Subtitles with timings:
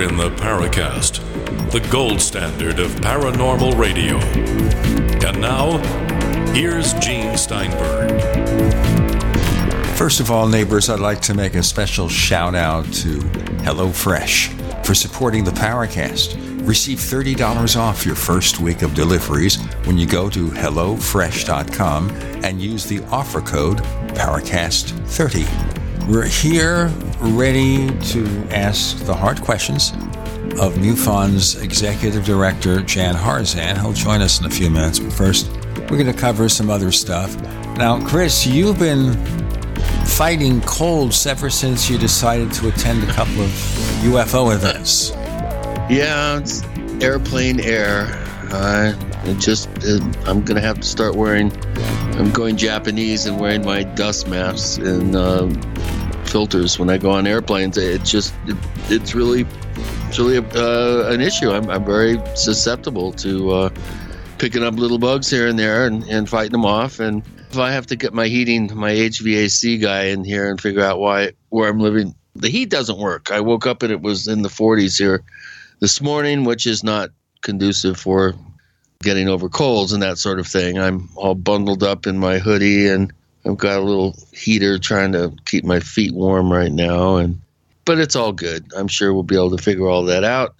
[0.00, 1.20] In the Paracast,
[1.72, 4.16] the gold standard of paranormal radio.
[5.26, 5.76] And now,
[6.54, 8.18] here's Gene Steinberg.
[9.98, 13.18] First of all, neighbors, I'd like to make a special shout out to
[13.60, 16.66] HelloFresh for supporting the Paracast.
[16.66, 22.08] Receive $30 off your first week of deliveries when you go to HelloFresh.com
[22.42, 23.78] and use the offer code
[24.14, 26.08] Paracast30.
[26.08, 29.92] We're here ready to ask the hard questions
[30.58, 33.78] of MUFON's Executive Director, Jan Harzan.
[33.78, 35.50] He'll join us in a few minutes, but first,
[35.90, 37.38] we're going to cover some other stuff.
[37.76, 39.14] Now, Chris, you've been
[40.06, 43.50] fighting colds ever since you decided to attend a couple of
[44.02, 45.10] UFO events.
[45.90, 46.62] Yeah, it's
[47.02, 48.06] airplane air.
[48.52, 48.94] Uh,
[49.24, 51.52] it just, it, I'm gonna have to start wearing.
[52.16, 55.48] I'm going Japanese and wearing my dust masks and uh,
[56.30, 57.76] filters when I go on airplanes.
[57.76, 58.56] It's just, it,
[58.88, 59.46] it's really,
[60.08, 61.50] it's really uh, an issue.
[61.50, 63.70] I'm, I'm very susceptible to uh,
[64.38, 67.00] picking up little bugs here and there and, and fighting them off.
[67.00, 70.82] And if I have to get my heating, my HVAC guy in here and figure
[70.82, 73.30] out why where I'm living, the heat doesn't work.
[73.30, 75.22] I woke up and it was in the 40s here
[75.80, 77.10] this morning, which is not
[77.42, 78.34] conducive for
[79.02, 80.78] getting over colds and that sort of thing.
[80.78, 83.12] I'm all bundled up in my hoodie and
[83.44, 87.40] I've got a little heater trying to keep my feet warm right now and
[87.84, 88.72] but it's all good.
[88.76, 90.54] I'm sure we'll be able to figure all that out.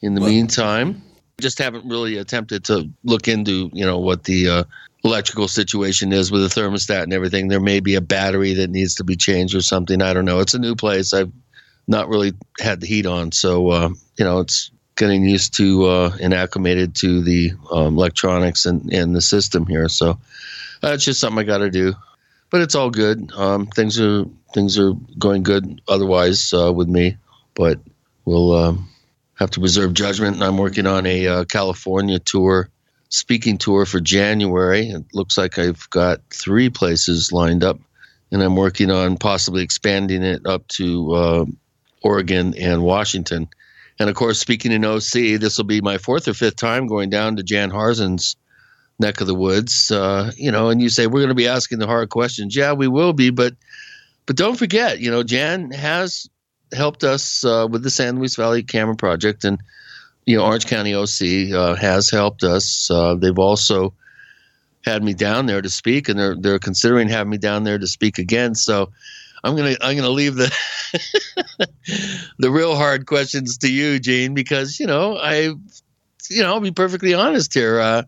[0.00, 1.02] In the well, meantime,
[1.40, 4.64] just haven't really attempted to look into, you know, what the uh,
[5.04, 7.48] electrical situation is with the thermostat and everything.
[7.48, 10.02] There may be a battery that needs to be changed or something.
[10.02, 10.40] I don't know.
[10.40, 11.14] It's a new place.
[11.14, 11.30] I've
[11.86, 16.16] not really had the heat on, so uh, you know it's getting used to uh,
[16.20, 19.88] and acclimated to the um, electronics and, and the system here.
[19.88, 20.18] So
[20.80, 21.94] that's just something I got to do.
[22.52, 23.32] But it's all good.
[23.34, 27.16] Um, things are things are going good otherwise uh, with me,
[27.54, 27.80] but
[28.26, 28.90] we'll um,
[29.36, 30.36] have to reserve judgment.
[30.36, 32.68] And I'm working on a uh, California tour,
[33.08, 34.90] speaking tour for January.
[34.90, 37.80] It looks like I've got three places lined up,
[38.30, 41.44] and I'm working on possibly expanding it up to uh,
[42.02, 43.48] Oregon and Washington.
[43.98, 47.08] And of course, speaking in OC, this will be my fourth or fifth time going
[47.08, 48.36] down to Jan Harzan's
[48.98, 49.90] neck of the woods.
[49.90, 52.54] Uh, you know, and you say we're going to be asking the hard questions.
[52.54, 53.54] Yeah, we will be, but
[54.26, 56.28] but don't forget, you know, Jan has
[56.72, 59.60] helped us uh, with the San Luis Valley Camera Project, and
[60.26, 62.90] you know, Orange County OC uh, has helped us.
[62.90, 63.94] Uh, they've also
[64.84, 67.86] had me down there to speak, and they're they're considering having me down there to
[67.86, 68.54] speak again.
[68.54, 68.90] So
[69.44, 70.54] I'm gonna I'm gonna leave the
[72.38, 75.52] the real hard questions to you, Gene, because you know I,
[76.30, 77.80] you know, I'll be perfectly honest here.
[77.80, 78.02] Uh,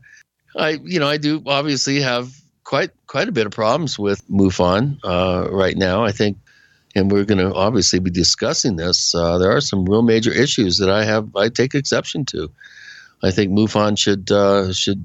[0.56, 2.32] I you know I do obviously have
[2.62, 6.04] quite quite a bit of problems with MUFON uh, right now.
[6.04, 6.38] I think,
[6.94, 9.14] and we're going to obviously be discussing this.
[9.14, 12.50] Uh, there are some real major issues that I have I take exception to.
[13.22, 15.04] I think MUFON should uh, should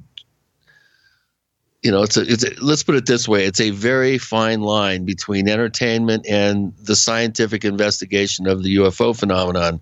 [1.81, 4.61] you know, it's a, it's a, let's put it this way: it's a very fine
[4.61, 9.79] line between entertainment and the scientific investigation of the UFO phenomenon.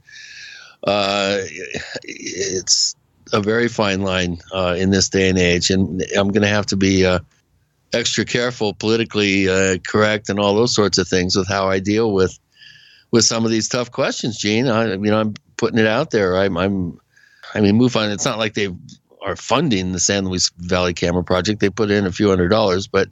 [0.84, 1.40] Uh,
[2.04, 2.96] it's
[3.34, 6.66] a very fine line uh, in this day and age, and I'm going to have
[6.68, 7.20] to be uh,
[7.94, 12.14] extra careful, politically uh, correct, and all those sorts of things with how I deal
[12.14, 12.38] with
[13.12, 14.38] with some of these tough questions.
[14.38, 16.38] Gene, I, you know, I'm putting it out there.
[16.38, 17.00] I'm, I'm
[17.54, 18.12] I mean, MUFON.
[18.12, 18.76] It's not like they've
[19.22, 21.60] are funding the San Luis Valley Camera Project.
[21.60, 23.10] They put in a few hundred dollars, but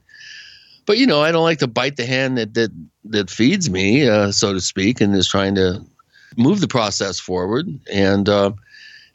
[0.86, 2.70] but you know, I don't like to bite the hand that that
[3.04, 5.84] that feeds me, uh, so to speak, and is trying to
[6.36, 7.66] move the process forward.
[7.92, 8.52] And uh,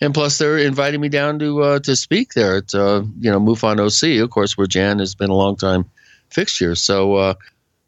[0.02, 3.40] and plus, they're inviting me down to uh, to speak there at uh, you know
[3.40, 5.86] MUFON OC, of course, where Jan has been a long time
[6.30, 6.76] fixture.
[6.76, 7.34] So, uh,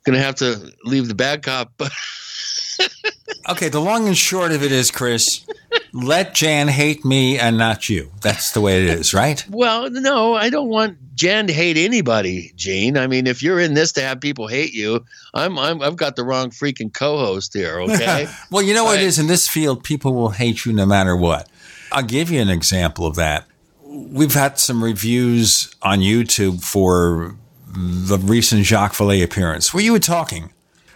[0.05, 1.71] gonna have to leave the bad cop.
[3.49, 5.43] okay, the long and short of it is, Chris,
[5.91, 8.11] let Jan hate me and not you.
[8.21, 9.43] That's the way it is, right?
[9.49, 12.95] Well, no, I don't want Jan to hate anybody, Gene.
[12.95, 16.15] I mean, if you're in this to have people hate you, I'm, I'm I've got
[16.15, 17.79] the wrong freaking co-host here.
[17.81, 18.27] Okay.
[18.51, 21.15] well, you know what it is in this field, people will hate you no matter
[21.15, 21.49] what.
[21.93, 23.45] I'll give you an example of that.
[23.85, 27.35] We've had some reviews on YouTube for
[27.67, 30.51] the recent Jacques Vallée appearance where you were talking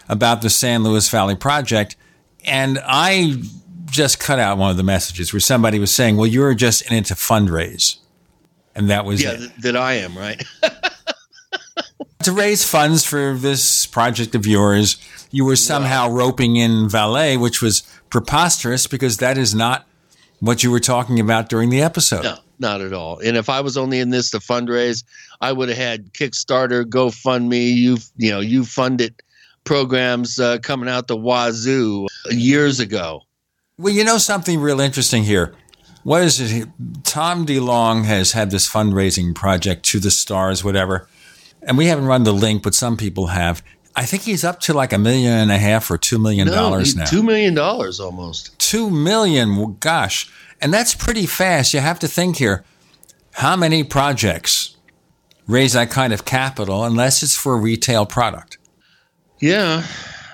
[0.08, 1.96] about the San Luis Valley Project.
[2.44, 3.42] And I
[3.86, 6.96] just cut out one of the messages where somebody was saying, well, you're just in
[6.96, 7.98] it to fundraise.
[8.74, 10.42] And that was yeah, th- that I am, right?
[12.22, 14.98] to raise funds for this project of yours,
[15.30, 19.87] you were somehow roping in Vallée, which was preposterous because that is not
[20.40, 22.24] what you were talking about during the episode.
[22.24, 23.18] No, not at all.
[23.18, 25.04] And if I was only in this to fundraise,
[25.40, 29.22] I would have had Kickstarter, GoFundMe, you you know, you fund it
[29.64, 33.22] programs uh, coming out the wazoo years ago.
[33.76, 35.54] Well, you know something real interesting here.
[36.04, 36.68] What is it?
[37.04, 41.06] Tom DeLonge has had this fundraising project to the stars, whatever.
[41.62, 43.62] And we haven't run the link, but some people have.
[43.98, 46.94] I think he's up to like a million and a half or two million dollars
[46.94, 47.10] no, now.
[47.10, 48.56] Two million dollars almost.
[48.60, 49.56] Two million.
[49.56, 50.30] Well, gosh.
[50.60, 51.74] And that's pretty fast.
[51.74, 52.64] You have to think here.
[53.32, 54.76] How many projects
[55.48, 58.58] raise that kind of capital unless it's for a retail product?
[59.40, 59.84] Yeah.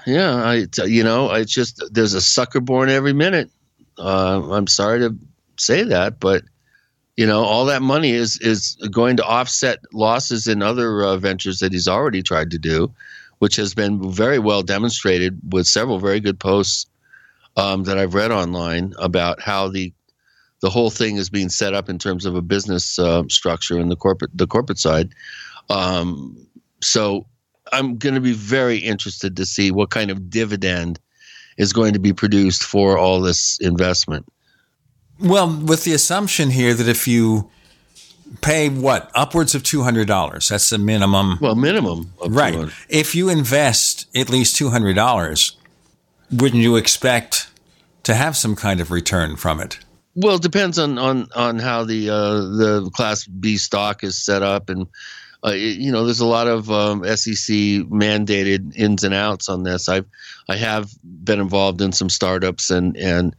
[0.06, 0.34] Yeah.
[0.34, 3.50] I, you know, it's just, there's a sucker born every minute.
[3.96, 5.16] Uh, I'm sorry to
[5.56, 6.42] say that, but
[7.16, 11.60] you know, all that money is is going to offset losses in other uh, ventures
[11.60, 12.92] that he's already tried to do,
[13.44, 16.86] which has been very well demonstrated with several very good posts
[17.58, 19.92] um, that I've read online about how the
[20.62, 23.90] the whole thing is being set up in terms of a business uh, structure in
[23.90, 25.14] the corporate the corporate side.
[25.68, 26.38] Um,
[26.80, 27.26] so
[27.70, 30.98] I'm going to be very interested to see what kind of dividend
[31.58, 34.24] is going to be produced for all this investment.
[35.20, 37.50] Well, with the assumption here that if you
[38.40, 41.38] pay what upwards of two hundred dollars, that's the minimum.
[41.40, 42.52] Well, minimum, right?
[42.52, 42.74] 200.
[42.88, 45.56] If you invest at least two hundred dollars,
[46.30, 47.48] wouldn't you expect
[48.04, 49.78] to have some kind of return from it?
[50.14, 54.42] Well, it depends on on on how the uh, the Class B stock is set
[54.42, 54.86] up, and
[55.44, 57.56] uh, you know, there's a lot of um, SEC
[57.90, 59.88] mandated ins and outs on this.
[59.88, 60.06] I've
[60.48, 63.34] I have been involved in some startups and and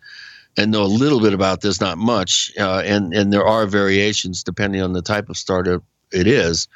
[0.58, 4.44] and know a little bit about this, not much, uh, and and there are variations
[4.44, 6.68] depending on the type of startup it is.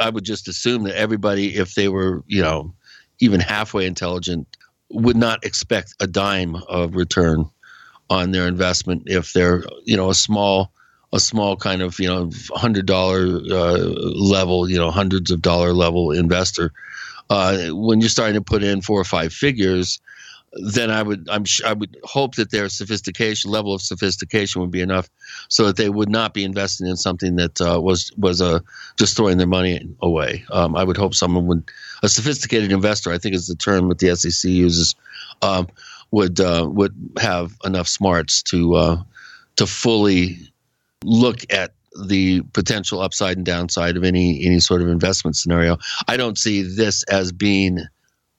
[0.00, 2.74] I would just assume that everybody, if they were, you know,
[3.20, 4.46] even halfway intelligent,
[4.90, 7.48] would not expect a dime of return
[8.10, 10.72] on their investment if they're, you know, a small,
[11.12, 15.72] a small kind of, you know, hundred dollar uh, level, you know, hundreds of dollar
[15.72, 16.72] level investor.
[17.30, 20.00] Uh, when you're starting to put in four or five figures,
[20.58, 24.80] then I would I'm I would hope that their sophistication level of sophistication would be
[24.80, 25.08] enough
[25.48, 28.60] so that they would not be investing in something that uh, was was uh,
[28.96, 30.44] just throwing their money away.
[30.50, 31.70] Um, I would hope someone would
[32.02, 34.94] a sophisticated investor I think is the term that the SEC uses
[35.42, 35.68] um,
[36.10, 39.02] would uh, would have enough smarts to uh,
[39.56, 40.38] to fully
[41.04, 41.72] look at
[42.06, 45.78] the potential upside and downside of any any sort of investment scenario.
[46.06, 47.80] I don't see this as being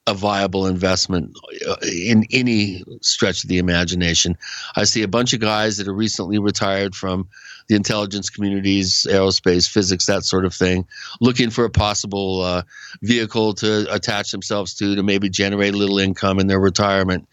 [0.10, 4.36] a viable investment uh, in any stretch of the imagination.
[4.76, 7.30] I see a bunch of guys that are recently retired from
[7.68, 10.88] the intelligence communities, aerospace, physics, that sort of thing,
[11.22, 12.64] looking for a possible uh,
[13.04, 17.30] vehicle to attach themselves to to maybe generate a little income in their retirement.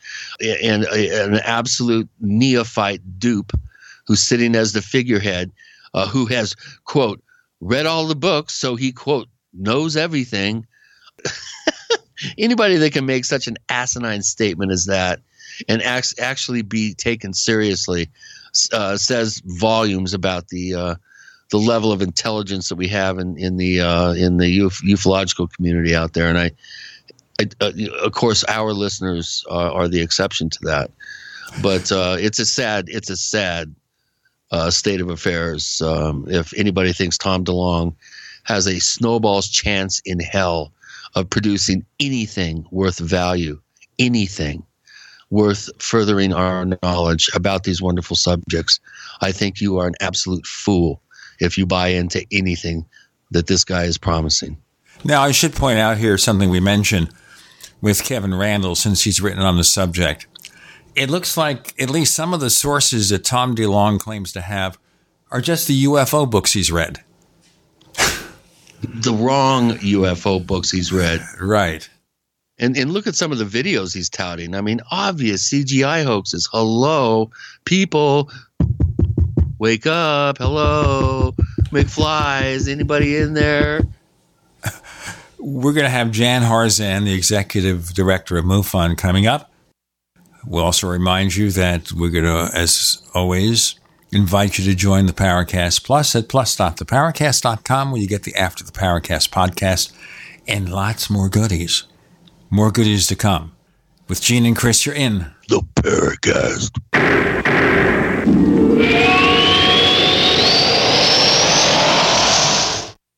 [0.63, 3.53] And an absolute neophyte dupe
[4.07, 5.51] who's sitting as the figurehead,
[5.95, 7.23] uh, who has, quote,
[7.61, 10.67] read all the books, so he, quote, knows everything
[12.39, 15.21] anybody that can make such an asinine statement as that
[15.69, 18.09] and actually be taken seriously
[18.73, 20.95] uh, says volumes about the uh,
[21.51, 25.53] the level of intelligence that we have in in the uh, in the uf- ufological
[25.53, 26.29] community out there.
[26.29, 26.51] And I,
[27.41, 30.91] I uh, of course, our listeners are the exception to that.
[31.63, 33.75] But uh, it's a sad it's a sad
[34.51, 35.81] uh, state of affairs.
[35.83, 37.95] Um, if anybody thinks Tom DeLonge
[38.45, 40.73] has a snowball's chance in hell
[41.17, 43.61] of producing anything worth value,
[43.99, 44.65] anything
[45.31, 48.79] worth furthering our knowledge about these wonderful subjects,
[49.21, 51.03] I think you are an absolute fool
[51.41, 52.87] if you buy into anything
[53.33, 54.57] that this guy is promising.
[55.05, 57.11] Now, I should point out here something we mentioned
[57.81, 60.27] with Kevin Randle since he's written on the subject.
[60.95, 64.79] It looks like at least some of the sources that Tom DeLonge claims to have
[65.31, 67.01] are just the UFO books he's read
[68.83, 71.21] the wrong UFO books he's read.
[71.41, 71.89] Right.
[72.59, 74.55] And and look at some of the videos he's touting.
[74.55, 76.49] I mean, obvious CGI hoaxes.
[76.51, 77.31] Hello,
[77.65, 78.31] people,
[79.59, 80.39] wake up.
[80.39, 81.35] Hello,
[81.71, 82.71] McFlies.
[82.71, 83.83] Anybody in there?
[85.39, 89.53] We're going to have Jan Harzan, the executive director of MUFON, coming up.
[90.47, 93.79] We'll also remind you that we're going to, as always,
[94.17, 98.73] invite you to join the Paracast Plus at plus.theparacast.com where you get the After the
[98.73, 99.93] Paracast podcast
[100.49, 101.85] and lots more goodies.
[102.49, 103.53] More goodies to come.
[104.09, 106.71] With Gene and Chris, you're in the Paracast.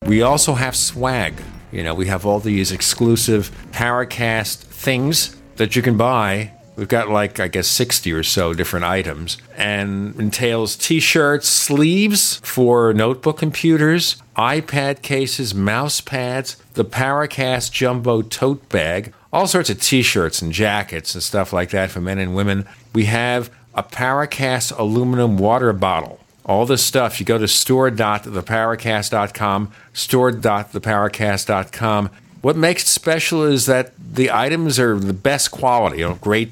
[0.05, 1.41] We also have swag.
[1.71, 7.09] You know, we have all these exclusive Paracast things that you can buy We've got
[7.09, 13.37] like, I guess, 60 or so different items and entails t shirts, sleeves for notebook
[13.37, 20.41] computers, iPad cases, mouse pads, the Paracast Jumbo tote bag, all sorts of t shirts
[20.41, 22.65] and jackets and stuff like that for men and women.
[22.95, 26.21] We have a Paracast aluminum water bottle.
[26.45, 32.09] All this stuff, you go to store.theparacast.com, store.theparacast.com.
[32.41, 36.51] What makes it special is that the items are the best quality, you know, great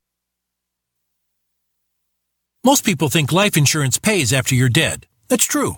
[2.63, 5.07] Most people think life insurance pays after you're dead.
[5.29, 5.77] That's true.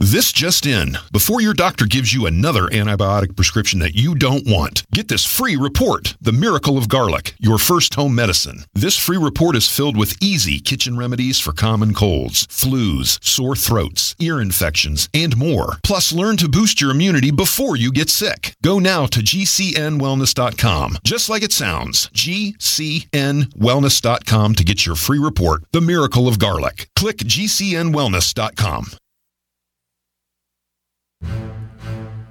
[0.00, 0.98] This just in.
[1.12, 5.54] Before your doctor gives you another antibiotic prescription that you don't want, get this free
[5.54, 8.64] report, The Miracle of Garlic, your first home medicine.
[8.74, 14.16] This free report is filled with easy kitchen remedies for common colds, flus, sore throats,
[14.18, 15.78] ear infections, and more.
[15.84, 18.56] Plus, learn to boost your immunity before you get sick.
[18.64, 25.80] Go now to gcnwellness.com, just like it sounds, gcnwellness.com to get your free report, The
[25.80, 26.88] Miracle of Garlic.
[26.96, 28.86] Click gcnwellness.com.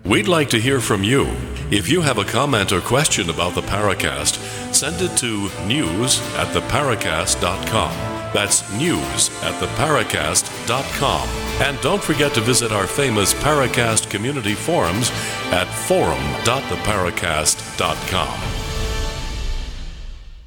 [0.05, 1.27] We'd like to hear from you.
[1.71, 4.37] If you have a comment or question about the Paracast,
[4.73, 8.13] send it to news at theparacast.com.
[8.33, 11.29] That's news at theparacast.com.
[11.61, 15.11] And don't forget to visit our famous Paracast community forums
[15.51, 18.39] at forum.theparacast.com.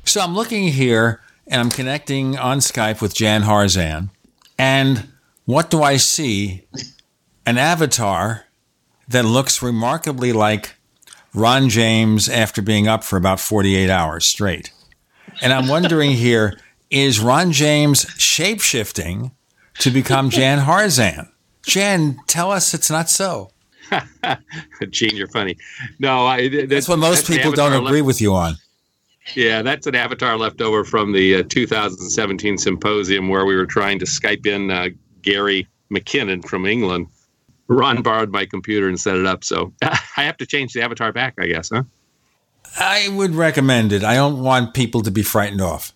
[0.05, 4.11] So I'm looking here and I'm connecting on Skype with Jan Harzan.
[4.59, 5.09] And
[5.45, 6.67] what do I see?
[7.47, 8.47] An avatar
[9.07, 10.75] that looks remarkably like
[11.33, 14.73] Ron James after being up for about 48 hours straight.
[15.41, 16.59] And I'm wondering here
[16.91, 19.31] is Ron James shapeshifting
[19.79, 21.29] to become Jan Harzan?
[21.63, 23.51] Jan, tell us it's not so.
[24.91, 25.57] Gene, you're funny.
[26.01, 28.55] No, I, that's, that's what most that's people don't agree left, with you on.
[29.37, 34.01] Yeah, that's an avatar left over from the uh, 2017 symposium where we were trying
[34.01, 34.89] to Skype in uh,
[35.23, 37.07] Gary McKinnon from England
[37.69, 39.43] Ron borrowed my computer and set it up.
[39.45, 41.83] So I have to change the avatar back, I guess, huh?
[42.79, 44.05] I would recommend it.
[44.05, 45.93] I don't want people to be frightened off.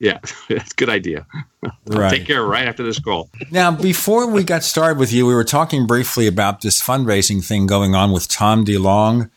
[0.00, 0.18] Yeah,
[0.48, 1.26] that's a good idea.
[1.86, 2.10] right.
[2.10, 3.30] Take care right after this call.
[3.50, 7.66] Now, before we got started with you, we were talking briefly about this fundraising thing
[7.66, 9.30] going on with Tom DeLonge.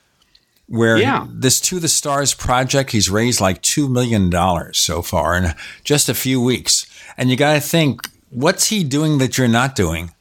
[0.67, 1.25] where Yeah.
[1.29, 4.29] this To the Stars project, he's raised like $2 million
[4.73, 6.85] so far in just a few weeks.
[7.17, 10.11] And you got to think, what's he doing that you're not doing?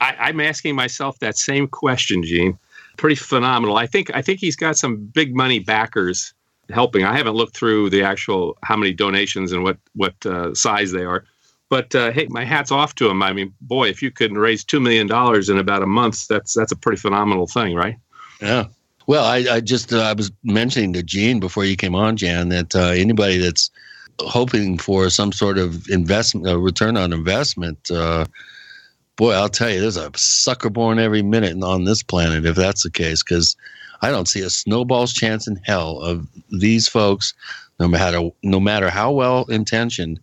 [0.00, 2.58] I, I'm asking myself that same question, Gene.
[2.96, 3.76] Pretty phenomenal.
[3.76, 6.34] I think I think he's got some big money backers
[6.70, 7.04] helping.
[7.04, 11.04] I haven't looked through the actual how many donations and what what uh, size they
[11.04, 11.24] are,
[11.68, 13.22] but uh, hey, my hat's off to him.
[13.22, 16.54] I mean, boy, if you could raise two million dollars in about a month, that's
[16.54, 17.96] that's a pretty phenomenal thing, right?
[18.40, 18.66] Yeah.
[19.06, 22.48] Well, I, I just uh, I was mentioning to Gene before you came on, Jan,
[22.50, 23.70] that uh, anybody that's
[24.20, 28.26] hoping for some sort of investment, return on investment, uh,
[29.20, 32.84] boy, I'll tell you, there's a sucker born every minute on this planet if that's
[32.84, 33.22] the case.
[33.22, 33.54] Because
[34.00, 37.34] I don't see a snowball's chance in hell of these folks,
[37.78, 40.20] no matter no matter how well intentioned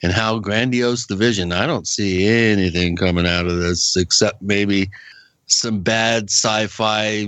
[0.00, 1.50] and how grandiose the vision.
[1.50, 4.90] I don't see anything coming out of this except maybe
[5.48, 7.26] some bad sci-fi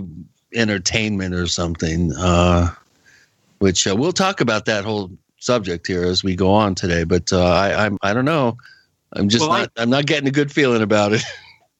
[0.54, 2.12] entertainment or something.
[2.12, 2.72] Uh,
[3.58, 5.10] which uh, we'll talk about that whole
[5.40, 7.02] subject here as we go on today.
[7.02, 8.56] But uh, I, I'm I don't know.
[9.12, 9.72] I'm just Well, I- not.
[9.76, 11.22] I'm not getting a good feeling about it.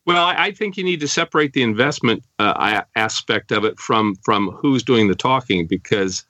[0.08, 4.14] Well, I, I think you need to separate the investment uh, aspect of it from
[4.24, 6.24] from who's doing the talking because,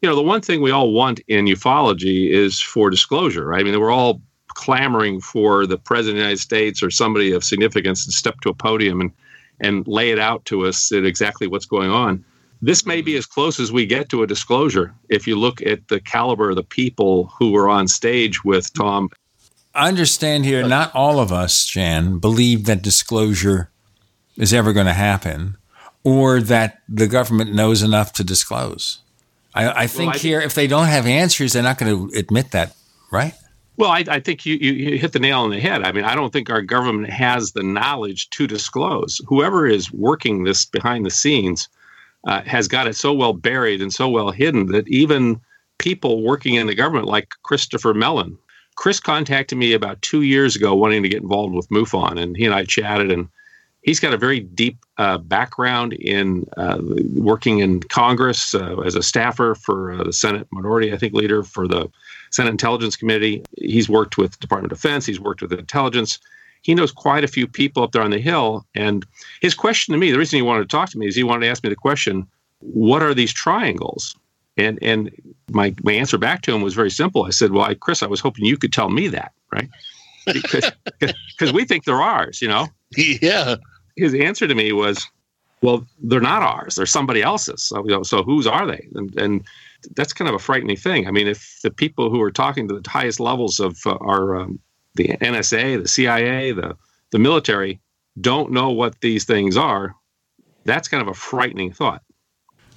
[0.00, 3.44] you know, the one thing we all want in ufology is for disclosure.
[3.44, 3.60] Right?
[3.60, 7.42] I mean, we're all clamoring for the president of the United States or somebody of
[7.42, 9.10] significance to step to a podium and
[9.58, 12.24] and lay it out to us at exactly what's going on.
[12.62, 15.88] This may be as close as we get to a disclosure if you look at
[15.88, 19.23] the caliber of the people who were on stage with Tom I
[19.74, 23.70] understand here, not all of us, Jan, believe that disclosure
[24.36, 25.56] is ever going to happen
[26.02, 28.98] or that the government knows enough to disclose.
[29.54, 32.50] I, I think I- here, if they don't have answers, they're not going to admit
[32.52, 32.74] that,
[33.10, 33.34] right?
[33.76, 35.82] Well, I, I think you, you, you hit the nail on the head.
[35.82, 39.20] I mean, I don't think our government has the knowledge to disclose.
[39.26, 41.68] Whoever is working this behind the scenes
[42.26, 45.40] uh, has got it so well buried and so well hidden that even
[45.78, 48.38] people working in the government, like Christopher Mellon,
[48.76, 52.44] Chris contacted me about two years ago wanting to get involved with MUFON, and he
[52.44, 53.28] and I chatted, and
[53.82, 56.80] he's got a very deep uh, background in uh,
[57.14, 61.42] working in Congress uh, as a staffer for uh, the Senate Minority, I think, leader
[61.42, 61.88] for the
[62.30, 63.44] Senate Intelligence Committee.
[63.58, 65.06] He's worked with Department of Defense.
[65.06, 66.18] He's worked with intelligence.
[66.62, 68.66] He knows quite a few people up there on the Hill.
[68.74, 69.06] And
[69.40, 71.44] his question to me, the reason he wanted to talk to me is he wanted
[71.44, 72.26] to ask me the question,
[72.60, 74.16] what are these triangles?
[74.56, 75.10] And and
[75.50, 77.24] my my answer back to him was very simple.
[77.24, 79.68] I said, "Well, I, Chris, I was hoping you could tell me that, right?
[80.26, 83.56] Because because we think they're ours, you know." yeah.
[83.96, 85.04] His answer to me was,
[85.60, 86.76] "Well, they're not ours.
[86.76, 87.64] They're somebody else's.
[87.64, 89.44] So, you know, so whose are they?" And, and
[89.96, 91.08] that's kind of a frightening thing.
[91.08, 94.36] I mean, if the people who are talking to the highest levels of uh, our
[94.36, 94.60] um,
[94.94, 96.76] the NSA, the CIA, the
[97.10, 97.80] the military
[98.20, 99.94] don't know what these things are,
[100.64, 102.02] that's kind of a frightening thought.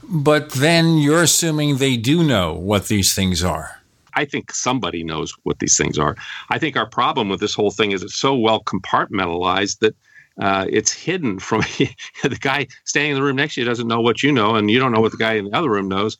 [0.09, 3.81] But then you're assuming they do know what these things are.
[4.13, 6.15] I think somebody knows what these things are.
[6.49, 9.95] I think our problem with this whole thing is it's so well compartmentalized that
[10.39, 11.61] uh, it's hidden from
[12.23, 14.71] the guy standing in the room next to you doesn't know what you know, and
[14.71, 16.17] you don't know what the guy in the other room knows.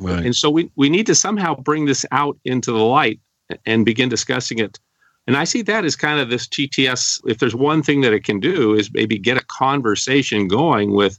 [0.00, 0.24] Right.
[0.24, 3.20] And so we, we need to somehow bring this out into the light
[3.64, 4.78] and begin discussing it.
[5.26, 7.20] And I see that as kind of this TTS.
[7.26, 11.18] If there's one thing that it can do, is maybe get a conversation going with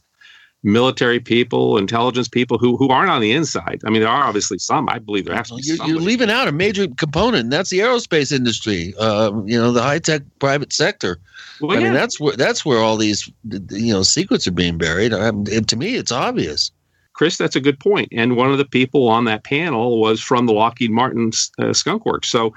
[0.64, 3.82] military people, intelligence people who who aren't on the inside.
[3.86, 4.90] I mean, there are obviously some.
[4.90, 7.70] I believe there has to be You're, you're leaving out a major component, and that's
[7.70, 8.94] the aerospace industry.
[9.00, 11.20] Uh, you know, the high tech private sector.
[11.62, 11.86] Well, I yeah.
[11.86, 13.32] mean, that's where that's where all these
[13.72, 15.14] you know secrets are being buried.
[15.14, 16.72] Um, it, to me, it's obvious.
[17.14, 18.08] Chris, that's a good point.
[18.14, 22.06] And one of the people on that panel was from the Lockheed Martin uh, Skunk
[22.06, 22.30] Works.
[22.30, 22.54] So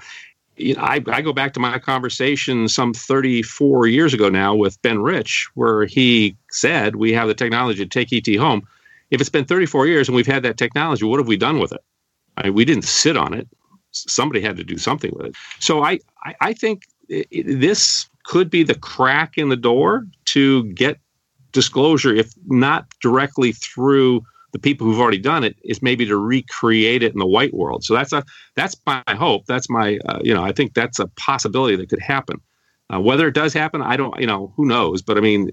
[0.57, 4.81] you know, I, I go back to my conversation some 34 years ago now with
[4.83, 8.67] Ben Rich, where he said, We have the technology to take ET home.
[9.11, 11.73] If it's been 34 years and we've had that technology, what have we done with
[11.73, 11.81] it?
[12.37, 13.49] I mean, we didn't sit on it.
[13.91, 15.35] Somebody had to do something with it.
[15.59, 20.07] So I, I, I think i i this could be the crack in the door
[20.27, 20.99] to get
[21.51, 27.03] disclosure, if not directly through the people who've already done it is maybe to recreate
[27.03, 27.85] it in the white world.
[27.85, 28.23] So that's a
[28.55, 29.47] that's my hope.
[29.47, 32.41] That's my uh, you know I think that's a possibility that could happen.
[32.93, 35.03] Uh, whether it does happen, I don't you know who knows.
[35.03, 35.51] But I mean,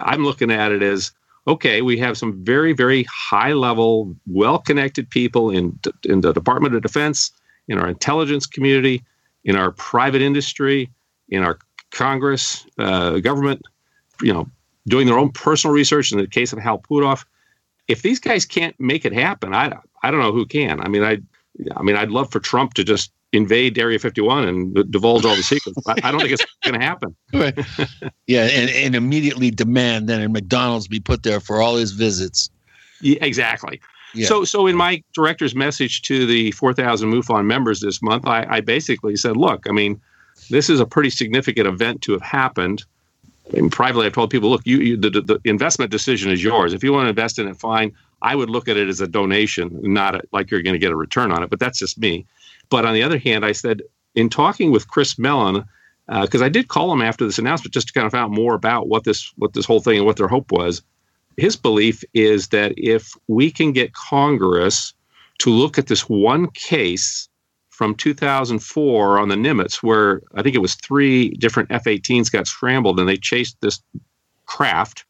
[0.00, 1.12] I'm looking at it as
[1.46, 1.80] okay.
[1.80, 6.82] We have some very very high level, well connected people in in the Department of
[6.82, 7.30] Defense,
[7.68, 9.02] in our intelligence community,
[9.44, 10.90] in our private industry,
[11.30, 11.58] in our
[11.90, 13.62] Congress, uh, government.
[14.22, 14.48] You know,
[14.88, 16.12] doing their own personal research.
[16.12, 17.24] In the case of Hal Puthoff
[17.88, 20.80] if these guys can't make it happen, I I don't know who can.
[20.80, 21.18] I mean, I
[21.74, 25.42] I mean, I'd love for Trump to just invade Area 51 and divulge all the
[25.42, 25.78] secrets.
[25.86, 27.14] I, I don't think it's going to happen.
[27.32, 27.58] Right.
[28.26, 32.50] yeah, and, and immediately demand that a McDonald's be put there for all his visits.
[33.00, 33.80] Yeah, exactly.
[34.14, 34.26] Yeah.
[34.26, 38.60] So, so in my director's message to the 4,000 MUFON members this month, I, I
[38.60, 40.00] basically said, look, I mean,
[40.50, 42.84] this is a pretty significant event to have happened.
[43.54, 46.72] And privately, I've told people, look, you, you the, the investment decision is yours.
[46.72, 47.92] If you want to invest in it, fine.
[48.22, 50.90] I would look at it as a donation, not a, like you're going to get
[50.90, 51.50] a return on it.
[51.50, 52.26] But that's just me.
[52.70, 53.82] But on the other hand, I said
[54.14, 55.64] in talking with Chris Mellon,
[56.08, 58.30] because uh, I did call him after this announcement just to kind of find out
[58.30, 60.82] more about what this what this whole thing and what their hope was.
[61.36, 64.94] His belief is that if we can get Congress
[65.38, 67.28] to look at this one case
[67.76, 72.98] from 2004 on the Nimitz, where I think it was three different F-18s got scrambled
[72.98, 73.82] and they chased this
[74.46, 75.04] craft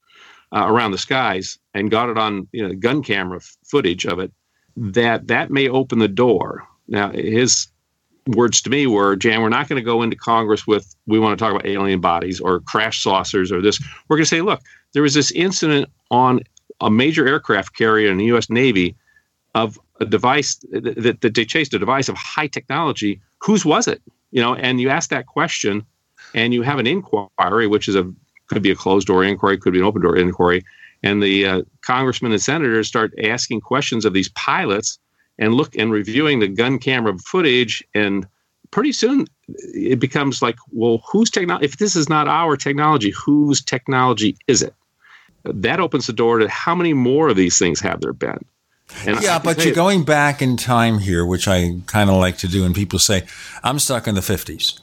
[0.52, 4.32] uh, around the skies and got it on you know, gun camera footage of it,
[4.76, 6.66] that that may open the door.
[6.88, 7.68] Now, his
[8.26, 11.38] words to me were, Jan, we're not going to go into Congress with, we want
[11.38, 13.80] to talk about alien bodies or crash saucers or this.
[14.08, 14.60] We're going to say, look,
[14.92, 16.40] there was this incident on
[16.80, 18.50] a major aircraft carrier in the U.S.
[18.50, 18.96] Navy
[19.54, 23.20] of a device that, that they chased a device of high technology.
[23.40, 24.02] Whose was it?
[24.30, 25.84] You know, and you ask that question,
[26.34, 28.12] and you have an inquiry, which is a
[28.48, 30.64] could be a closed door inquiry, could be an open door inquiry,
[31.02, 34.98] and the uh, congressmen and senators start asking questions of these pilots
[35.38, 38.26] and look and reviewing the gun camera footage and
[38.70, 43.62] pretty soon it becomes like well whose technology if this is not our technology whose
[43.62, 44.74] technology is it
[45.44, 48.44] that opens the door to how many more of these things have there been
[49.04, 52.48] and yeah, but you're going back in time here, which I kind of like to
[52.48, 52.64] do.
[52.64, 53.26] And people say,
[53.62, 54.80] I'm stuck in the 50s.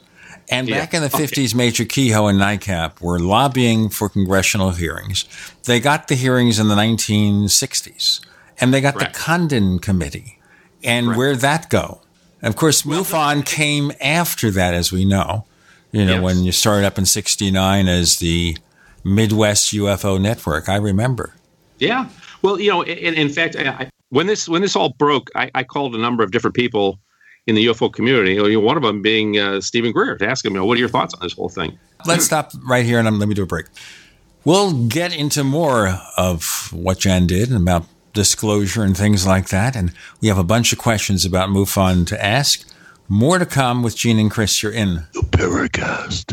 [0.50, 0.98] And back yeah.
[0.98, 1.56] in the 50s, okay.
[1.56, 5.24] Major Keyhoe and NICAP were lobbying for congressional hearings.
[5.64, 8.20] They got the hearings in the 1960s,
[8.60, 10.38] and they got the Condon Committee.
[10.82, 12.02] And where'd that go?
[12.42, 15.46] Of course, MUFON came after that, as we know.
[15.92, 16.22] You know, yes.
[16.22, 18.58] when you started up in 69 as the
[19.04, 20.68] Midwest UFO Network.
[20.68, 21.34] I remember.
[21.78, 22.08] Yeah.
[22.42, 25.64] Well, you know, in, in fact, I, when this when this all broke, I, I,
[25.64, 27.00] called a number of different people
[27.48, 28.34] in the UFO community.
[28.34, 30.76] You know, one of them being uh, Steven Greer to ask him, you know, what
[30.76, 31.76] are your thoughts on this whole thing?
[32.06, 33.66] Let's stop right here and let me do a break.
[34.44, 39.74] We'll get into more of what Jan did and about disclosure and things like that,
[39.74, 42.64] and we have a bunch of questions about MUFON to ask.
[43.08, 44.62] More to come with Gene and Chris.
[44.62, 46.32] You're in the Paracast.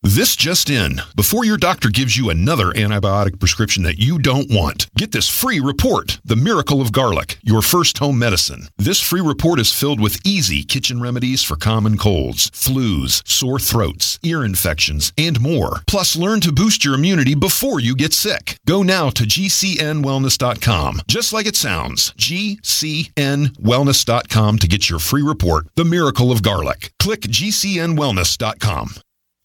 [0.00, 1.00] This just in.
[1.16, 5.58] Before your doctor gives you another antibiotic prescription that you don't want, get this free
[5.58, 8.68] report The Miracle of Garlic, your first home medicine.
[8.76, 14.20] This free report is filled with easy kitchen remedies for common colds, flus, sore throats,
[14.22, 15.82] ear infections, and more.
[15.88, 18.56] Plus, learn to boost your immunity before you get sick.
[18.68, 25.84] Go now to GCNWellness.com, just like it sounds GCNWellness.com to get your free report The
[25.84, 26.92] Miracle of Garlic.
[27.00, 28.90] Click GCNWellness.com.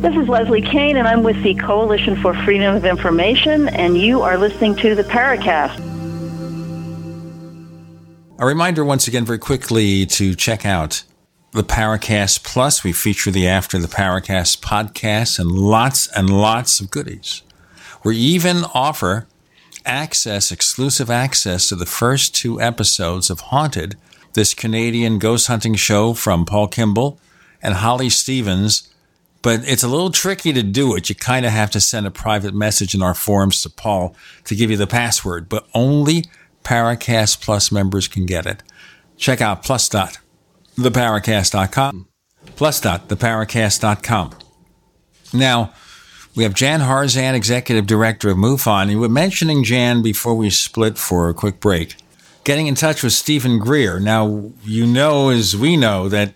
[0.00, 4.22] This is Leslie Kean, and I'm with the Coalition for Freedom of Information, and you
[4.22, 5.78] are listening to the Paracast.
[8.38, 11.02] A reminder once again, very quickly, to check out
[11.52, 12.82] the Paracast Plus.
[12.82, 17.42] We feature the After the Paracast podcast and lots and lots of goodies.
[18.02, 19.26] We even offer
[19.84, 23.96] access, exclusive access to the first two episodes of Haunted,
[24.32, 27.20] this Canadian ghost hunting show from Paul Kimball
[27.62, 28.89] and Holly Stevens
[29.42, 31.08] but it's a little tricky to do it.
[31.08, 34.54] You kind of have to send a private message in our forums to Paul to
[34.54, 36.26] give you the password, but only
[36.64, 38.62] Paracast Plus members can get it.
[39.16, 42.08] Check out plus.theparacast.com.
[42.56, 44.34] Plus.theparacast.com.
[45.32, 45.72] Now,
[46.34, 48.90] we have Jan Harzan, Executive Director of MUFON.
[48.90, 51.96] You were mentioning Jan before we split for a quick break.
[52.44, 54.00] Getting in touch with Steven Greer.
[54.00, 56.34] Now, you know, as we know, that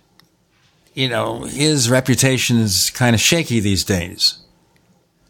[0.94, 4.38] you know, his reputation is kind of shaky these days.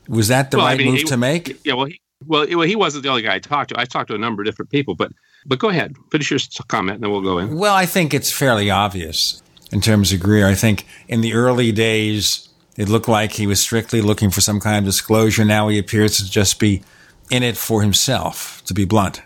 [0.08, 1.64] Was that the well, right I mean, move he, to make?
[1.64, 3.80] Yeah, well, he, well, well, he wasn't the only guy I talked to.
[3.80, 5.12] I talked to a number of different people, but
[5.46, 7.56] but go ahead, finish your comment, and then we'll go in.
[7.56, 10.46] Well, I think it's fairly obvious in terms of Greer.
[10.46, 14.60] I think in the early days, it looked like he was strictly looking for some
[14.60, 15.44] kind of disclosure.
[15.44, 16.82] Now he appears to just be
[17.30, 19.22] in it for himself, to be blunt.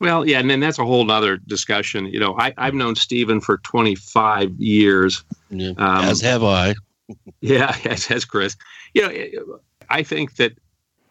[0.00, 2.06] Well, yeah, and then that's a whole other discussion.
[2.06, 5.24] You know, I, I've known Steven for 25 years.
[5.50, 6.74] Yeah, um, as have I.
[7.40, 8.56] yeah, as has Chris.
[8.92, 9.58] You know,
[9.90, 10.52] I think that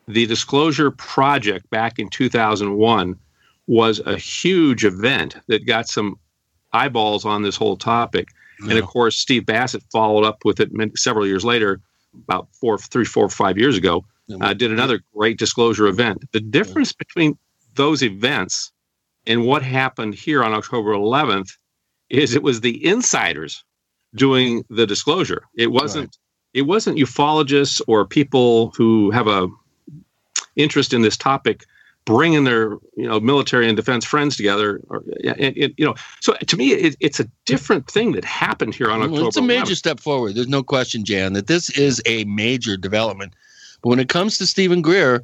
[0.08, 3.18] the Disclosure Project back in 2001
[3.68, 6.18] was a huge event that got some
[6.74, 8.28] eyeballs on this whole topic.
[8.62, 8.72] Yeah.
[8.72, 11.80] And of course, Steve Bassett followed up with it several years later,
[12.28, 14.04] about four, three, four, five years ago,
[14.42, 16.24] uh, did another great disclosure event.
[16.32, 17.06] The difference yeah.
[17.06, 17.38] between
[17.76, 18.72] those events
[19.26, 21.56] and what happened here on October 11th
[22.10, 23.64] is it was the insiders
[24.16, 25.44] doing the disclosure.
[25.56, 26.18] It wasn't right.
[26.54, 29.48] it wasn't ufologists or people who have a
[30.56, 31.66] interest in this topic
[32.06, 36.72] bringing their you know military and defense friends together or, you know so to me
[36.74, 39.78] it, it's a different thing that happened here on well, october it's a major 11th.
[39.78, 43.34] step forward there's no question jan that this is a major development
[43.82, 45.24] but when it comes to Steven greer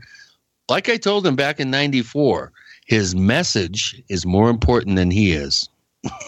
[0.70, 2.52] like i told him back in 94
[2.89, 5.69] his message is more important than he is.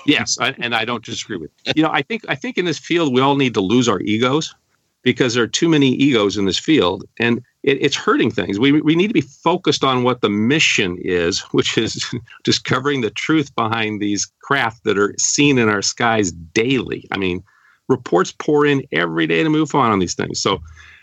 [0.06, 1.50] yes, I, and I don't disagree with.
[1.76, 4.00] You know, I think I think in this field we all need to lose our
[4.02, 4.54] egos
[5.02, 8.60] because there are too many egos in this field, and it, it's hurting things.
[8.60, 12.06] We we need to be focused on what the mission is, which is
[12.43, 17.08] discovering the truth behind these craft that are seen in our skies daily.
[17.12, 17.43] I mean,
[17.88, 20.39] reports pour in every day to MUFON on these things.
[20.39, 20.62] So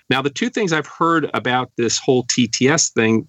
[0.09, 3.27] now the two things I've heard about this whole TTS thing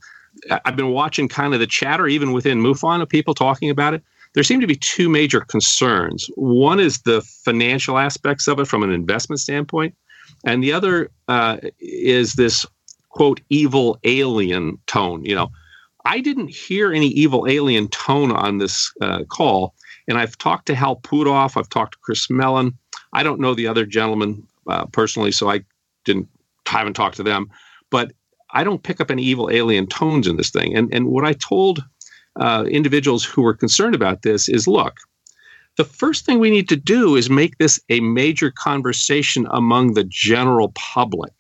[0.66, 4.04] I've been watching kind of the chatter, even within MUFON, of people talking about it.
[4.34, 6.30] There seem to be two major concerns.
[6.36, 9.96] One is the financial aspects of it from an investment standpoint,
[10.46, 12.66] and the other uh, is this
[13.10, 15.26] quote evil alien tone.
[15.26, 15.50] You know,
[16.06, 19.74] I didn't hear any evil alien tone on this uh, call,
[20.08, 22.78] And I've talked to Hal Puthoff, I've talked to Chris Mellon.
[23.14, 25.62] I don't know the other gentlemen uh, personally, so I
[26.06, 26.28] didn't
[26.68, 27.50] haven't talked to them.
[27.90, 28.14] But
[28.54, 30.76] I don't pick up any evil alien tones in this thing.
[30.76, 31.84] And and what I told
[32.36, 34.98] uh, individuals who were concerned about this is, look,
[35.78, 40.04] the first thing we need to do is make this a major conversation among the
[40.04, 41.34] general public.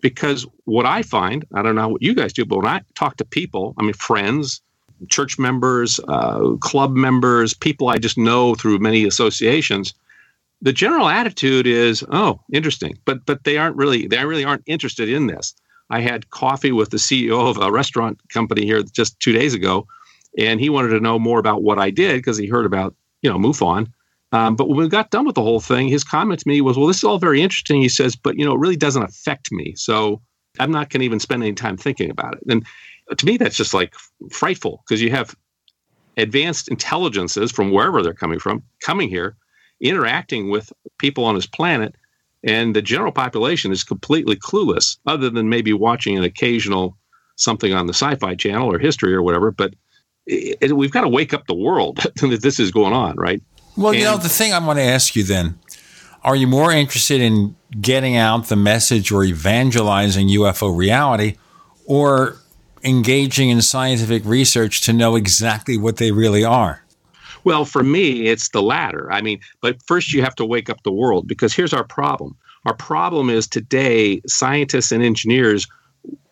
[0.00, 3.16] Because what I find, I don't know what you guys do, but when I talk
[3.16, 4.60] to people, I mean, friends,
[5.08, 9.94] church members, uh, club members, people I just know through many associations,
[10.60, 15.08] the general attitude is, "Oh, interesting," but but they aren't really they really aren't interested
[15.08, 15.54] in this.
[15.90, 19.86] I had coffee with the CEO of a restaurant company here just two days ago,
[20.36, 23.30] and he wanted to know more about what I did because he heard about you
[23.30, 23.90] know MUFON.
[24.30, 26.76] Um, but when we got done with the whole thing, his comment to me was,
[26.76, 29.50] "Well, this is all very interesting." He says, "But you know, it really doesn't affect
[29.50, 30.20] me, so
[30.58, 32.66] I'm not going to even spend any time thinking about it." And
[33.16, 33.94] to me, that's just like
[34.30, 35.34] frightful because you have
[36.18, 39.36] advanced intelligences from wherever they're coming from coming here,
[39.80, 41.94] interacting with people on this planet,
[42.44, 46.96] and the general population is completely clueless, other than maybe watching an occasional
[47.36, 49.50] something on the Sci-Fi Channel or History or whatever.
[49.50, 49.74] But
[50.26, 53.42] it, it, we've got to wake up the world that this is going on, right?
[53.76, 55.58] Well, and, you know, the thing I want to ask you then
[56.24, 61.36] are you more interested in getting out the message or evangelizing UFO reality
[61.86, 62.36] or
[62.82, 66.82] engaging in scientific research to know exactly what they really are?
[67.48, 69.10] Well, for me, it's the latter.
[69.10, 72.36] I mean, but first you have to wake up the world because here's our problem.
[72.66, 75.66] Our problem is today, scientists and engineers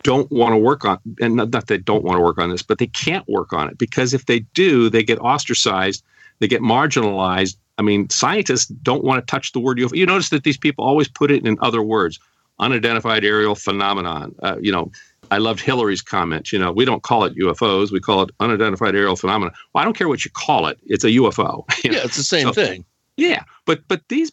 [0.03, 2.61] don't want to work on, and not that they don't want to work on this,
[2.61, 6.05] but they can't work on it because if they do, they get ostracized,
[6.41, 7.57] they get marginalized.
[7.79, 9.97] I mean, scientists don't want to touch the word UFO.
[9.97, 12.21] You notice that these people always put it in other words
[12.59, 14.35] unidentified aerial phenomenon.
[14.43, 14.91] Uh, you know,
[15.31, 16.53] I loved Hillary's comment.
[16.53, 19.53] You know, we don't call it UFOs; we call it unidentified aerial phenomena.
[19.73, 21.65] Well, I don't care what you call it; it's a UFO.
[21.85, 22.85] yeah, it's the same so, thing.
[23.17, 24.33] Yeah, but but these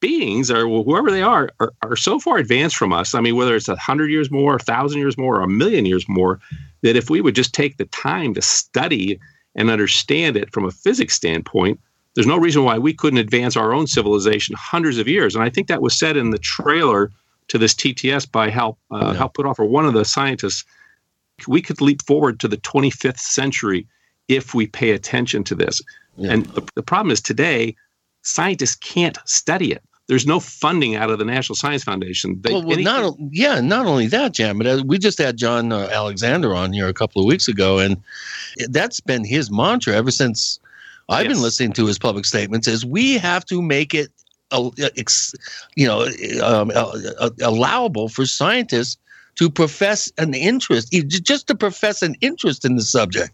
[0.00, 3.14] beings or whoever they are, are are so far advanced from us.
[3.14, 5.86] I mean, whether it's a hundred years more, a thousand years more, or a million
[5.86, 6.40] years more,
[6.82, 9.18] that if we would just take the time to study
[9.54, 11.78] and understand it from a physics standpoint,
[12.14, 15.34] there's no reason why we couldn't advance our own civilization hundreds of years.
[15.34, 17.10] And I think that was said in the trailer
[17.52, 19.12] to this TTS by Hal uh, yeah.
[19.12, 20.64] Hal Puthoff, one of the scientists.
[21.46, 23.86] We could leap forward to the 25th century
[24.28, 25.82] if we pay attention to this.
[26.16, 26.32] Yeah.
[26.32, 27.76] And the, the problem is today,
[28.22, 29.82] scientists can't study it.
[30.06, 32.40] There's no funding out of the National Science Foundation.
[32.40, 35.72] They, well, well not yeah, not only that, Jan, but uh, we just had John
[35.72, 37.98] uh, Alexander on here a couple of weeks ago, and
[38.68, 40.58] that's been his mantra ever since
[41.10, 41.34] I've yes.
[41.34, 42.66] been listening to his public statements.
[42.66, 44.10] Is we have to make it
[45.76, 46.06] you know,
[46.42, 46.70] um,
[47.40, 48.98] allowable for scientists
[49.36, 53.32] to profess an interest, just to profess an interest in the subject,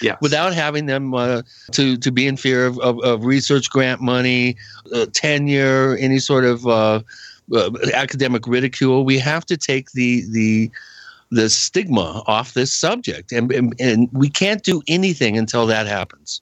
[0.00, 4.00] yeah, without having them uh, to to be in fear of, of, of research grant
[4.00, 4.56] money,
[4.94, 7.00] uh, tenure, any sort of uh,
[7.52, 9.04] uh, academic ridicule.
[9.04, 10.70] We have to take the the
[11.30, 16.40] the stigma off this subject, and, and and we can't do anything until that happens.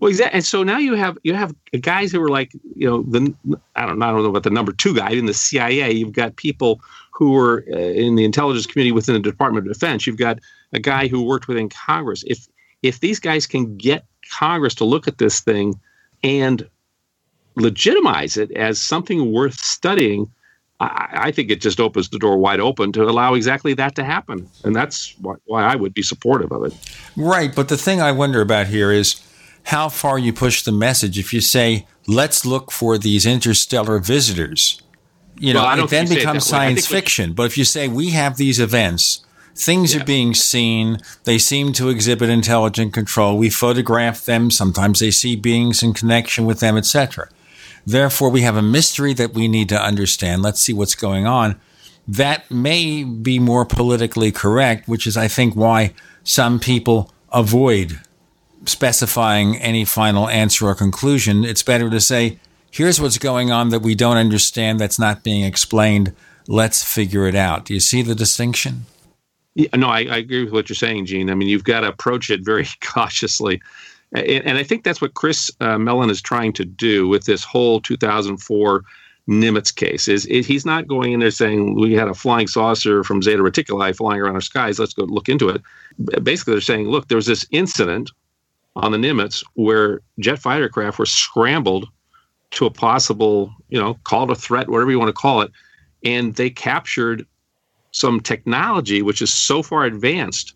[0.00, 0.36] Well, exactly.
[0.36, 3.34] And so now you have you have guys who are like you know the
[3.76, 5.92] I don't I don't know about the number two guy in the CIA.
[5.92, 6.80] You've got people
[7.12, 10.06] who are uh, in the intelligence community within the Department of Defense.
[10.06, 10.38] You've got
[10.72, 12.24] a guy who worked within Congress.
[12.26, 12.46] If
[12.82, 15.78] if these guys can get Congress to look at this thing
[16.22, 16.68] and
[17.56, 20.30] legitimize it as something worth studying,
[20.80, 24.48] I, think it just opens the door wide open to allow exactly that to happen.
[24.64, 26.74] And that's why I would be supportive of it.
[27.16, 27.54] Right.
[27.54, 29.22] But the thing I wonder about here is
[29.64, 31.18] how far you push the message.
[31.18, 34.80] If you say, let's look for these interstellar visitors,
[35.38, 37.32] you know, well, it then becomes science fiction.
[37.32, 39.24] But if you say, we have these events,
[39.54, 40.00] things yeah.
[40.00, 45.34] are being seen, they seem to exhibit intelligent control, we photograph them, sometimes they see
[45.34, 47.28] beings in connection with them, etc.
[47.86, 50.42] Therefore, we have a mystery that we need to understand.
[50.42, 51.60] Let's see what's going on.
[52.06, 58.00] That may be more politically correct, which is, I think, why some people avoid
[58.68, 61.44] specifying any final answer or conclusion.
[61.44, 62.38] It's better to say,
[62.70, 66.12] here's what's going on that we don't understand, that's not being explained.
[66.46, 67.64] Let's figure it out.
[67.64, 68.86] Do you see the distinction?
[69.54, 71.30] Yeah, no, I, I agree with what you're saying, Gene.
[71.30, 73.62] I mean, you've got to approach it very cautiously.
[74.12, 77.44] And, and I think that's what Chris uh, Mellon is trying to do with this
[77.44, 78.84] whole 2004
[79.28, 80.08] Nimitz case.
[80.08, 83.42] Is, is he's not going in there saying we had a flying saucer from Zeta
[83.42, 84.78] Reticuli flying around our skies.
[84.78, 85.62] Let's go look into it.
[86.22, 88.10] Basically, they're saying, look, there was this incident
[88.76, 91.88] on the Nimitz where jet fighter craft were scrambled
[92.52, 95.50] to a possible, you know, call it a threat, whatever you want to call it,
[96.04, 97.26] and they captured
[97.90, 100.54] some technology which is so far advanced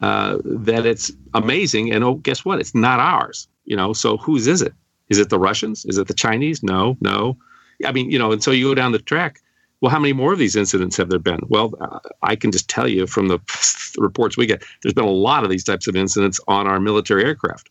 [0.00, 1.92] uh, that it's amazing.
[1.92, 2.60] And oh, guess what?
[2.60, 3.48] It's not ours.
[3.64, 4.72] You know, so whose is it?
[5.08, 5.84] Is it the Russians?
[5.84, 6.62] Is it the Chinese?
[6.62, 7.36] No, no.
[7.84, 9.40] I mean, you know, and so you go down the track.
[9.80, 11.40] Well, how many more of these incidents have there been?
[11.48, 13.38] Well, uh, I can just tell you from the
[13.98, 17.24] reports we get, there's been a lot of these types of incidents on our military
[17.24, 17.70] aircraft.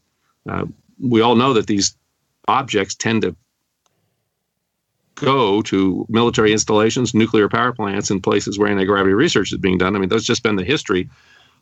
[0.50, 0.66] Uh,
[1.00, 1.96] we all know that these
[2.48, 3.36] objects tend to
[5.16, 9.78] go to military installations, nuclear power plants, and places where anti gravity research is being
[9.78, 9.96] done.
[9.96, 11.10] I mean, that's just been the history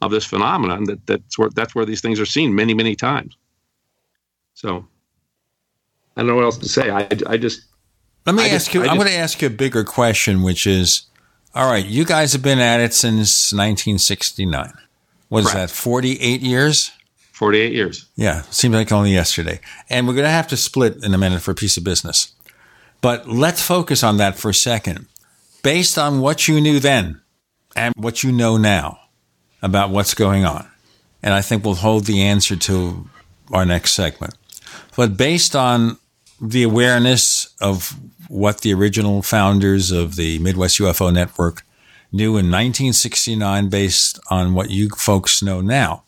[0.02, 0.86] of this phenomenon.
[0.86, 3.36] That that's where that's where these things are seen many many times.
[4.54, 4.88] So
[6.16, 6.90] I don't know what else to say.
[6.90, 7.66] I I just
[8.28, 8.84] let me I ask just, you.
[8.84, 11.04] I I'm going to ask you a bigger question, which is,
[11.56, 14.74] all right, you guys have been at it since 1969.
[15.30, 15.70] What is that?
[15.70, 16.92] 48 years.
[17.32, 18.06] 48 years.
[18.18, 19.62] Yeah, seems like only yesterday.
[19.90, 22.34] And we're going to have to split in a minute for a piece of business.
[23.00, 25.08] But let's focus on that for a second.
[25.64, 27.22] Based on what you knew then
[27.76, 29.00] and what you know now
[29.62, 30.68] about what's going on,
[31.24, 33.08] and I think we'll hold the answer to
[33.52, 34.36] our next segment.
[34.96, 35.98] But based on
[36.42, 37.96] the awareness of
[38.30, 41.64] what the original founders of the Midwest UFO Network
[42.12, 46.04] knew in 1969, based on what you folks know now,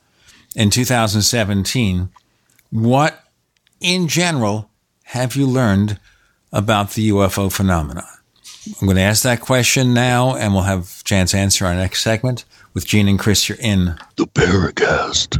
[0.56, 2.10] in 2017,
[2.72, 3.24] what
[3.80, 4.70] in general
[5.04, 6.00] have you learned
[6.52, 8.04] about the UFO phenomenon?
[8.82, 12.46] I'm going to ask that question now, and we'll have chance answer our next segment
[12.74, 13.50] with Gene and Chris.
[13.50, 15.40] You're in the Paracast.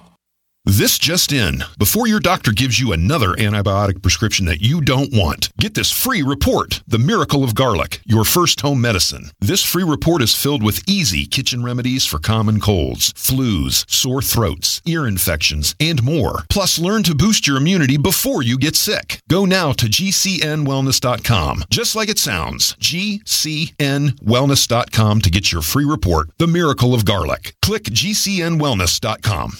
[0.63, 1.63] This just in.
[1.79, 6.21] Before your doctor gives you another antibiotic prescription that you don't want, get this free
[6.21, 9.31] report, The Miracle of Garlic, your first home medicine.
[9.39, 14.83] This free report is filled with easy kitchen remedies for common colds, flus, sore throats,
[14.85, 16.43] ear infections, and more.
[16.47, 19.19] Plus, learn to boost your immunity before you get sick.
[19.27, 26.45] Go now to gcnwellness.com, just like it sounds, gcnwellness.com to get your free report, The
[26.45, 27.55] Miracle of Garlic.
[27.63, 29.53] Click gcnwellness.com.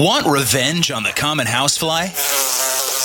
[0.00, 2.08] Want revenge on the common housefly?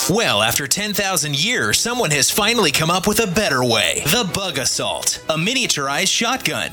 [0.10, 4.04] Well, after 10,000 years, someone has finally come up with a better way.
[4.06, 6.72] The Bug Assault, a miniaturized shotgun,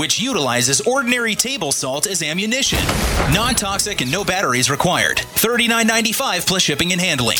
[0.00, 2.78] which utilizes ordinary table salt as ammunition.
[3.34, 5.16] Non toxic and no batteries required.
[5.16, 7.38] $39.95 plus shipping and handling.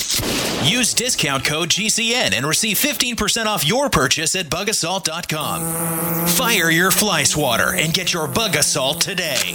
[0.64, 6.26] Use discount code GCN and receive 15% off your purchase at bugassault.com.
[6.26, 9.54] Fire your fly swatter and get your Bug Assault today.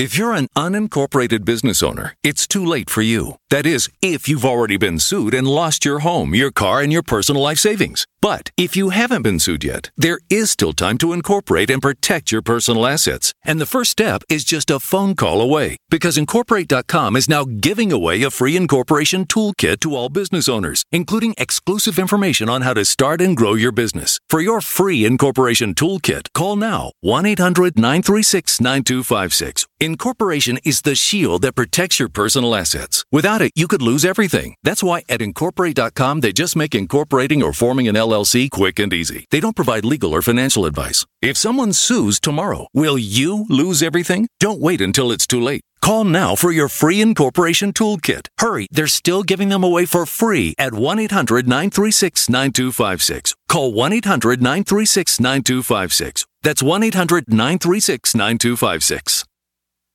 [0.00, 3.36] If you're an unincorporated business owner, it's too late for you.
[3.50, 7.02] That is, if you've already been sued and lost your home, your car, and your
[7.02, 8.06] personal life savings.
[8.22, 12.30] But if you haven't been sued yet, there is still time to incorporate and protect
[12.30, 13.34] your personal assets.
[13.42, 17.90] And the first step is just a phone call away because Incorporate.com is now giving
[17.90, 22.84] away a free incorporation toolkit to all business owners, including exclusive information on how to
[22.84, 24.20] start and grow your business.
[24.28, 31.40] For your free incorporation toolkit, call now 1 800 936 9256 Incorporation is the shield
[31.40, 33.02] that protects your personal assets.
[33.10, 34.54] Without it, you could lose everything.
[34.62, 39.26] That's why at Incorporate.com, they just make incorporating or forming an LLC quick and easy.
[39.30, 41.06] They don't provide legal or financial advice.
[41.22, 44.28] If someone sues tomorrow, will you lose everything?
[44.38, 45.62] Don't wait until it's too late.
[45.82, 48.28] Call now for your free incorporation toolkit.
[48.38, 53.34] Hurry, they're still giving them away for free at 1 800 936 9256.
[53.48, 56.26] Call 1 800 936 9256.
[56.42, 59.24] That's 1 800 936 9256.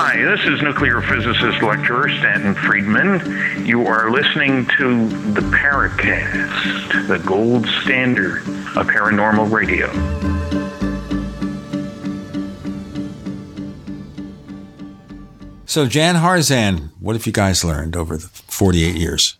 [0.00, 3.66] Hi, this is nuclear physicist lecturer Stanton Friedman.
[3.66, 8.38] You are listening to the Paracast, the gold standard
[8.76, 9.88] of paranormal radio.
[15.66, 19.36] So, Jan Harzan, what have you guys learned over the 48 years?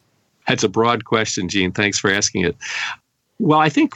[0.48, 1.70] That's a broad question, Gene.
[1.70, 2.56] Thanks for asking it.
[3.38, 3.94] Well, I think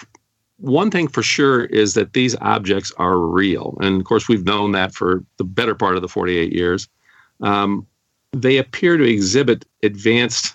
[0.62, 3.76] one thing for sure is that these objects are real.
[3.80, 6.88] And of course, we've known that for the better part of the 48 years.
[7.40, 7.84] Um,
[8.32, 10.54] they appear to exhibit advanced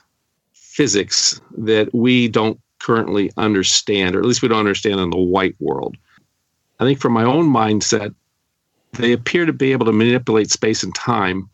[0.53, 5.55] physics that we don't currently understand, or at least we don't understand in the white
[5.59, 5.97] world.
[6.79, 8.15] I think from my own mindset,
[8.93, 11.49] they appear to be able to manipulate space and time.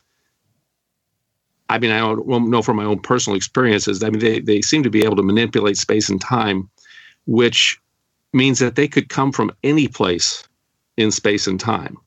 [1.70, 4.04] I mean, I don't know from my own personal experiences.
[4.04, 6.70] I mean, they, they seem to be able to manipulate space and time,
[7.26, 7.80] which
[8.34, 10.44] means that they could come from any place
[10.98, 11.98] in space and time.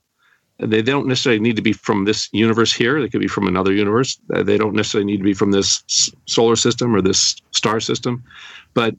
[0.59, 3.01] They don't necessarily need to be from this universe here.
[3.01, 4.19] They could be from another universe.
[4.35, 5.83] Uh, they don't necessarily need to be from this
[6.27, 8.25] solar system or this star system.
[8.73, 8.97] But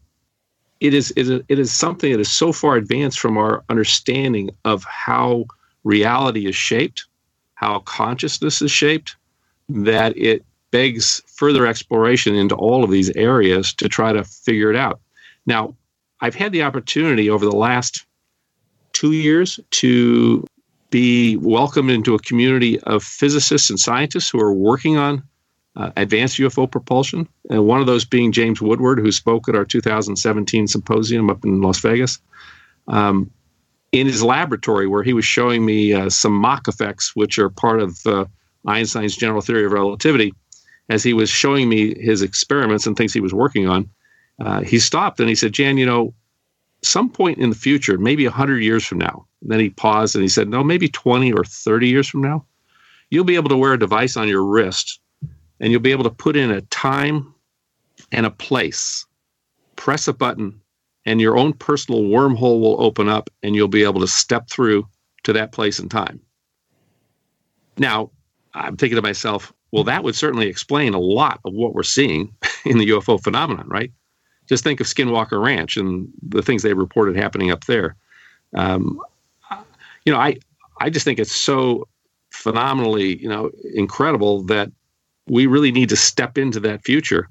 [0.80, 5.46] it is, it is something that is so far advanced from our understanding of how
[5.84, 7.08] reality is shaped,
[7.56, 9.16] how consciousness is shaped,
[9.68, 14.76] that it begs further exploration into all of these areas to try to figure it
[14.76, 15.00] out.
[15.48, 15.76] Now,
[16.22, 18.06] I've had the opportunity over the last
[18.94, 20.46] two years to
[20.90, 25.24] be welcomed into a community of physicists and scientists who are working on
[25.76, 27.28] uh, advanced UFO propulsion.
[27.50, 31.62] And one of those being James Woodward, who spoke at our 2017 symposium up in
[31.62, 32.20] Las Vegas.
[32.88, 33.30] Um,
[33.92, 37.80] in his laboratory, where he was showing me uh, some Mach effects, which are part
[37.80, 38.26] of uh,
[38.66, 40.34] Einstein's general theory of relativity,
[40.90, 43.90] as he was showing me his experiments and things he was working on,
[44.40, 46.14] uh, he stopped and he said, Jan, you know,
[46.84, 50.30] some point in the future, maybe 100 years from now, then he paused and he
[50.30, 52.46] said, no, maybe 20 or 30 years from now,
[53.10, 55.00] you'll be able to wear a device on your wrist
[55.60, 57.34] and you'll be able to put in a time
[58.12, 59.06] and a place,
[59.76, 60.60] press a button,
[61.06, 64.88] and your own personal wormhole will open up and you'll be able to step through
[65.24, 66.20] to that place and time.
[67.78, 68.12] Now,
[68.54, 72.34] I'm thinking to myself, well, that would certainly explain a lot of what we're seeing
[72.66, 73.92] in the UFO phenomenon, right?
[74.48, 77.96] Just think of Skinwalker Ranch and the things they reported happening up there.
[78.56, 79.00] Um,
[80.06, 80.38] you know, I
[80.80, 81.88] I just think it's so
[82.32, 84.72] phenomenally, you know, incredible that
[85.28, 87.30] we really need to step into that future,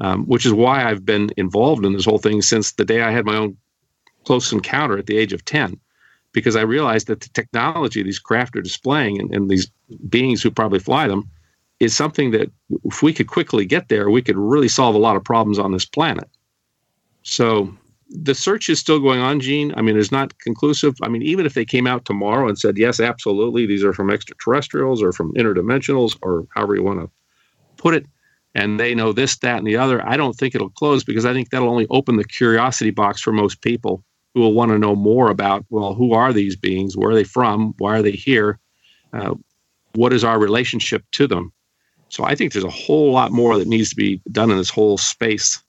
[0.00, 3.10] um, which is why I've been involved in this whole thing since the day I
[3.10, 3.56] had my own
[4.24, 5.78] close encounter at the age of 10,
[6.32, 9.70] because I realized that the technology these craft are displaying and, and these
[10.08, 11.28] beings who probably fly them
[11.80, 12.50] is something that
[12.84, 15.72] if we could quickly get there, we could really solve a lot of problems on
[15.72, 16.28] this planet.
[17.24, 17.74] So
[18.10, 19.74] the search is still going on, Gene.
[19.76, 20.94] I mean, it's not conclusive.
[21.02, 24.10] I mean, even if they came out tomorrow and said, yes, absolutely, these are from
[24.10, 27.10] extraterrestrials or from interdimensionals or however you want to
[27.76, 28.06] put it,
[28.54, 31.32] and they know this, that, and the other, I don't think it'll close because I
[31.32, 34.04] think that'll only open the curiosity box for most people
[34.34, 36.96] who will want to know more about, well, who are these beings?
[36.96, 37.74] Where are they from?
[37.78, 38.58] Why are they here?
[39.12, 39.34] Uh,
[39.94, 41.52] what is our relationship to them?
[42.10, 44.70] So I think there's a whole lot more that needs to be done in this
[44.70, 45.60] whole space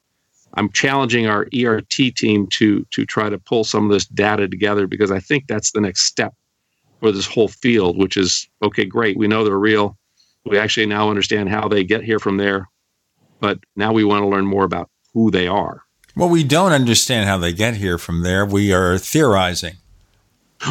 [0.56, 4.88] I'm challenging our ERT team to to try to pull some of this data together
[4.88, 6.34] because I think that's the next step
[7.00, 9.18] for this whole field, which is okay, great.
[9.18, 9.98] We know they're real.
[10.46, 12.70] We actually now understand how they get here from there,
[13.40, 15.82] but now we want to learn more about who they are.
[16.16, 18.46] Well, we don't understand how they get here from there.
[18.46, 19.76] We are theorizing.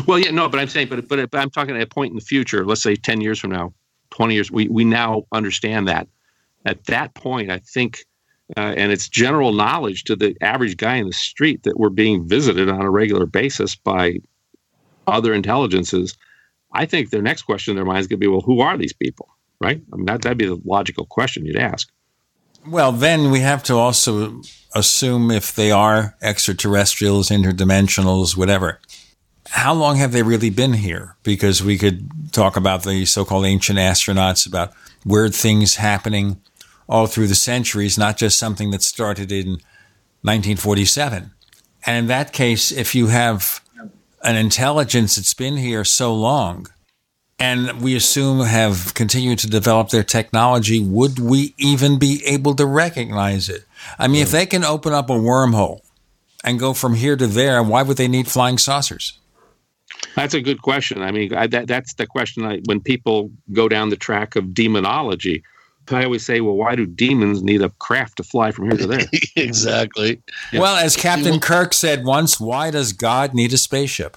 [0.07, 2.17] Well, yeah, no, but I'm saying, but but, but I'm talking at a point in
[2.17, 2.65] the future.
[2.65, 3.75] Let's say ten years from now,
[4.11, 4.51] twenty years.
[4.51, 6.09] We we now understand that.
[6.65, 8.05] At that point, I think
[8.57, 12.29] uh, and it's general knowledge to the average guy in the street that we're being
[12.29, 14.19] visited on a regular basis by
[15.07, 16.17] other intelligences.
[16.73, 19.29] I think their next question in their minds to be, well, who are these people?
[19.61, 19.81] Right?
[19.93, 21.91] I mean, that, that'd be the logical question you'd ask.
[22.67, 24.43] Well, then we have to also
[24.75, 28.81] assume if they are extraterrestrials, interdimensionals, whatever.
[29.49, 31.17] How long have they really been here?
[31.23, 34.73] Because we could talk about the so called ancient astronauts, about
[35.05, 36.41] weird things happening
[36.89, 39.59] all through the centuries, not just something that started in
[40.23, 41.31] 1947.
[41.87, 43.61] And in that case, if you have
[44.23, 46.67] an intelligence that's been here so long,
[47.39, 52.65] and we assume have continued to develop their technology, would we even be able to
[52.65, 53.65] recognize it?
[53.99, 55.81] I mean, if they can open up a wormhole
[56.43, 59.19] and go from here to there, why would they need flying saucers?
[60.15, 61.03] That's a good question.
[61.03, 64.55] I mean, I, that, that's the question I, when people go down the track of
[64.55, 65.43] demonology.
[65.91, 68.87] I always say, well, why do demons need a craft to fly from here to
[68.87, 69.07] there?
[69.37, 70.23] exactly.
[70.53, 70.61] Yeah.
[70.61, 74.17] Well, as Captain Kirk said once, why does God need a spaceship?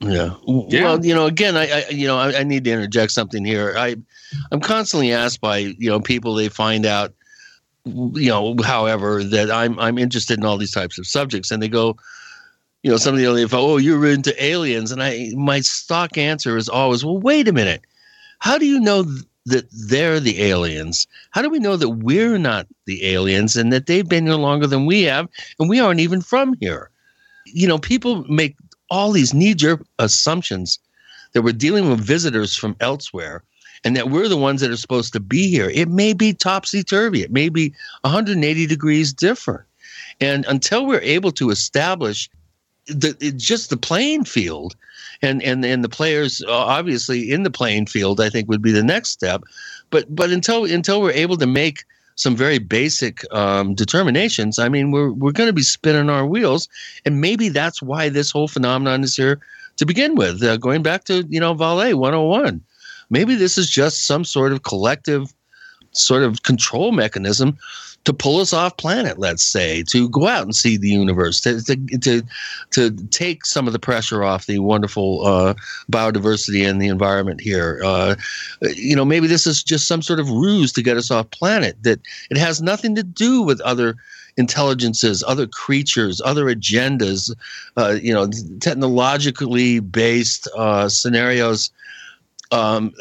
[0.00, 0.34] Yeah.
[0.46, 0.84] yeah.
[0.84, 3.74] Well, you know, again, I, I you know, I, I, need to interject something here.
[3.76, 3.96] I,
[4.50, 7.14] I'm constantly asked by you know people they find out,
[7.84, 11.68] you know, however that I'm I'm interested in all these types of subjects, and they
[11.68, 11.96] go,
[12.82, 16.56] you know, some of the early, oh, you're into aliens, and I my stock answer
[16.56, 17.82] is always, well, wait a minute,
[18.40, 19.04] how do you know?
[19.04, 21.06] Th- that they're the aliens?
[21.30, 24.66] How do we know that we're not the aliens and that they've been here longer
[24.66, 25.28] than we have
[25.58, 26.90] and we aren't even from here?
[27.46, 28.56] You know, people make
[28.90, 30.78] all these knee jerk assumptions
[31.32, 33.42] that we're dealing with visitors from elsewhere
[33.84, 35.68] and that we're the ones that are supposed to be here.
[35.68, 39.64] It may be topsy turvy, it may be 180 degrees different.
[40.20, 42.30] And until we're able to establish
[42.86, 44.76] the, just the playing field,
[45.24, 48.72] and and and the players uh, obviously in the playing field, I think would be
[48.72, 49.42] the next step.
[49.90, 51.84] But but until until we're able to make
[52.16, 56.68] some very basic um, determinations, I mean, we're we're going to be spinning our wheels,
[57.04, 59.40] and maybe that's why this whole phenomenon is here
[59.76, 60.42] to begin with.
[60.42, 62.60] Uh, going back to you know Vallee 101,
[63.10, 65.32] maybe this is just some sort of collective
[65.92, 67.56] sort of control mechanism
[68.04, 71.62] to pull us off planet, let's say, to go out and see the universe, to
[71.62, 72.22] to to,
[72.70, 75.54] to take some of the pressure off the wonderful uh,
[75.90, 77.80] biodiversity and the environment here.
[77.84, 78.14] Uh,
[78.62, 81.82] you know, maybe this is just some sort of ruse to get us off planet.
[81.82, 82.00] That
[82.30, 83.96] it has nothing to do with other
[84.36, 87.34] intelligences, other creatures, other agendas.
[87.76, 88.28] Uh, you know,
[88.60, 91.70] technologically based uh, scenarios
[92.54, 92.92] um,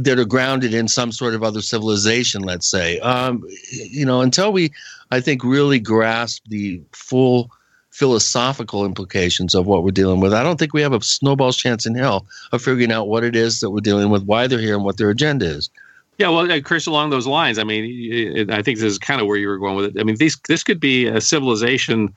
[0.00, 2.98] that are grounded in some sort of other civilization, let's say.
[3.00, 4.72] Um, you know, until we,
[5.10, 7.50] I think, really grasp the full
[7.90, 11.84] philosophical implications of what we're dealing with, I don't think we have a snowball's chance
[11.84, 14.74] in hell of figuring out what it is that we're dealing with, why they're here,
[14.74, 15.68] and what their agenda is.
[16.16, 19.26] Yeah, well, uh, Chris, along those lines, I mean, I think this is kind of
[19.26, 20.00] where you were going with it.
[20.00, 22.14] I mean, these this could be a civilization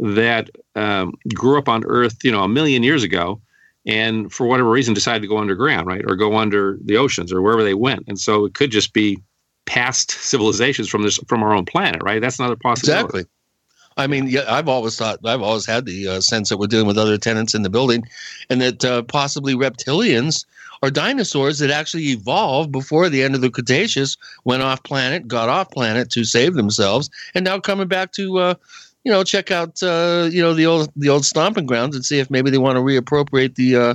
[0.00, 3.40] that um, grew up on Earth, you know, a million years ago,
[3.86, 7.42] and for whatever reason decided to go underground, right, or go under the oceans or
[7.42, 8.04] wherever they went.
[8.06, 9.18] And so it could just be
[9.66, 12.20] past civilizations from this from our own planet, right?
[12.20, 13.02] That's another possibility.
[13.02, 13.26] Exactly.
[13.96, 16.86] I mean, yeah, I've always thought, I've always had the uh, sense that we're dealing
[16.86, 18.04] with other tenants in the building,
[18.48, 20.46] and that uh, possibly reptilians
[20.82, 25.48] or dinosaurs that actually evolved before the end of the Cretaceous, went off planet, got
[25.48, 28.54] off planet to save themselves, and now coming back to uh,
[29.04, 32.18] you know, check out uh, you know the old the old stomping grounds and see
[32.18, 33.94] if maybe they want to reappropriate the uh,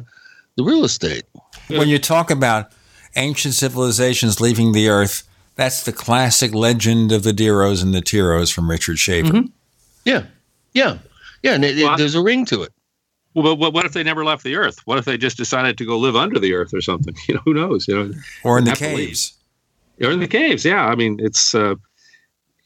[0.55, 1.23] the real estate.
[1.69, 2.71] When you talk about
[3.15, 8.53] ancient civilizations leaving the earth, that's the classic legend of the Deros and the Teros
[8.53, 9.29] from Richard Shaver.
[9.29, 9.47] Mm-hmm.
[10.05, 10.25] Yeah,
[10.73, 10.97] yeah,
[11.43, 12.73] yeah, and it, well, it, there's a ring to it.
[13.33, 14.79] Well, but what if they never left the earth?
[14.85, 17.15] What if they just decided to go live under the earth or something?
[17.27, 17.87] You know, who knows?
[17.87, 19.33] You know, or in the caves.
[20.01, 20.85] Or in the caves, yeah.
[20.85, 21.75] I mean, it's uh,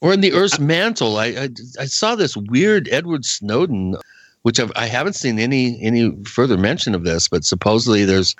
[0.01, 1.17] or in the Earth's mantle.
[1.17, 1.49] I, I,
[1.79, 3.95] I saw this weird Edward Snowden,
[4.41, 8.35] which I've, I haven't seen any any further mention of this, but supposedly there's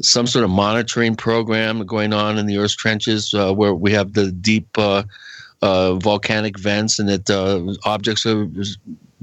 [0.00, 4.14] some sort of monitoring program going on in the Earth's trenches uh, where we have
[4.14, 5.02] the deep uh,
[5.60, 8.48] uh, volcanic vents and that uh, objects are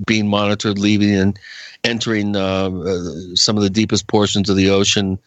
[0.05, 1.39] being monitored, leaving and
[1.83, 5.17] entering uh, uh, some of the deepest portions of the ocean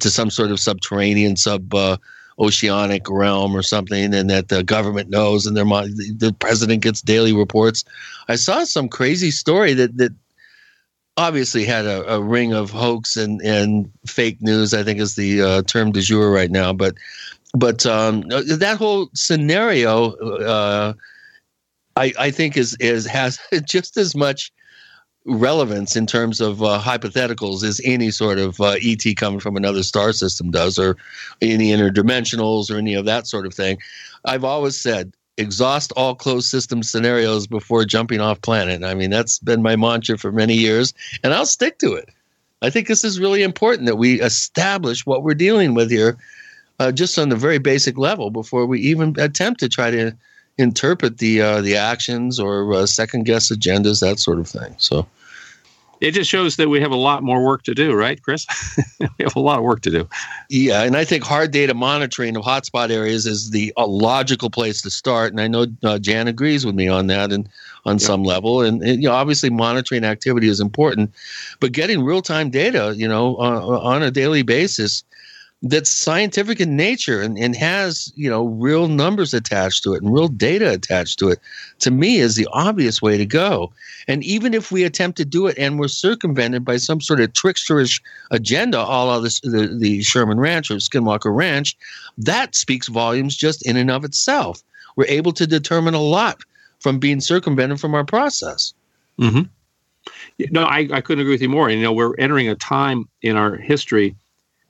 [0.00, 1.72] to some sort of subterranean sub
[2.38, 7.32] oceanic realm or something, and that the government knows, and their the president gets daily
[7.32, 7.84] reports.
[8.28, 10.12] I saw some crazy story that that
[11.16, 14.72] obviously had a, a ring of hoax and and fake news.
[14.72, 16.94] I think is the uh, term du jour right now, but
[17.54, 20.92] but um, that whole scenario, uh,
[21.96, 24.52] I I think is is has just as much
[25.28, 29.82] relevance in terms of uh, hypotheticals as any sort of uh, ET coming from another
[29.82, 30.96] star system does, or
[31.42, 33.78] any interdimensionals, or any of that sort of thing.
[34.24, 38.82] I've always said exhaust all closed system scenarios before jumping off planet.
[38.82, 42.08] I mean, that's been my mantra for many years, and I'll stick to it.
[42.60, 46.16] I think this is really important that we establish what we're dealing with here,
[46.80, 50.16] uh, just on the very basic level, before we even attempt to try to
[50.58, 54.74] interpret the uh, the actions or uh, second guess agendas, that sort of thing.
[54.78, 55.06] So
[56.00, 58.46] it just shows that we have a lot more work to do, right, Chris?
[59.00, 60.08] we have a lot of work to do.
[60.48, 64.90] Yeah, and I think hard data monitoring of hotspot areas is the logical place to
[64.90, 65.32] start.
[65.32, 67.48] And I know uh, Jan agrees with me on that, and
[67.84, 68.06] on yeah.
[68.06, 68.62] some level.
[68.62, 71.12] And, and, you know, obviously, monitoring activity is important,
[71.60, 75.02] but getting real time data, you know, uh, on a daily basis
[75.62, 80.12] that's scientific in nature and, and has you know real numbers attached to it and
[80.12, 81.40] real data attached to it
[81.80, 83.72] to me is the obvious way to go.
[84.06, 87.32] And even if we attempt to do it and we're circumvented by some sort of
[87.32, 88.00] tricksterish
[88.30, 91.76] agenda all of this the, the sherman ranch or skinwalker ranch
[92.16, 94.62] that speaks volumes just in and of itself.
[94.94, 96.40] We're able to determine a lot
[96.78, 98.72] from being circumvented from our process.
[99.18, 99.42] Mm-hmm.
[100.52, 101.68] no I, I couldn't agree with you more.
[101.68, 104.14] And you know we're entering a time in our history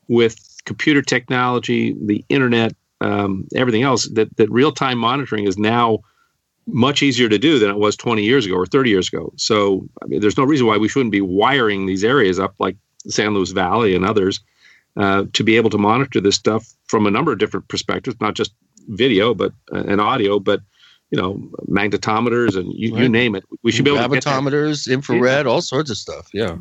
[0.09, 5.99] with computer technology, the internet, um, everything else, that, that real time monitoring is now
[6.66, 9.33] much easier to do than it was 20 years ago or 30 years ago.
[9.37, 12.77] So, I mean, there's no reason why we shouldn't be wiring these areas up like
[13.09, 14.41] San Luis Valley and others
[14.97, 18.35] uh, to be able to monitor this stuff from a number of different perspectives, not
[18.35, 18.53] just
[18.89, 20.61] video, but uh, and audio, but
[21.11, 21.35] you know,
[21.66, 23.03] magnetometers and you, right.
[23.03, 23.45] you name it.
[23.62, 26.29] We should be able to get infrared, all sorts of stuff.
[26.35, 26.59] Yeah.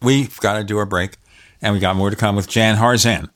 [0.00, 1.16] We've got to do our break,
[1.60, 3.28] and we got more to come with Jan Harzan.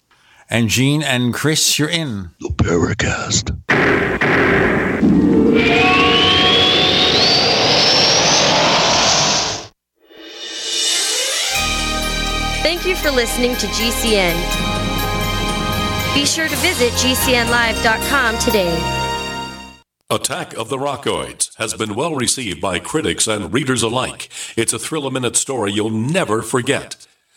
[0.52, 3.58] And Gene and Chris, you're in the Paracast.
[12.62, 14.34] Thank you for listening to GCN.
[16.14, 18.98] Be sure to visit GCNlive.com today.
[20.10, 24.28] Attack of the Rockoids has been well received by critics and readers alike.
[24.54, 27.06] It's a thrill a minute story you'll never forget.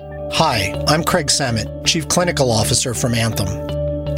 [0.00, 3.46] Hi, I'm Craig Samitt, Chief Clinical Officer from Anthem.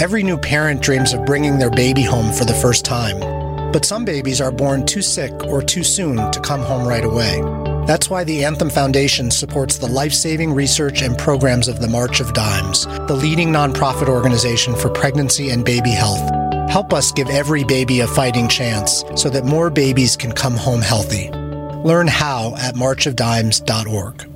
[0.00, 3.20] Every new parent dreams of bringing their baby home for the first time,
[3.70, 7.42] but some babies are born too sick or too soon to come home right away.
[7.86, 12.20] That's why the Anthem Foundation supports the life saving research and programs of the March
[12.20, 16.30] of Dimes, the leading nonprofit organization for pregnancy and baby health.
[16.70, 20.80] Help us give every baby a fighting chance so that more babies can come home
[20.80, 21.30] healthy.
[21.84, 24.35] Learn how at marchofdimes.org.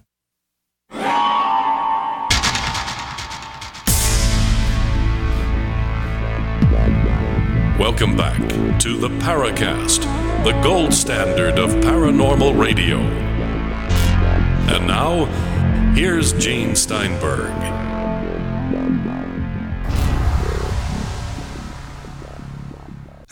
[7.81, 8.37] Welcome back
[8.81, 10.03] to the Paracast,
[10.43, 12.99] the gold standard of paranormal radio.
[14.69, 15.25] And now,
[15.95, 17.49] here's Gene Steinberg.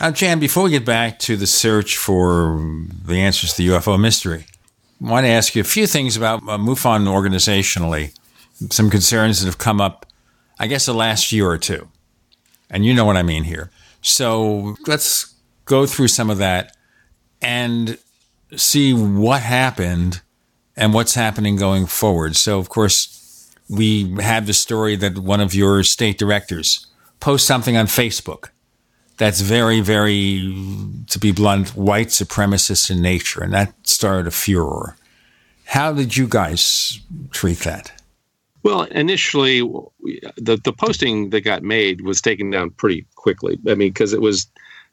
[0.00, 2.60] Now, Jan, before we get back to the search for
[3.04, 4.46] the answers to the UFO mystery,
[5.00, 8.18] I want to ask you a few things about uh, MUFON organizationally,
[8.72, 10.06] some concerns that have come up,
[10.58, 11.86] I guess, the last year or two.
[12.68, 13.70] And you know what I mean here.
[14.02, 15.34] So let's
[15.64, 16.76] go through some of that
[17.42, 17.98] and
[18.56, 20.20] see what happened
[20.76, 22.36] and what's happening going forward.
[22.36, 26.86] So, of course, we have the story that one of your state directors
[27.20, 28.50] posts something on Facebook
[29.18, 30.38] that's very, very,
[31.08, 33.42] to be blunt, white supremacist in nature.
[33.42, 34.96] And that started a furor.
[35.66, 37.99] How did you guys treat that?
[38.62, 43.58] Well, initially, the the posting that got made was taken down pretty quickly.
[43.66, 44.46] I mean, because it was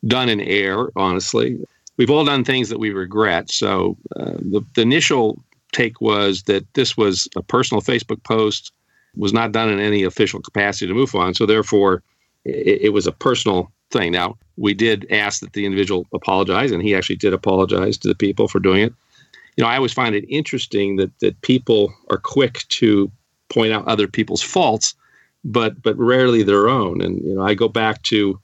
[0.05, 0.89] done in air.
[0.95, 1.59] Honestly,
[1.97, 3.51] we've all done things that we regret.
[3.51, 5.41] So uh, the, the initial
[5.74, 8.72] take was that this was a personal Facebook post,
[9.15, 11.36] was not done in any official capacity to MUFON.
[11.36, 12.03] So therefore,
[12.45, 14.13] it, it was a personal thing.
[14.13, 18.15] Now we did ask that the individual apologize, and he actually did apologize to the
[18.15, 18.93] people for doing it.
[19.57, 23.11] You know, I always find it interesting that that people are quick to
[23.49, 24.95] point out other people's faults,
[25.43, 27.01] but but rarely their own.
[27.01, 28.39] And you know, I go back to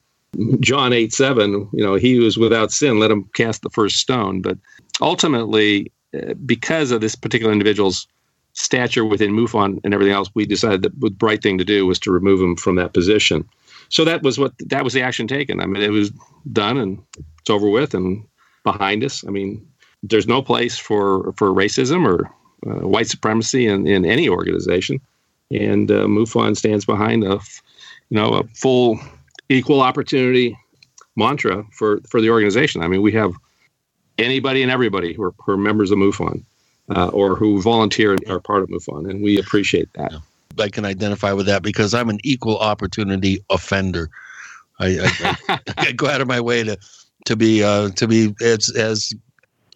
[0.60, 1.70] John eight seven.
[1.74, 2.99] You know, he was without sin.
[2.99, 4.41] Let him cast the first stone.
[4.41, 4.58] But
[5.01, 8.08] ultimately, uh, because of this particular individual's
[8.54, 11.99] stature within MUFON and everything else, we decided that the right thing to do was
[11.99, 13.47] to remove him from that position.
[13.89, 15.60] So that was what that was the action taken.
[15.60, 16.12] I mean, it was
[16.51, 18.24] done and it's over with and
[18.64, 19.24] behind us.
[19.28, 19.66] I mean,
[20.01, 22.30] there's no place for for racism or
[22.66, 24.99] uh, white supremacy in, in any organization.
[25.51, 27.39] And uh, MUFON stands behind a,
[28.09, 28.99] you know, a full
[29.49, 30.57] equal opportunity
[31.16, 32.82] mantra for, for the organization.
[32.82, 33.34] I mean, we have
[34.18, 36.43] anybody and everybody who are, who are members of MUFON
[36.89, 40.14] uh, or who volunteer and are part of MUFON, and we appreciate that.
[40.59, 44.09] I can identify with that because I'm an equal opportunity offender.
[44.80, 46.78] I, I, I go out of my way to
[47.26, 49.14] to be uh, to be as as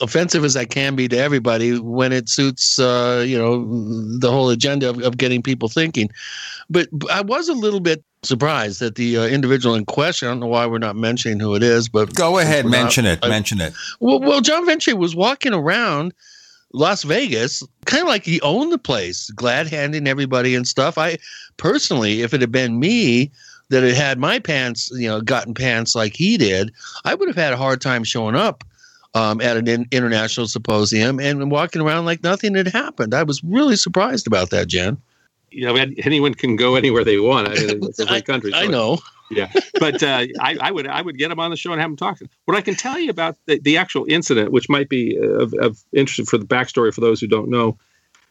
[0.02, 3.66] offensive as I can be to everybody when it suits, uh, you know,
[4.20, 6.10] the whole agenda of, of, getting people thinking.
[6.70, 10.40] But I was a little bit surprised that the uh, individual in question, I don't
[10.40, 13.30] know why we're not mentioning who it is, but go ahead, mention not, it, I,
[13.30, 13.74] mention it.
[14.00, 16.14] Well, well, John Ventre was walking around
[16.74, 20.98] Las Vegas, kind of like he owned the place, glad handing everybody and stuff.
[20.98, 21.18] I
[21.58, 23.32] personally, if it had been me,
[23.70, 26.72] that had had my pants, you know, gotten pants like he did,
[27.04, 28.64] I would have had a hard time showing up
[29.14, 33.14] um, at an in- international symposium and walking around like nothing had happened.
[33.14, 34.98] I was really surprised about that, Jen.
[35.50, 37.48] You know, anyone can go anywhere they want.
[37.48, 38.52] I mean, it's a great country.
[38.52, 39.00] So I know.
[39.30, 41.90] Yeah, but uh, I, I, would I would get them on the show and have
[41.90, 42.20] them talk.
[42.46, 45.84] What I can tell you about the, the actual incident, which might be of, of
[45.92, 47.78] interest for the backstory for those who don't know,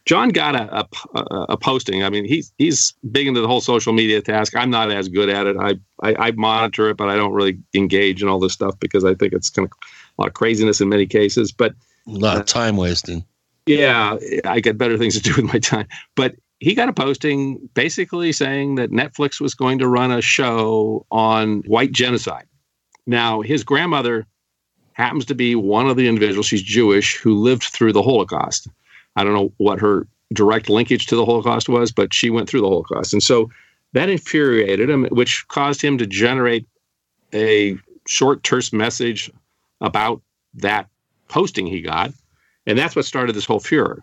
[0.07, 2.05] John got a, a, a, posting.
[2.05, 4.57] I mean, he's he's big into the whole social media task.
[4.57, 5.57] I'm not as good at it.
[5.59, 9.05] I, I, I monitor it, but I don't really engage in all this stuff because
[9.05, 9.73] I think it's kind of
[10.19, 11.73] a lot of craziness in many cases, but
[12.07, 13.25] a lot of uh, time wasting.
[13.67, 15.89] Yeah, I get better things to do with my time.
[16.15, 21.05] But he got a posting basically saying that Netflix was going to run a show
[21.11, 22.47] on white genocide.
[23.07, 24.27] Now, his grandmother
[24.95, 28.69] happens to be one of the individuals, she's Jewish, who lived through the Holocaust.
[29.17, 32.63] I don't know what her direct linkage to the Holocaust was, but she went through
[32.63, 33.13] the Holocaust.
[33.13, 33.51] And so
[33.93, 36.67] that infuriated him, which caused him to generate
[37.35, 39.31] a short, terse message
[39.81, 40.23] about
[40.55, 40.89] that
[41.29, 42.13] posting he got.
[42.67, 44.03] And that's what started this whole furor.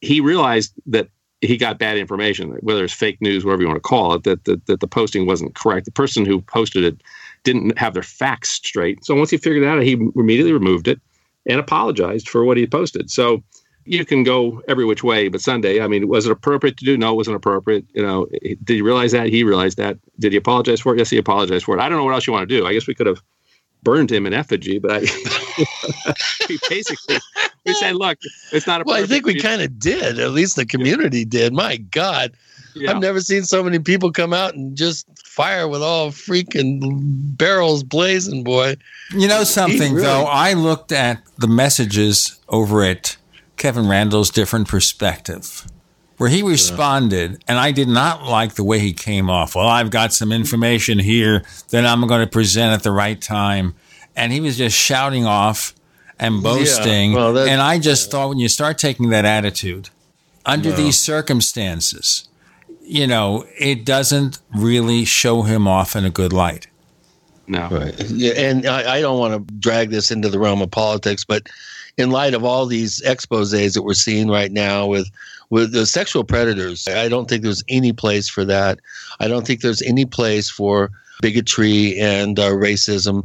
[0.00, 1.08] He realized that
[1.40, 4.44] he got bad information, whether it's fake news, whatever you want to call it, that,
[4.44, 5.86] that, that the posting wasn't correct.
[5.86, 7.02] The person who posted it
[7.42, 9.04] didn't have their facts straight.
[9.04, 11.00] So once he figured that out, he immediately removed it
[11.46, 13.10] and apologized for what he posted.
[13.10, 13.42] So
[13.84, 16.96] you can go every which way, but Sunday, I mean, was it appropriate to do?
[16.96, 17.84] No, it wasn't appropriate.
[17.94, 19.26] You know, did he realize that?
[19.26, 19.98] He realized that.
[20.20, 20.98] Did he apologize for it?
[20.98, 21.80] Yes, he apologized for it.
[21.80, 22.66] I don't know what else you want to do.
[22.66, 23.20] I guess we could have
[23.82, 25.00] burned him in effigy, but I
[26.48, 27.18] we basically
[27.64, 28.18] we said, look,
[28.52, 28.84] it's not a.
[28.84, 30.18] Well, I think we kind of did.
[30.18, 31.24] At least the community yeah.
[31.28, 31.52] did.
[31.52, 32.32] My God,
[32.74, 32.90] yeah.
[32.90, 36.80] I've never seen so many people come out and just fire with all freaking
[37.36, 38.76] barrels blazing, boy.
[39.12, 43.16] You know something really- though, I looked at the messages over at
[43.56, 45.66] Kevin Randle's different perspective
[46.22, 49.56] where he responded, and I did not like the way he came off.
[49.56, 53.74] Well, I've got some information here that I'm going to present at the right time.
[54.14, 55.74] And he was just shouting off
[56.20, 57.10] and boasting.
[57.10, 59.90] Yeah, well, and I just thought when you start taking that attitude
[60.46, 60.76] under no.
[60.76, 62.28] these circumstances,
[62.82, 66.68] you know, it doesn't really show him off in a good light.
[67.48, 67.68] No.
[67.68, 68.00] Right.
[68.10, 71.48] Yeah, and I, I don't want to drag this into the realm of politics, but
[71.98, 75.10] in light of all these exposes that we're seeing right now with
[75.52, 78.80] with the sexual predators, I don't think there's any place for that.
[79.20, 80.90] I don't think there's any place for
[81.20, 83.24] bigotry and uh, racism.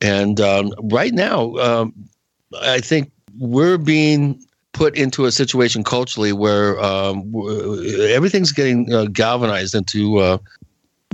[0.00, 1.92] And um, right now, um,
[2.62, 3.10] I think
[3.40, 7.34] we're being put into a situation culturally where um,
[8.08, 10.38] everything's getting uh, galvanized into uh,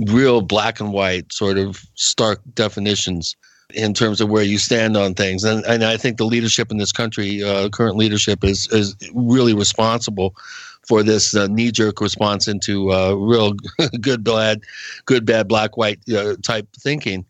[0.09, 3.35] real black and white sort of stark definitions
[3.73, 5.43] in terms of where you stand on things.
[5.43, 9.53] And, and I think the leadership in this country, uh, current leadership, is is really
[9.53, 10.35] responsible
[10.87, 13.53] for this uh, knee jerk response into uh, real
[14.01, 14.61] good bad,
[15.05, 17.25] good bad black white uh, type thinking.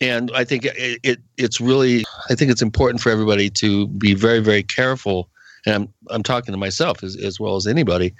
[0.00, 4.14] And I think it, it it's really I think it's important for everybody to be
[4.14, 5.28] very very careful
[5.66, 8.14] and I'm I'm talking to myself as as well as anybody,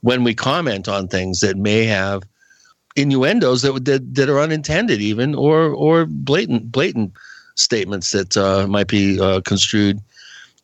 [0.00, 2.22] when we comment on things that may have
[2.96, 7.12] innuendos that that, that are unintended even or or blatant blatant
[7.54, 10.00] statements that uh, might be uh, construed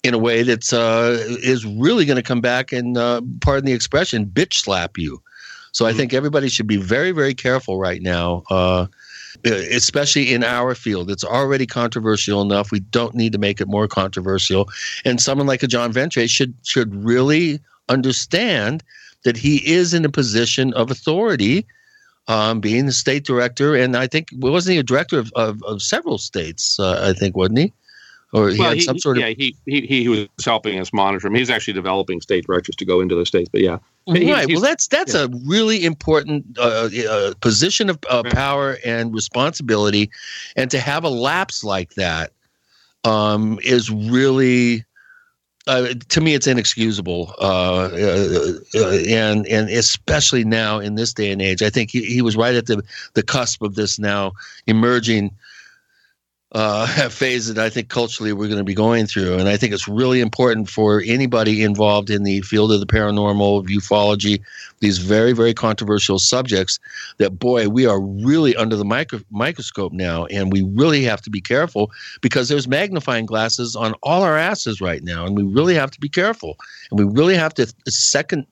[0.02, 3.72] in a way that uh, is really going to come back and uh, pardon the
[3.72, 5.20] expression bitch slap you.
[5.72, 8.86] So i think everybody should be very very careful right now uh,
[9.44, 11.10] especially in our field.
[11.10, 12.72] It's already controversial enough.
[12.72, 14.68] We don't need to make it more controversial.
[15.04, 18.82] And someone like a john ventre should should really understand
[19.24, 21.66] that he is in a position of authority
[22.28, 25.82] um, being the state director, and I think wasn't he a director of, of, of
[25.82, 26.78] several states?
[26.78, 27.72] Uh, I think wasn't he?
[28.32, 30.92] Or he well, had he, some sort of yeah, he, he he was helping us
[30.92, 31.34] monitor him.
[31.34, 33.48] He's actually developing state directors to go into those states.
[33.48, 34.20] But yeah, right.
[34.20, 35.22] he's- Well, that's that's yeah.
[35.24, 40.10] a really important uh, uh, position of uh, power and responsibility,
[40.56, 42.32] and to have a lapse like that
[43.04, 44.84] um, is really.
[45.66, 51.32] Uh, to me, it's inexcusable, uh, uh, uh, and and especially now in this day
[51.32, 54.32] and age, I think he, he was right at the the cusp of this now
[54.68, 55.32] emerging
[56.52, 59.34] uh, phase that I think culturally we're going to be going through.
[59.34, 63.66] And I think it's really important for anybody involved in the field of the paranormal,
[63.66, 64.42] ufology,
[64.80, 66.78] these very, very controversial subjects
[67.18, 70.26] that, boy, we are really under the micro- microscope now.
[70.26, 71.90] And we really have to be careful
[72.20, 75.26] because there's magnifying glasses on all our asses right now.
[75.26, 76.56] And we really have to be careful.
[76.90, 78.46] And we really have to second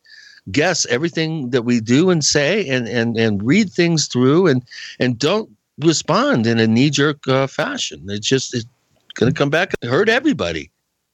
[0.51, 4.63] guess everything that we do and say and, and, and read things through and,
[5.01, 5.49] and don't
[5.79, 8.05] respond in a knee jerk uh, fashion.
[8.09, 8.67] It's just it's
[9.15, 10.71] going to come back and hurt everybody.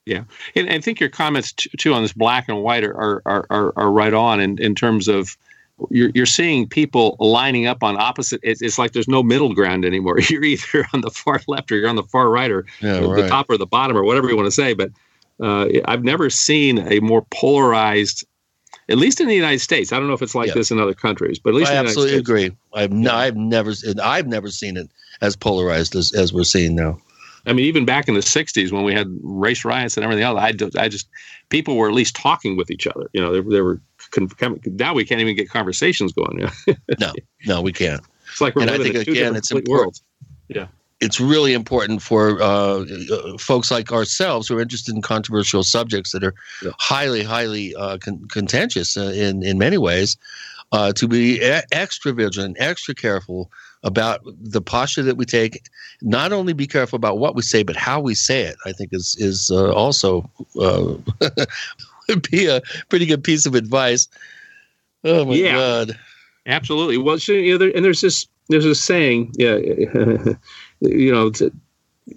[0.07, 0.25] Yeah,
[0.57, 3.47] and I think your comments t- too on this black and white are are, are,
[3.51, 5.37] are, are right on in, in terms of
[5.91, 8.41] you're you're seeing people lining up on opposite.
[8.43, 10.19] It's, it's like there's no middle ground anymore.
[10.29, 13.27] You're either on the far left or you're on the far right, or Yeah, the
[13.29, 14.75] top or the bottom, or whatever you want to say.
[14.75, 14.91] But
[15.41, 18.27] uh, I've never seen a more polarized.
[18.91, 20.55] At least in the United States, I don't know if it's like Yeah.
[20.55, 22.57] this in other countries, but at least I in the United absolutely States, agree.
[22.75, 23.73] I've no, I've never
[24.03, 26.99] I've never seen it as polarized as, as we're seeing now.
[27.47, 30.39] I mean, even back in the '60s when we had race riots and everything else,
[30.39, 31.09] I, just- I just
[31.49, 33.09] people were at least talking with each other.
[33.13, 33.81] You know, they, they were.
[34.11, 34.29] Con-
[34.67, 36.51] now we can't even get conversations going.
[36.99, 37.13] no,
[37.47, 38.03] no, we can't.
[38.31, 39.85] It's like we're and I living think in two again, different it's complete important.
[39.85, 40.03] worlds.
[40.49, 40.67] Yeah.
[41.01, 46.13] It's really important for uh, uh, folks like ourselves who are interested in controversial subjects
[46.13, 46.35] that are
[46.79, 50.17] highly, highly uh, con- contentious uh, in in many ways,
[50.73, 53.51] uh, to be e- extra vigilant, extra careful
[53.83, 55.63] about the posture that we take.
[56.03, 58.57] Not only be careful about what we say, but how we say it.
[58.67, 60.29] I think is is uh, also
[60.61, 60.95] uh,
[62.09, 64.07] would be a pretty good piece of advice.
[65.05, 65.55] Oh my Yeah.
[65.55, 65.99] god!
[66.45, 66.99] Absolutely.
[66.99, 69.57] Well, you know, there, and there's this there's this saying, yeah,
[70.81, 71.53] you know, to,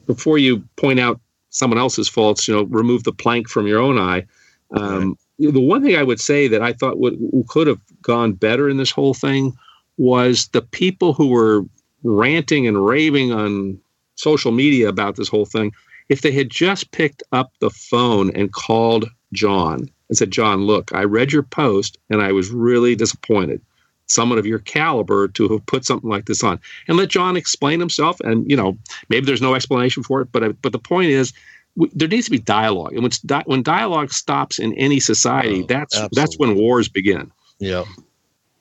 [0.06, 3.98] before you point out someone else's faults, you know, remove the plank from your own
[3.98, 4.26] eye.
[4.72, 8.70] Um, The one thing I would say that I thought would could have gone better
[8.70, 9.54] in this whole thing
[9.98, 11.64] was the people who were
[12.04, 13.80] ranting and raving on
[14.16, 15.72] social media about this whole thing.
[16.10, 20.92] If they had just picked up the phone and called John and said, John, look,
[20.94, 23.62] I read your post and I was really disappointed.
[24.08, 27.80] Someone of your caliber to have put something like this on and let John explain
[27.80, 28.20] himself.
[28.20, 28.78] And, you know,
[29.10, 31.32] maybe there's no explanation for it, but, uh, but the point is,
[31.78, 32.94] w- there needs to be dialogue.
[32.94, 37.32] And when, di- when dialogue stops in any society, oh, that's that's when wars begin,
[37.60, 37.86] Yeah,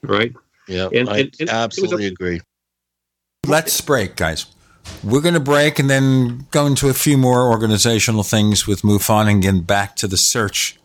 [0.03, 0.33] right?
[0.69, 2.41] yeah, And- I and- and it was a- absolutely agree.
[3.47, 4.47] Let's break, guys.
[5.03, 9.29] We're going to break and then go into a few more organizational things with MUFON
[9.29, 10.79] and get back to the search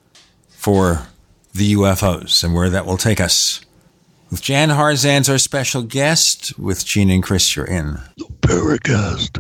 [0.50, 1.08] for
[1.54, 3.62] the UFOs and where that will take us.
[4.30, 8.00] With Jan Harzan's our special guest, with Gene and Chris, you're in.
[8.18, 9.40] The Paracast.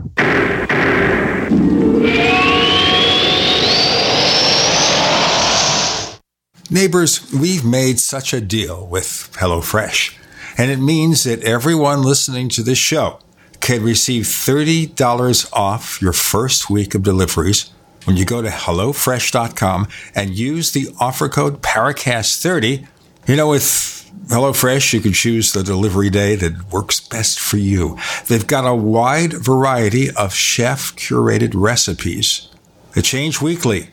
[6.72, 10.18] Neighbors, we've made such a deal with HelloFresh,
[10.58, 13.20] and it means that everyone listening to this show
[13.60, 17.72] can receive $30 off your first week of deliveries
[18.06, 22.88] when you go to HelloFresh.com and use the offer code PARACAST30.
[23.28, 27.98] You know, with HelloFresh, you can choose the delivery day that works best for you.
[28.28, 32.50] They've got a wide variety of chef curated recipes
[32.94, 33.90] that change weekly.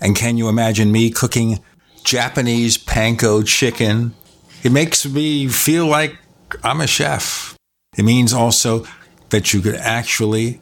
[0.00, 1.60] And can you imagine me cooking
[2.04, 4.14] Japanese panko chicken?
[4.62, 6.16] It makes me feel like
[6.62, 7.56] I'm a chef.
[7.96, 8.86] It means also
[9.30, 10.60] that you could actually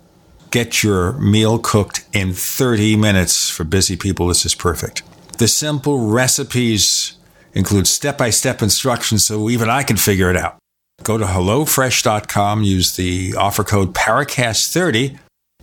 [0.51, 3.51] get your meal cooked in 30 minutes.
[3.51, 5.03] For busy people, this is perfect.
[5.39, 7.14] The simple recipes
[7.55, 10.59] include step by step instructions so even I can figure it out.
[11.03, 15.19] Go to HelloFresh.com, use the offer code PARACAST30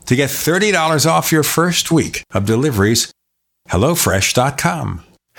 [0.05, 3.11] to get $30 off your first week of deliveries
[3.69, 5.11] HelloFresh.com.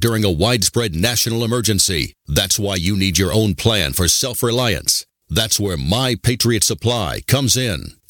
[0.00, 2.14] during a widespread national emergency.
[2.26, 5.04] That's why you need your own plan for self reliance.
[5.28, 7.96] That's where My Patriot Supply comes in.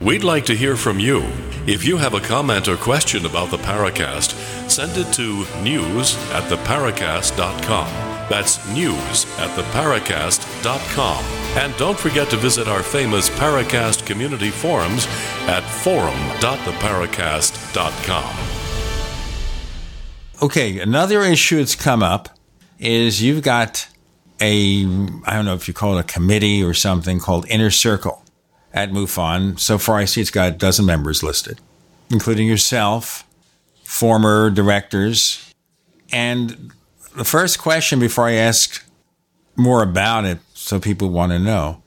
[0.00, 1.22] We'd like to hear from you.
[1.66, 4.32] If you have a comment or question about the Paracast,
[4.70, 7.88] send it to news at theparacast.com.
[8.30, 11.24] That's news at theparacast.com.
[11.62, 15.06] And don't forget to visit our famous Paracast community forums
[15.46, 18.58] at forum.theparacast.com.
[20.40, 22.28] Okay, another issue that's come up
[22.78, 23.88] is you've got
[24.40, 24.84] a,
[25.26, 28.22] I don't know if you call it a committee or something called Inner Circle
[28.72, 29.58] at MUFON.
[29.58, 31.60] So far, I see it's got a dozen members listed,
[32.10, 33.24] including yourself,
[33.84, 35.52] former directors.
[36.12, 36.72] And
[37.16, 38.84] the first question before I ask
[39.56, 41.82] more about it, so people want to know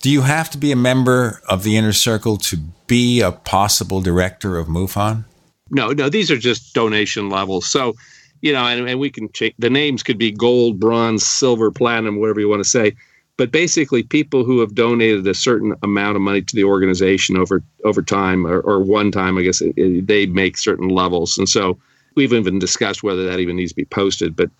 [0.00, 2.56] do you have to be a member of the inner circle to
[2.86, 5.24] be a possible director of MUFON?
[5.70, 7.66] No, no, these are just donation levels.
[7.66, 7.94] So,
[8.40, 12.20] you know, and, and we can change the names could be gold, bronze, silver, platinum,
[12.20, 12.94] whatever you want to say
[13.38, 17.62] but basically people who have donated a certain amount of money to the organization over
[17.84, 21.38] over time or, or one time i guess it, it, they make certain levels.
[21.38, 21.78] And so
[22.16, 24.36] we've even discussed whether that even needs to be posted.
[24.36, 24.50] But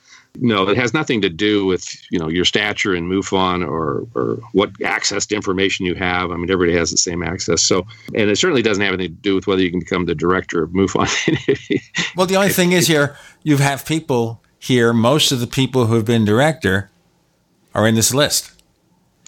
[0.40, 4.36] no it has nothing to do with you know your stature in MUFON or or
[4.52, 6.30] what access to information you have.
[6.30, 7.62] I mean everybody has the same access.
[7.62, 10.14] So and it certainly doesn't have anything to do with whether you can become the
[10.14, 11.08] director of MUFON.
[12.16, 14.92] Well the only thing is here you have people here.
[14.92, 16.90] Most of the people who have been director
[17.74, 18.57] are in this list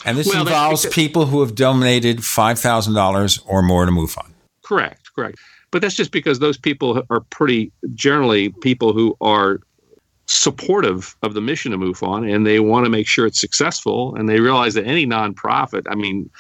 [0.04, 4.30] and this well, involves people who have donated $5,000 or more to MUFON.
[4.62, 5.38] Correct, correct.
[5.70, 9.60] But that's just because those people are pretty generally people who are
[10.26, 14.14] supportive of the mission of MUFON and they want to make sure it's successful.
[14.16, 16.30] And they realize that any nonprofit, I mean,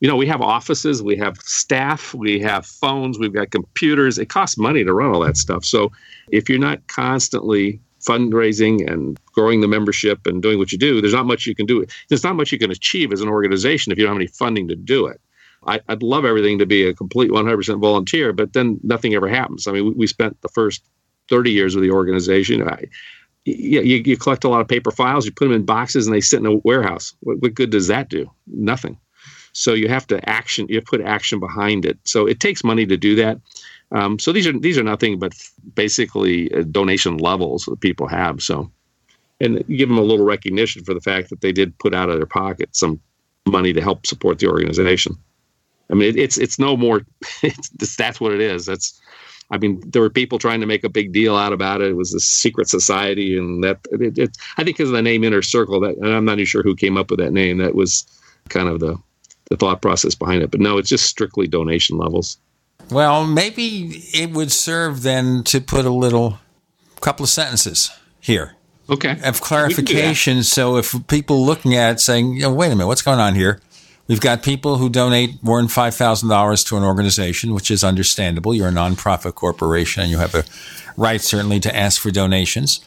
[0.00, 4.18] you know, we have offices, we have staff, we have phones, we've got computers.
[4.18, 5.64] It costs money to run all that stuff.
[5.64, 5.90] So
[6.30, 11.14] if you're not constantly fundraising and growing the membership and doing what you do, there's
[11.14, 11.84] not much you can do.
[12.08, 14.68] There's not much you can achieve as an organization if you don't have any funding
[14.68, 15.20] to do it.
[15.66, 19.66] I, would love everything to be a complete 100% volunteer, but then nothing ever happens.
[19.66, 20.82] I mean, we, we spent the first
[21.28, 22.66] 30 years of the organization.
[22.66, 22.84] I,
[23.44, 26.20] you, you, collect a lot of paper files, you put them in boxes, and they
[26.20, 27.14] sit in a warehouse.
[27.20, 28.30] What, what good does that do?
[28.46, 28.98] Nothing.
[29.52, 30.66] So you have to action.
[30.68, 31.98] You put action behind it.
[32.04, 33.40] So it takes money to do that.
[33.92, 35.32] Um, so these are these are nothing but
[35.74, 38.42] basically uh, donation levels that people have.
[38.42, 38.70] So,
[39.40, 42.16] and give them a little recognition for the fact that they did put out of
[42.16, 43.00] their pocket some
[43.46, 45.16] money to help support the organization.
[45.90, 47.02] I mean, it, it's it's no more.
[47.42, 48.66] It's, that's what it is.
[48.66, 49.00] That's
[49.50, 51.90] I mean, there were people trying to make a big deal out about it.
[51.90, 55.24] It was a secret society, and that it, it I think because of the name
[55.24, 57.58] Inner Circle, that and I'm not even sure who came up with that name.
[57.58, 58.04] That was
[58.50, 58.98] kind of the
[59.50, 60.50] the thought process behind it.
[60.50, 62.36] But no, it's just strictly donation levels.
[62.90, 66.38] Well, maybe it would serve then to put a little
[67.00, 67.90] couple of sentences
[68.20, 68.54] here.
[68.90, 69.18] Okay.
[69.22, 70.42] Of clarification.
[70.42, 73.34] So if people looking at it saying, you know, wait a minute, what's going on
[73.34, 73.60] here?
[74.06, 78.54] We've got people who donate more than $5,000 to an organization, which is understandable.
[78.54, 80.44] You're a nonprofit corporation and you have a
[80.96, 82.80] right, certainly, to ask for donations.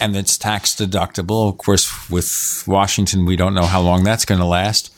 [0.00, 1.48] And it's tax deductible.
[1.48, 4.94] Of course, with Washington, we don't know how long that's going to last.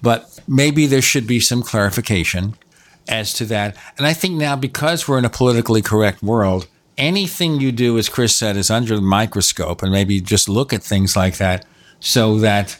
[0.00, 2.54] But maybe there should be some clarification
[3.08, 3.76] as to that.
[3.98, 6.66] And I think now, because we're in a politically correct world,
[6.96, 10.82] anything you do, as Chris said, is under the microscope and maybe just look at
[10.82, 11.64] things like that
[12.00, 12.78] so that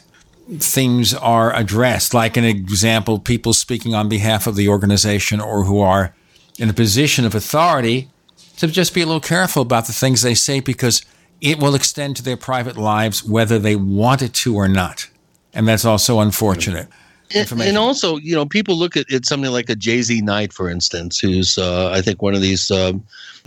[0.59, 2.13] things are addressed.
[2.13, 6.15] Like an example, people speaking on behalf of the organization or who are
[6.57, 8.09] in a position of authority
[8.57, 11.03] to just be a little careful about the things they say because
[11.41, 15.09] it will extend to their private lives whether they want it to or not.
[15.53, 16.87] And that's also unfortunate.
[17.33, 20.69] And, and also, you know, people look at, at something like a JZ Knight, for
[20.69, 22.93] instance, who's, uh, I think, one of these uh,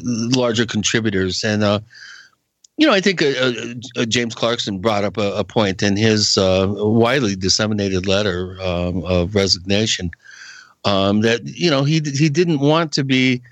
[0.03, 1.45] larger contributors.
[1.45, 1.81] And, uh,
[2.77, 3.53] you know, I think uh,
[3.97, 9.05] uh, James Clarkson brought up a, a point in his uh, widely disseminated letter um,
[9.05, 10.11] of resignation
[10.85, 13.43] um, that you know he he didn't want to be.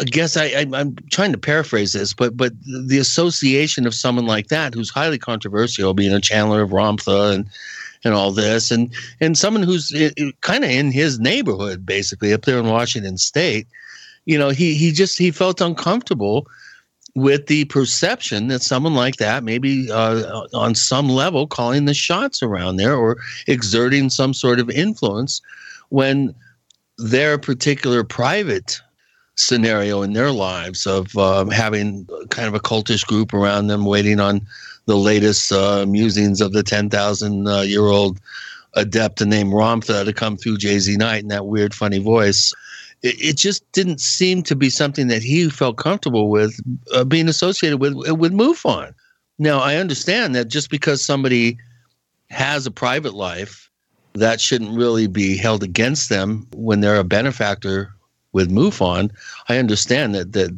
[0.00, 4.26] I guess I, I am trying to paraphrase this, but but the association of someone
[4.26, 7.48] like that who's highly controversial, being a channeler of Ramtha and
[8.04, 9.92] and all this, and and someone who's
[10.40, 13.66] kind of in his neighborhood, basically up there in Washington State,
[14.24, 16.46] you know, he he just he felt uncomfortable
[17.14, 22.42] with the perception that someone like that maybe uh, on some level calling the shots
[22.42, 25.40] around there or exerting some sort of influence
[25.90, 26.34] when
[26.98, 28.80] their particular private
[29.36, 34.20] scenario in their lives of uh, having kind of a cultish group around them waiting
[34.20, 34.40] on
[34.86, 38.20] the latest uh, musings of the 10,000 uh, year old
[38.74, 42.52] adept named Ramtha to come through JZ Knight in that weird, funny voice
[43.04, 46.58] it, it just didn't seem to be something that he felt comfortable with
[46.92, 48.92] uh, being associated with with MUFON.
[49.38, 51.58] Now, I understand that just because somebody
[52.30, 53.70] has a private life,
[54.14, 57.92] that shouldn't really be held against them when they're a benefactor
[58.34, 59.10] with MUFON.
[59.48, 60.50] I understand that that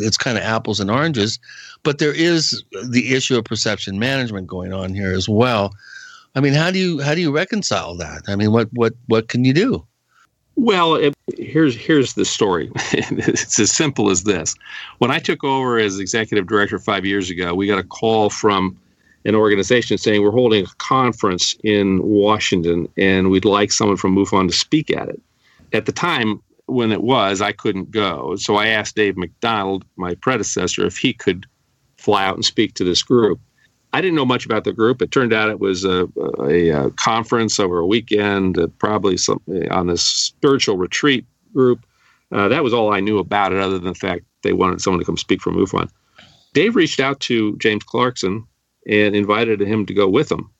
[0.00, 1.38] it's kind of apples and oranges,
[1.82, 5.72] but there is the issue of perception management going on here as well.
[6.34, 8.22] I mean, how do you how do you reconcile that?
[8.28, 9.86] I mean, what what what can you do?
[10.56, 12.70] Well, it, here's here's the story.
[12.92, 14.54] it's as simple as this.
[14.98, 18.76] When I took over as executive director five years ago, we got a call from
[19.24, 24.48] an organization saying we're holding a conference in Washington and we'd like someone from MUFON
[24.48, 25.20] to speak at it.
[25.72, 26.40] At the time
[26.70, 31.12] when it was, I couldn't go, so I asked Dave MacDonald, my predecessor, if he
[31.12, 31.46] could
[31.98, 33.40] fly out and speak to this group.
[33.92, 35.02] I didn't know much about the group.
[35.02, 39.42] It turned out it was a, a, a conference over a weekend, uh, probably some,
[39.70, 41.84] on this spiritual retreat group.
[42.30, 45.00] Uh, that was all I knew about it, other than the fact they wanted someone
[45.00, 45.90] to come speak for MUFON.
[46.54, 48.46] Dave reached out to James Clarkson
[48.86, 50.50] and invited him to go with them.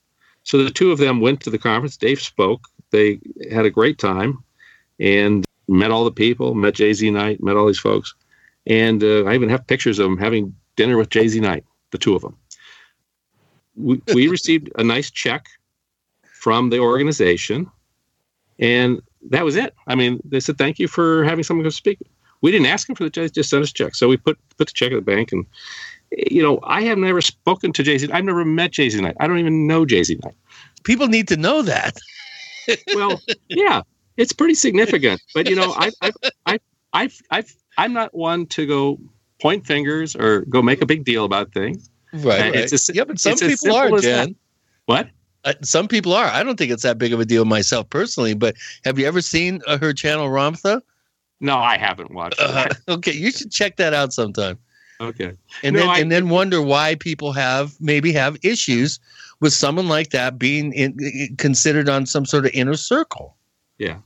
[0.43, 1.97] So the two of them went to the conference.
[1.97, 2.63] Dave spoke.
[2.91, 3.21] They
[3.51, 4.43] had a great time
[5.01, 8.15] and met all the people, met JZ Knight, met all these folks.
[8.67, 12.15] And uh, I even have pictures of them having dinner with JZ Knight, the two
[12.15, 12.37] of them
[13.81, 15.47] we, we received a nice check
[16.25, 17.71] from the organization,
[18.59, 19.75] and that was it.
[19.87, 21.99] I mean, they said thank you for having someone to speak.
[22.43, 23.95] We didn't ask him for the check; just sent us a check.
[23.95, 25.45] So we put put the check at the bank, and
[26.11, 28.11] you know, I have never spoken to Jay Z.
[28.13, 29.17] I've never met JZ Knight.
[29.21, 30.37] I don't even know Jay Z Knight.
[30.85, 31.99] People need to know that.
[32.95, 33.83] well, yeah,
[34.21, 35.21] it's pretty significant.
[35.35, 36.11] But you know, I, I,
[36.47, 36.61] I,
[36.93, 37.45] I, I,
[37.79, 38.99] I'm not one to go
[39.41, 41.91] point fingers or go make a big deal about things.
[42.13, 42.41] Right.
[42.41, 42.55] right.
[42.55, 44.37] It's a, yeah, but some people are, Jen.
[44.87, 45.09] What?
[45.45, 46.27] Uh, some people are.
[46.27, 49.23] I don't think it's that big of a deal myself personally, but have you ever
[49.23, 50.83] seen uh, her channel Ramtha?
[51.41, 52.39] No, I haven't watched.
[52.39, 54.59] Uh, okay, you should check that out sometime.
[55.01, 55.33] Okay.
[55.63, 59.01] and No, then I- and then wonder why people have maybe have issues
[59.41, 63.37] with someone like that being in, considered on some sort of inner circle.
[63.79, 63.97] Yeah.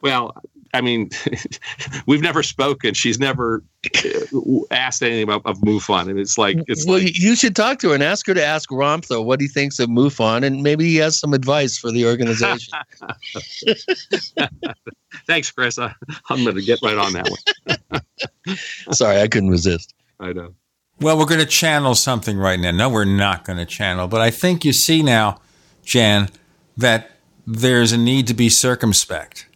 [0.00, 0.34] Well,
[0.74, 1.10] I mean,
[2.06, 2.94] we've never spoken.
[2.94, 3.62] She's never
[3.96, 7.78] uh, asked anything about of MUFON, and it's like it's well, like, you should talk
[7.80, 10.84] to her and ask her to ask Ramtha what he thinks of MUFON, and maybe
[10.86, 12.78] he has some advice for the organization.
[15.26, 15.78] thanks, Chris.
[15.78, 15.94] I,
[16.28, 18.56] I'm going to get right on that one.
[18.92, 19.94] Sorry, I couldn't resist.
[20.20, 20.54] I know.
[21.00, 22.72] Well, we're going to channel something right now.
[22.72, 25.40] No, we're not going to channel, but I think you see now,
[25.84, 26.28] Jan,
[26.76, 27.12] that
[27.46, 29.47] there's a need to be circumspect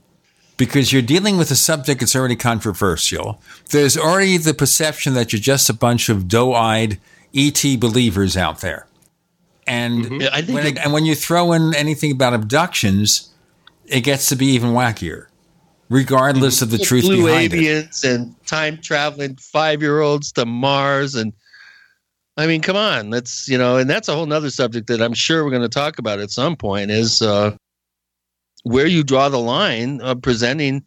[0.56, 3.40] because you're dealing with a subject that's already controversial.
[3.70, 6.98] There's already the perception that you're just a bunch of doe-eyed
[7.34, 8.86] ET believers out there.
[9.66, 10.52] And Mm-hmm.
[10.52, 13.30] When, it- and when you throw in anything about abductions,
[13.86, 15.26] it gets to be even wackier,
[15.88, 17.58] regardless of the truth Blue behind it.
[17.60, 21.32] avians and time traveling five year olds to Mars and
[22.36, 25.12] I mean, come on, that's you know, and that's a whole nother subject that I'm
[25.12, 27.54] sure we're going to talk about at some point is uh,
[28.62, 30.84] where you draw the line of presenting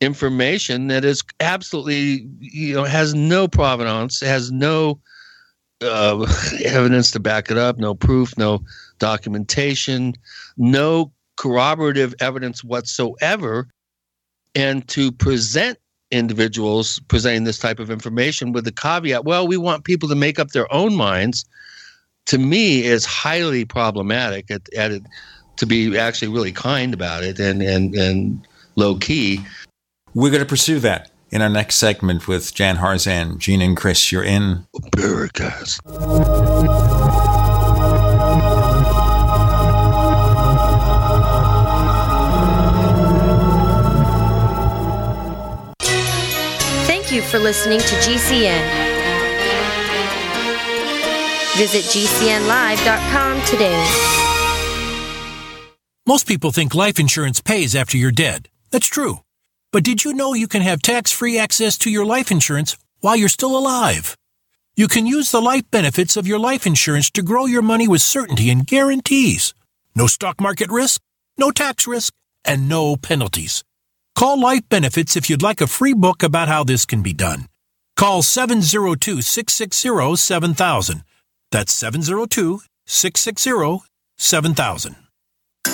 [0.00, 5.00] information that is absolutely you know has no provenance, has no
[5.82, 6.26] uh,
[6.64, 8.62] evidence to back it up, no proof, no
[8.98, 10.14] documentation,
[10.56, 13.68] no corroborative evidence whatsoever,
[14.54, 15.78] and to present
[16.10, 20.38] individuals presenting this type of information with the caveat, well, we want people to make
[20.38, 21.44] up their own minds,
[22.26, 25.00] to me is highly problematic at, at
[25.58, 29.40] to be actually really kind about it and, and, and low key.
[30.14, 33.38] We're going to pursue that in our next segment with Jan Harzan.
[33.38, 35.80] Gene and Chris, you're in Paracast.
[46.86, 48.88] Thank you for listening to GCN.
[51.56, 54.27] Visit GCNlive.com today.
[56.08, 58.48] Most people think life insurance pays after you're dead.
[58.70, 59.20] That's true.
[59.72, 63.14] But did you know you can have tax free access to your life insurance while
[63.14, 64.16] you're still alive?
[64.74, 68.00] You can use the life benefits of your life insurance to grow your money with
[68.00, 69.52] certainty and guarantees.
[69.94, 71.02] No stock market risk,
[71.36, 73.62] no tax risk, and no penalties.
[74.16, 77.48] Call Life Benefits if you'd like a free book about how this can be done.
[77.96, 81.02] Call 702 660 7000.
[81.50, 83.84] That's 702 660
[84.16, 85.07] 7000.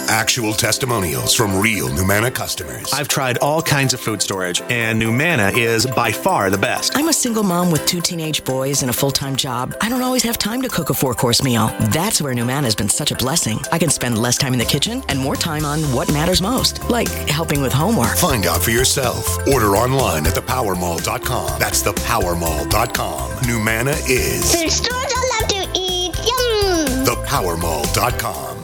[0.09, 2.93] Actual testimonials from real Numana customers.
[2.93, 6.97] I've tried all kinds of food storage, and Numana is by far the best.
[6.97, 9.75] I'm a single mom with two teenage boys and a full time job.
[9.81, 11.69] I don't always have time to cook a four course meal.
[11.93, 13.59] That's where Numana has been such a blessing.
[13.73, 16.89] I can spend less time in the kitchen and more time on what matters most,
[16.91, 18.17] like helping with homework.
[18.17, 19.39] Find out for yourself.
[19.49, 21.59] Order online at thepowermall.com.
[21.59, 23.31] That's thepowermall.com.
[23.45, 26.15] Numana is Food stores I love to eat.
[26.25, 27.05] Yum!
[27.05, 28.64] thepowermall.com.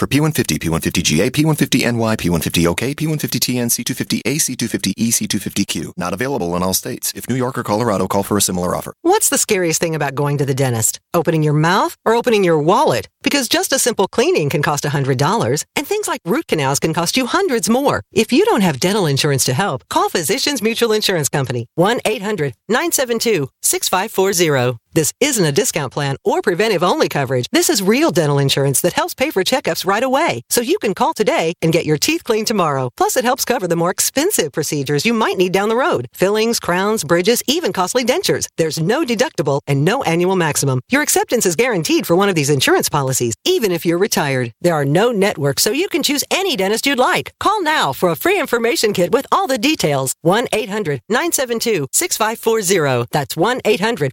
[0.00, 5.92] For P150, P150GA, P150NY, P150OK, P150TN, C250A, C250E, C250Q.
[5.94, 7.12] Not available in all states.
[7.14, 8.94] If New York or Colorado, call for a similar offer.
[9.02, 11.00] What's the scariest thing about going to the dentist?
[11.12, 13.10] Opening your mouth or opening your wallet?
[13.22, 17.18] Because just a simple cleaning can cost $100, and things like root canals can cost
[17.18, 18.00] you hundreds more.
[18.10, 22.54] If you don't have dental insurance to help, call Physicians Mutual Insurance Company, 1 800
[22.70, 24.79] 972 6540.
[24.92, 27.46] This isn't a discount plan or preventive only coverage.
[27.52, 30.42] This is real dental insurance that helps pay for checkups right away.
[30.50, 32.90] So you can call today and get your teeth cleaned tomorrow.
[32.96, 36.58] Plus, it helps cover the more expensive procedures you might need down the road fillings,
[36.58, 38.48] crowns, bridges, even costly dentures.
[38.56, 40.80] There's no deductible and no annual maximum.
[40.90, 44.52] Your acceptance is guaranteed for one of these insurance policies, even if you're retired.
[44.60, 47.32] There are no networks, so you can choose any dentist you'd like.
[47.38, 50.14] Call now for a free information kit with all the details.
[50.22, 53.06] 1 800 972 6540.
[53.12, 54.12] That's 1 800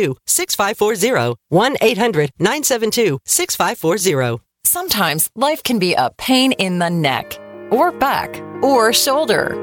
[0.00, 1.36] 972 6540.
[1.48, 4.42] 1 800 972 6540.
[4.64, 7.38] Sometimes life can be a pain in the neck,
[7.70, 9.56] or back, or shoulder.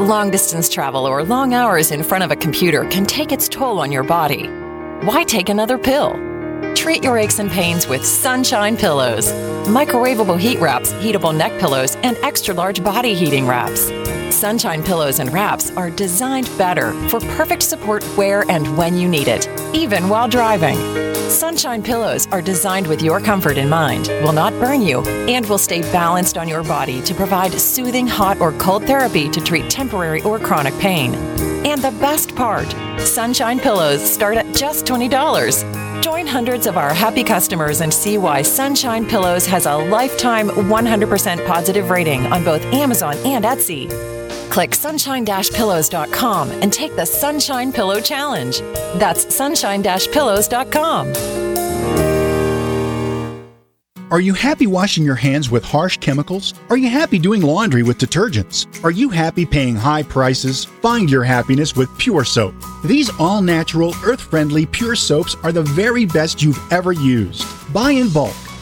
[0.00, 3.80] Long distance travel or long hours in front of a computer can take its toll
[3.80, 4.48] on your body.
[5.02, 6.12] Why take another pill?
[6.74, 9.32] Treat your aches and pains with Sunshine Pillows.
[9.66, 13.90] Microwavable heat wraps, heatable neck pillows, and extra large body heating wraps.
[14.34, 19.28] Sunshine Pillows and wraps are designed better for perfect support where and when you need
[19.28, 20.76] it, even while driving.
[21.30, 25.56] Sunshine Pillows are designed with your comfort in mind, will not burn you, and will
[25.56, 30.20] stay balanced on your body to provide soothing hot or cold therapy to treat temporary
[30.22, 31.14] or chronic pain.
[31.64, 32.68] And the best part
[33.00, 36.02] Sunshine Pillows start at just $20.
[36.02, 41.46] Join hundreds of our happy customers and see why Sunshine Pillows has a lifetime 100%
[41.46, 44.14] positive rating on both Amazon and Etsy.
[44.50, 48.58] Click sunshine-pillows.com and take the Sunshine Pillow Challenge.
[48.98, 51.12] That's sunshine-pillows.com.
[54.10, 56.54] Are you happy washing your hands with harsh chemicals?
[56.70, 58.66] Are you happy doing laundry with detergents?
[58.84, 60.64] Are you happy paying high prices?
[60.64, 62.54] Find your happiness with Pure Soap.
[62.84, 67.44] These all natural, earth friendly Pure Soaps are the very best you've ever used.
[67.72, 68.36] Buy in bulk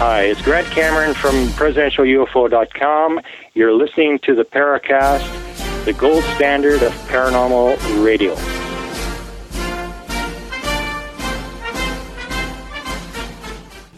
[0.00, 3.20] Hi, it's Grant Cameron from PresidentialUFO.com.
[3.52, 8.34] You're listening to the Paracast, the gold standard of paranormal radio.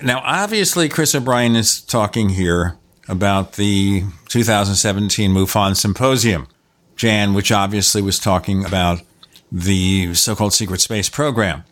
[0.04, 2.76] Now, obviously, Chris O'Brien is talking here
[3.08, 6.48] about the 2017 MUFON Symposium.
[6.96, 9.02] Jan, which obviously was talking about
[9.52, 11.62] the so called secret space program.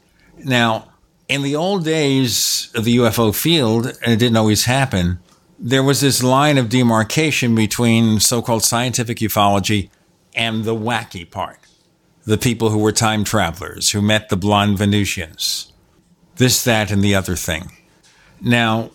[0.45, 0.90] Now,
[1.31, 5.21] in the old days of the UFO field, and it didn't always happen,
[5.61, 9.91] there was this line of demarcation between so called scientific ufology
[10.35, 11.61] and the wacky part.
[12.25, 15.73] The people who were time travelers, who met the blonde Venusians.
[16.35, 17.71] This, that, and the other thing.
[18.41, 18.91] Now,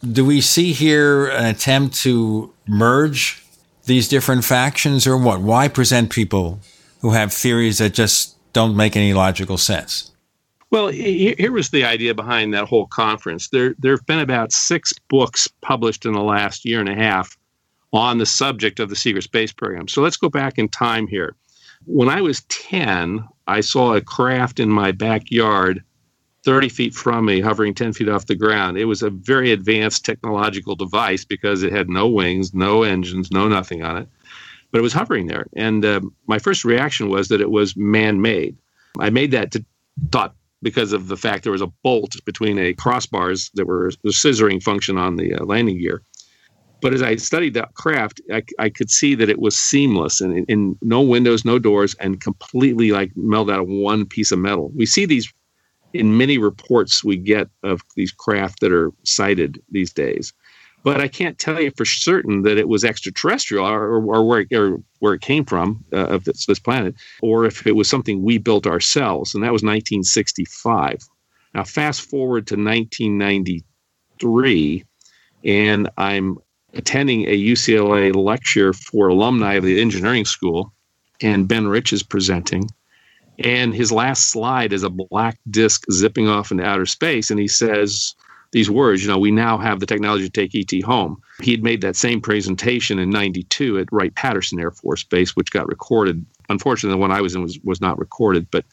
[0.00, 3.44] do we see here an attempt to merge
[3.84, 5.40] these different factions or what?
[5.40, 6.58] Why present people
[7.00, 10.10] who have theories that just don't make any logical sense?
[10.70, 13.48] Well, here was the idea behind that whole conference.
[13.48, 17.36] There, there have been about six books published in the last year and a half
[17.92, 19.86] on the subject of the secret space program.
[19.86, 21.36] So let's go back in time here.
[21.84, 25.84] When I was 10, I saw a craft in my backyard
[26.42, 28.76] 30 feet from me, hovering 10 feet off the ground.
[28.76, 33.48] It was a very advanced technological device because it had no wings, no engines, no
[33.48, 34.08] nothing on it,
[34.70, 35.46] but it was hovering there.
[35.54, 38.56] And uh, my first reaction was that it was man made.
[38.98, 39.64] I made that to,
[40.10, 40.34] thought
[40.66, 44.60] because of the fact there was a bolt between a crossbars that were the scissoring
[44.60, 46.02] function on the uh, landing gear.
[46.82, 50.44] But as I studied that craft, I, I could see that it was seamless and
[50.48, 54.72] in no windows, no doors, and completely like melded out of one piece of metal.
[54.74, 55.32] We see these
[55.92, 60.32] in many reports we get of these craft that are sighted these days
[60.82, 64.78] but I can't tell you for certain that it was extraterrestrial or, or, where, or
[65.00, 68.38] where it came from uh, of this, this planet, or if it was something we
[68.38, 69.34] built ourselves.
[69.34, 70.98] And that was 1965.
[71.54, 74.84] Now, fast forward to 1993,
[75.44, 76.38] and I'm
[76.74, 80.72] attending a UCLA lecture for alumni of the engineering school,
[81.20, 82.68] and Ben Rich is presenting.
[83.38, 87.30] And his last slide is a black disc zipping off into outer space.
[87.30, 88.14] And he says,
[88.56, 91.20] these words, you know, we now have the technology to take ET home.
[91.42, 95.50] He had made that same presentation in 92 at Wright Patterson Air Force Base, which
[95.50, 96.24] got recorded.
[96.48, 98.64] Unfortunately, the one I was in was, was not recorded, but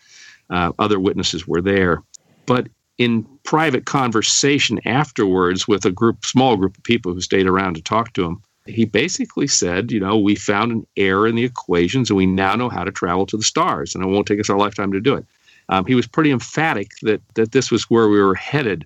[0.50, 2.02] uh, other witnesses were there.
[2.46, 7.76] But in private conversation afterwards with a group, small group of people who stayed around
[7.76, 11.44] to talk to him, he basically said, you know, we found an error in the
[11.44, 14.40] equations and we now know how to travel to the stars, and it won't take
[14.40, 15.26] us our lifetime to do it.
[15.68, 18.86] Um, he was pretty emphatic that that this was where we were headed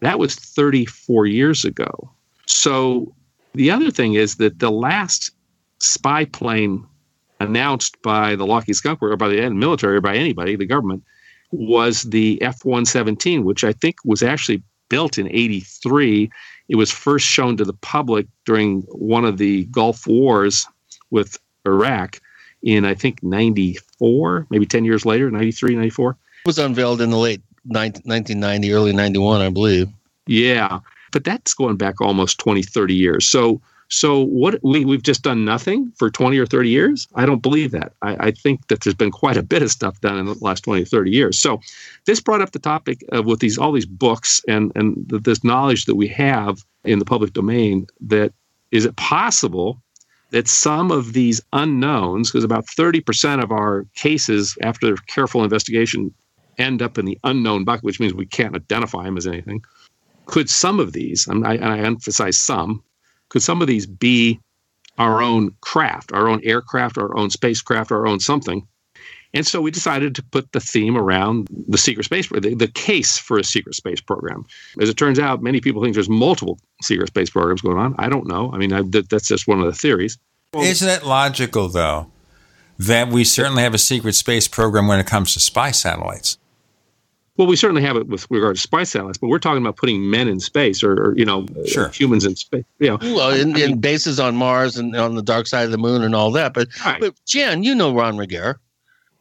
[0.00, 2.10] that was 34 years ago.
[2.46, 3.14] So
[3.54, 5.30] the other thing is that the last
[5.80, 6.84] spy plane
[7.40, 11.02] announced by the Lockheed Skunk or by the military or by anybody, the government,
[11.50, 16.30] was the F 117, which I think was actually built in 83.
[16.68, 20.66] It was first shown to the public during one of the Gulf Wars
[21.10, 22.20] with Iraq
[22.62, 26.10] in, I think, 94, maybe 10 years later, 93, 94.
[26.10, 29.88] It was unveiled in the late 1990, early 91, I believe.
[30.26, 30.80] Yeah,
[31.12, 33.26] but that's going back almost 20, 30 years.
[33.26, 37.06] So, so what we, we've just done nothing for 20 or 30 years?
[37.14, 37.92] I don't believe that.
[38.02, 40.64] I, I think that there's been quite a bit of stuff done in the last
[40.64, 41.38] 20 or 30 years.
[41.38, 41.60] So
[42.04, 45.84] this brought up the topic of with these all these books and, and this knowledge
[45.84, 48.32] that we have in the public domain that
[48.72, 49.80] is it possible
[50.30, 56.12] that some of these unknowns, because about 30% of our cases after careful investigation
[56.58, 59.64] end up in the unknown bucket, which means we can't identify them as anything.
[60.26, 62.82] could some of these, and I, and I emphasize some,
[63.28, 64.40] could some of these be
[64.98, 68.66] our own craft, our own aircraft, our own spacecraft, our own something?
[69.34, 73.18] And so we decided to put the theme around the secret space, the, the case
[73.18, 74.46] for a secret space program.
[74.80, 77.94] As it turns out, many people think there's multiple secret space programs going on.
[77.98, 78.50] I don't know.
[78.52, 80.18] I mean, I, that, that's just one of the theories.
[80.54, 82.10] Well, Isn't it logical, though,
[82.78, 86.38] that we certainly have a secret space program when it comes to spy satellites?
[87.36, 90.08] Well, we certainly have it with regard to spy satellites, but we're talking about putting
[90.10, 91.88] men in space, or, or you know, sure.
[91.90, 92.64] humans in space.
[92.78, 95.64] You know, well, in, I mean, in bases on Mars and on the dark side
[95.64, 96.54] of the moon and all that.
[96.54, 97.00] But, right.
[97.00, 98.56] but Jan, you know Ron Regehr.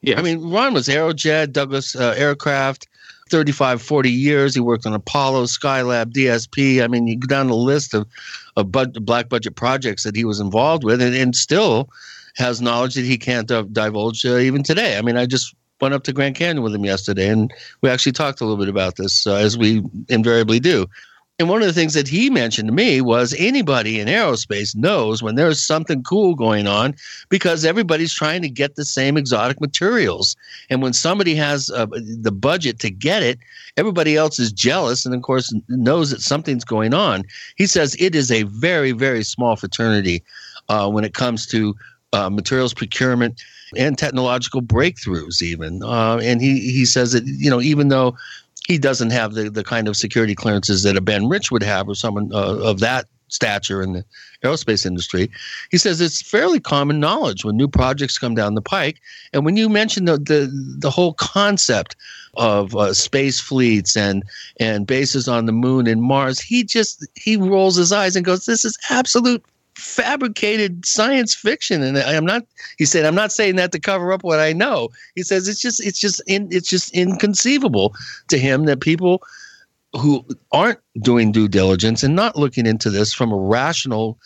[0.02, 0.20] Yeah.
[0.20, 2.88] I mean, Ron was Aerojet, Douglas uh, Aircraft,
[3.30, 4.54] 35, 40 years.
[4.54, 6.84] He worked on Apollo, Skylab, DSP.
[6.84, 8.08] I mean, you go down the list of,
[8.56, 11.90] of bud- black budget projects that he was involved with and, and still
[12.36, 14.98] has knowledge that he can't uh, divulge uh, even today.
[14.98, 18.12] I mean, I just went up to Grand Canyon with him yesterday and we actually
[18.12, 20.88] talked a little bit about this uh, as we invariably do.
[21.38, 25.22] And one of the things that he mentioned to me was anybody in aerospace knows
[25.22, 26.96] when there's something cool going on
[27.28, 30.38] because everybody's trying to get the same exotic materials.
[30.70, 33.40] And when somebody has uh, the budget to get it,
[33.76, 37.24] everybody else is jealous and, of course, knows that something's going on.
[37.58, 40.24] He says it is a very, very small fraternity
[40.70, 41.76] uh, when it comes to
[42.14, 43.42] uh, materials procurement
[43.76, 45.84] and technological breakthroughs, even.
[45.84, 48.16] Uh, and he, he says that, you know, even though
[48.68, 51.88] he doesn't have the, the kind of security clearances that a Ben Rich would have
[51.88, 54.06] or someone uh, of that stature in the
[54.44, 55.30] aerospace industry.
[55.72, 59.02] He says it's fairly common knowledge when new projects come down the pike.
[59.34, 61.96] And when you mention the, the, the whole concept
[62.36, 64.24] of uh, space fleets and,
[64.60, 68.46] and bases on the moon and Mars, he just, he rolls his eyes and goes,
[68.46, 69.44] this is absolute
[69.76, 72.44] fabricated science fiction and i'm not
[72.78, 75.60] he said i'm not saying that to cover up what i know he says it's
[75.60, 77.94] just it's just in, it's just inconceivable
[78.30, 79.22] to him that people
[79.94, 84.18] who aren't doing due diligence and not looking into this from a rational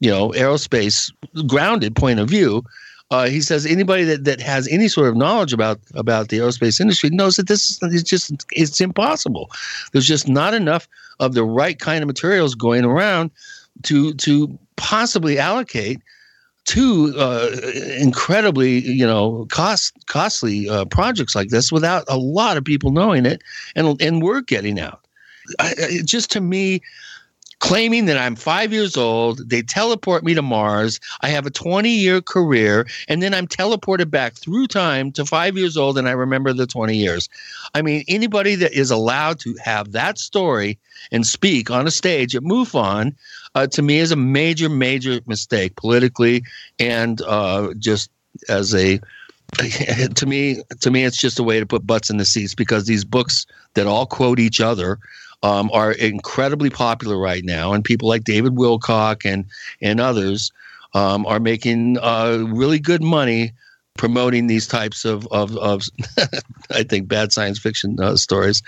[0.00, 1.12] you know aerospace
[1.46, 2.64] grounded point of view
[3.12, 6.80] uh, he says anybody that, that has any sort of knowledge about about the aerospace
[6.80, 9.48] industry knows that this is just it's impossible.
[9.92, 10.88] There's just not enough
[11.20, 13.30] of the right kind of materials going around
[13.84, 16.00] to to possibly allocate
[16.66, 17.50] to uh,
[17.98, 23.24] incredibly you know cost costly uh, projects like this without a lot of people knowing
[23.24, 23.42] it
[23.74, 25.00] and and word getting out.
[25.60, 26.80] I, just to me,
[27.58, 29.48] claiming that I'm five years old.
[29.48, 31.00] They teleport me to Mars.
[31.22, 35.56] I have a 20 year career, and then I'm teleported back through time to five
[35.56, 37.28] years old, and I remember the 20 years.
[37.74, 40.78] I mean, anybody that is allowed to have that story
[41.10, 43.14] and speak on a stage at MUFON,
[43.56, 46.44] uh, to me, is a major, major mistake politically
[46.78, 48.10] and uh, just
[48.48, 49.00] as a
[50.16, 52.86] to me to me it's just a way to put butts in the seats because
[52.86, 54.98] these books that all quote each other
[55.42, 59.44] um, are incredibly popular right now, and people like David Wilcock and
[59.80, 60.52] and others
[60.94, 63.52] um, are making uh, really good money
[63.96, 65.82] promoting these types of of, of
[66.70, 68.62] I think bad science fiction uh, stories.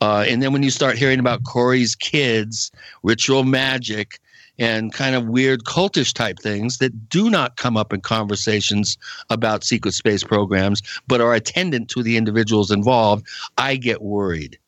[0.00, 2.70] Uh, and then when you start hearing about Corey's kids,
[3.02, 4.20] ritual magic,
[4.58, 8.98] and kind of weird cultish type things that do not come up in conversations
[9.30, 13.26] about secret space programs, but are attendant to the individuals involved,
[13.56, 14.58] I get worried.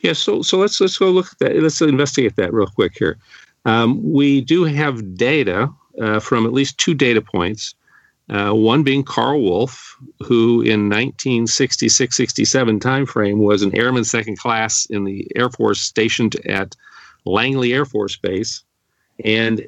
[0.00, 1.56] Yeah, so so let's let's go look at that.
[1.56, 3.18] Let's investigate that real quick here.
[3.64, 5.68] Um, we do have data
[6.00, 7.74] uh, from at least two data points.
[8.28, 15.04] Uh, one being Karl Wolfe, who in 1966-67 timeframe was an airman second class in
[15.04, 16.74] the Air Force stationed at
[17.24, 18.64] Langley Air Force Base,
[19.24, 19.64] and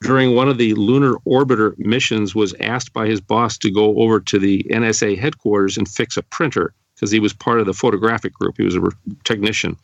[0.00, 4.20] during one of the lunar orbiter missions was asked by his boss to go over
[4.20, 8.32] to the NSA headquarters and fix a printer because he was part of the photographic
[8.32, 8.56] group.
[8.56, 8.80] He was a
[9.24, 9.76] technician.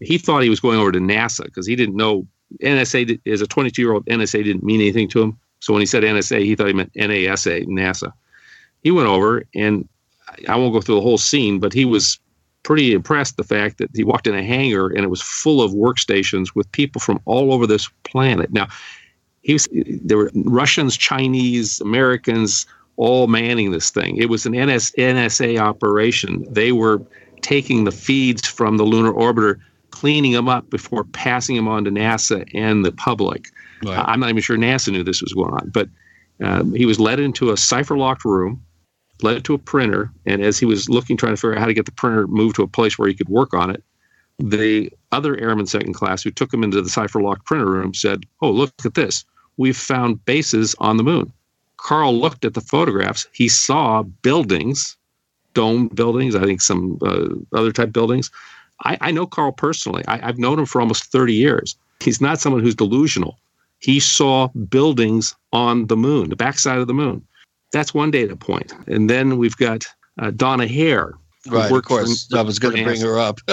[0.00, 2.26] He thought he was going over to NASA because he didn't know
[2.62, 5.38] NSA as a 22 year old NSA didn't mean anything to him.
[5.60, 8.12] So when he said NSA, he thought he meant NASA, NASA.
[8.82, 9.88] He went over, and
[10.48, 12.18] I won't go through the whole scene, but he was
[12.62, 15.72] pretty impressed the fact that he walked in a hangar and it was full of
[15.72, 18.52] workstations with people from all over this planet.
[18.52, 18.68] Now,
[19.42, 22.66] he was there were Russians, Chinese, Americans,
[22.96, 24.16] all manning this thing.
[24.16, 26.46] It was an NS, NSA operation.
[26.50, 27.00] They were
[27.40, 29.58] taking the feeds from the lunar orbiter,
[29.90, 33.46] cleaning them up before passing them on to NASA and the public.
[33.82, 34.04] Right.
[34.06, 35.88] I'm not even sure NASA knew this was going on, but
[36.42, 38.62] um, he was led into a cipher locked room,
[39.22, 41.74] led to a printer, and as he was looking, trying to figure out how to
[41.74, 43.82] get the printer moved to a place where he could work on it,
[44.38, 48.24] the other airman second class who took him into the cipher locked printer room said,
[48.40, 49.24] "Oh, look at this!
[49.56, 51.32] We've found bases on the moon."
[51.76, 53.26] Karl looked at the photographs.
[53.32, 54.96] He saw buildings,
[55.54, 58.30] dome buildings, I think some uh, other type buildings,
[58.84, 60.04] I, I know Karl personally.
[60.08, 61.76] I, I've known him for almost 30 years.
[62.00, 63.38] He's not someone who's delusional.
[63.80, 67.26] He saw buildings on the moon, the backside of the moon.
[67.72, 68.72] That's one data point.
[68.86, 69.86] And then we've got
[70.20, 71.14] uh, Donna Hare.
[71.48, 72.28] Right, of worked for- course.
[72.34, 73.40] I was going to bring her up.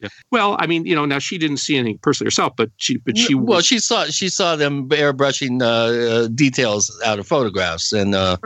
[0.00, 0.08] Yeah.
[0.30, 3.16] Well, I mean, you know, now she didn't see anything personally herself, but she, but
[3.16, 7.92] she, well, she saw she saw them airbrushing uh, uh, details out of photographs.
[7.92, 8.36] And uh,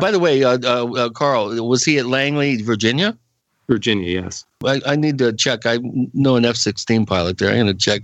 [0.00, 3.16] by the way, uh, uh, Karl, was he at Langley, Virginia?
[3.68, 4.44] Virginia, yes.
[4.64, 5.66] I, I need to check.
[5.66, 5.78] I
[6.14, 7.50] know an F sixteen pilot there.
[7.50, 8.00] I'm going to check.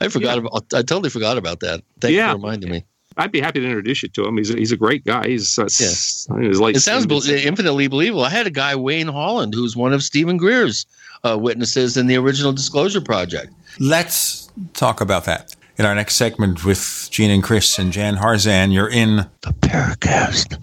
[0.00, 0.64] I forgot about.
[0.74, 1.82] I totally forgot about that.
[2.00, 2.84] Thank you for reminding me.
[3.18, 4.36] I'd be happy to introduce you to him.
[4.36, 5.26] He's a, he's a great guy.
[5.26, 8.24] He's uh, s- in his late It sounds bel infinitely believable.
[8.24, 10.84] I had a guy, Wayne Holland, who's one of Stephen Greer's
[11.24, 13.54] uh, witnesses in the original Disclosure Project.
[13.80, 18.70] Let's talk about that in our next segment with Gene and Chris and Jan Harzan.
[18.74, 20.62] You're in the Paracast.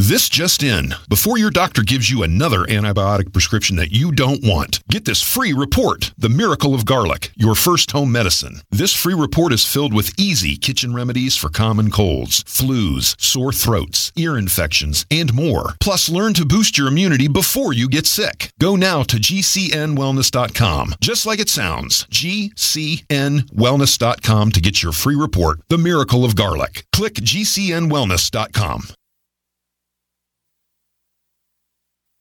[0.00, 0.94] This just in.
[1.10, 5.52] Before your doctor gives you another antibiotic prescription that you don't want, get this free
[5.52, 8.62] report, The Miracle of Garlic, your first home medicine.
[8.70, 14.10] This free report is filled with easy kitchen remedies for common colds, flus, sore throats,
[14.16, 15.74] ear infections, and more.
[15.80, 18.54] Plus, learn to boost your immunity before you get sick.
[18.58, 25.76] Go now to gcnwellness.com, just like it sounds, gcnwellness.com to get your free report, The
[25.76, 26.86] Miracle of Garlic.
[26.90, 28.82] Click gcnwellness.com.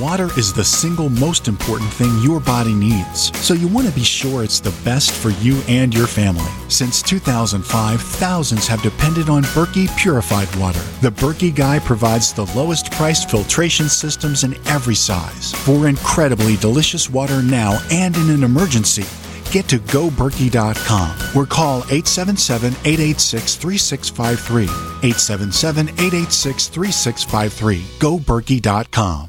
[0.00, 4.04] Water is the single most important thing your body needs, so you want to be
[4.04, 6.48] sure it's the best for you and your family.
[6.68, 10.80] Since 2005, thousands have depended on Berkey purified water.
[11.02, 17.10] The Berkey Guy provides the lowest priced filtration systems in every size for incredibly delicious
[17.10, 19.04] water now and in an emergency.
[19.52, 24.62] Get to goberkey.com or call 877 886 3653.
[24.64, 27.78] 877 886 3653.
[27.98, 29.28] Goberkey.com.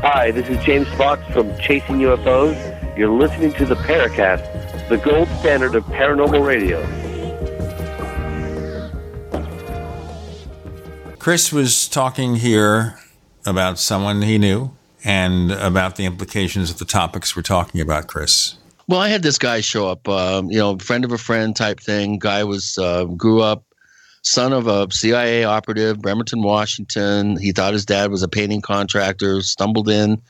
[0.00, 2.96] Hi, this is James Fox from Chasing UFOs.
[2.96, 6.78] You're listening to the Paracast, the gold standard of paranormal radio.
[11.18, 13.00] Chris was talking here
[13.44, 18.56] about someone he knew and about the implications of the topics we're talking about, Chris.
[18.88, 21.80] Well, I had this guy show up, um, you know, friend of a friend type
[21.80, 22.18] thing.
[22.18, 23.64] Guy was uh, grew up
[24.22, 27.36] son of a CIA operative, Bremerton, Washington.
[27.36, 30.20] He thought his dad was a painting contractor, stumbled in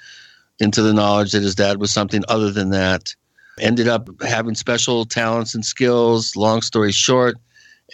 [0.60, 3.14] into the knowledge that his dad was something other than that.
[3.60, 6.36] Ended up having special talents and skills.
[6.36, 7.36] Long story short,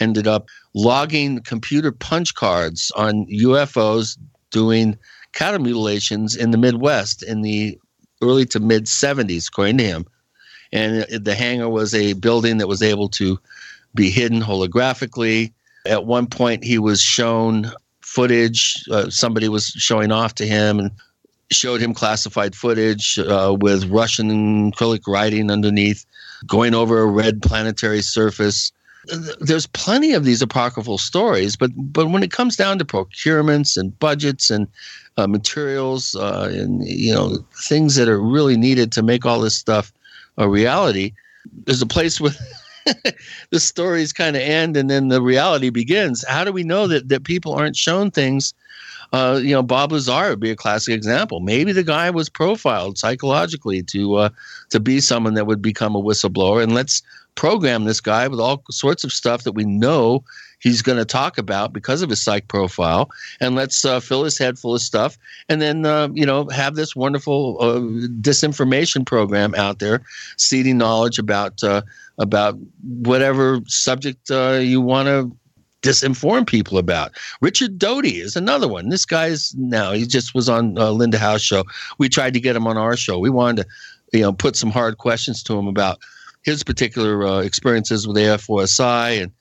[0.00, 4.18] ended up logging computer punch cards on UFOs
[4.50, 4.96] doing
[5.34, 7.78] cattle mutilations in the Midwest in the
[8.22, 10.06] early to mid 70s, according to him.
[10.72, 13.38] And the hangar was a building that was able to
[13.94, 15.52] be hidden holographically
[15.86, 17.70] at one point, he was shown
[18.00, 18.84] footage.
[18.90, 20.90] Uh, somebody was showing off to him and
[21.50, 26.04] showed him classified footage uh, with Russian Cyrillic writing underneath,
[26.46, 28.72] going over a red planetary surface.
[29.38, 33.98] There's plenty of these apocryphal stories, but but when it comes down to procurements and
[33.98, 34.66] budgets and
[35.16, 39.56] uh, materials uh, and you know things that are really needed to make all this
[39.56, 39.92] stuff
[40.36, 41.12] a reality,
[41.64, 42.36] there's a place with
[43.50, 46.24] the stories kind of end and then the reality begins.
[46.26, 48.52] How do we know that, that people aren't shown things?
[49.12, 51.38] Uh, you know, Bob Lazar would be a classic example.
[51.38, 54.28] Maybe the guy was profiled psychologically to uh,
[54.70, 57.00] to be someone that would become a whistleblower, and let's
[57.36, 60.24] program this guy with all sorts of stuff that we know
[60.64, 64.36] he's going to talk about because of his psych profile, and let's uh, fill his
[64.36, 65.16] head full of stuff,
[65.48, 67.78] and then uh, you know have this wonderful uh,
[68.20, 70.02] disinformation program out there,
[70.36, 71.82] seeding knowledge about uh,
[72.18, 75.30] about whatever subject uh, you want to
[75.82, 77.12] disinform people about.
[77.42, 78.88] Richard Doty is another one.
[78.88, 81.62] This guy's now he just was on uh, Linda Howe's show.
[81.98, 83.18] We tried to get him on our show.
[83.18, 83.68] We wanted to,
[84.18, 85.98] you know, put some hard questions to him about
[86.42, 89.32] his particular experiences with AFOSI and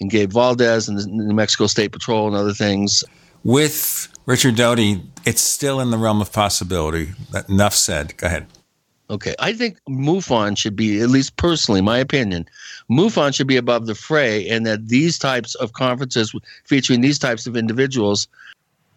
[0.00, 3.04] and Gabe Valdez and the New Mexico State Patrol and other things.
[3.44, 7.10] With Richard Doty, it's still in the realm of possibility.
[7.48, 8.16] Enough said.
[8.16, 8.46] Go ahead.
[9.10, 12.46] Okay, I think MUFON should be, at least personally, my opinion,
[12.90, 16.34] MUFON should be above the fray, and that these types of conferences
[16.66, 18.28] featuring these types of individuals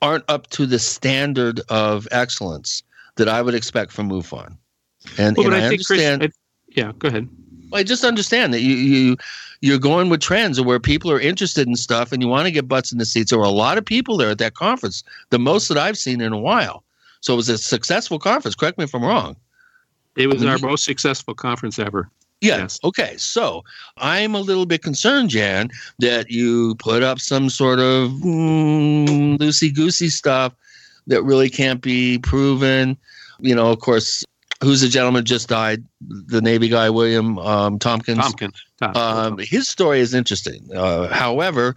[0.02, 2.84] aren't up to the standard of excellence
[3.16, 4.58] that I would expect from MUFON.
[5.18, 6.22] And, well, and I, I, understand.
[6.22, 7.30] Chris, I, yeah, go ahead.
[7.74, 9.18] I just understand that you you
[9.62, 12.68] you're going with trends where people are interested in stuff, and you want to get
[12.68, 13.30] butts in the seats.
[13.30, 16.20] There were a lot of people there at that conference, the most that I've seen
[16.20, 16.84] in a while.
[17.22, 18.56] So it was a successful conference.
[18.56, 19.36] Correct me if I'm wrong.
[20.18, 22.10] It was our most successful conference ever.
[22.42, 22.58] Yeah.
[22.58, 22.80] Yes.
[22.84, 23.16] Okay.
[23.18, 23.64] So
[23.98, 25.70] I'm a little bit concerned, Jan,
[26.00, 30.54] that you put up some sort of mm, loosey goosey stuff
[31.06, 32.98] that really can't be proven.
[33.40, 34.24] You know, of course,
[34.62, 35.84] who's the gentleman just died?
[36.02, 38.20] The Navy guy, William um, Tompkins.
[38.20, 38.64] Tompkins.
[38.80, 39.04] Tompkins.
[39.04, 40.68] Um, his story is interesting.
[40.76, 41.76] Uh, however,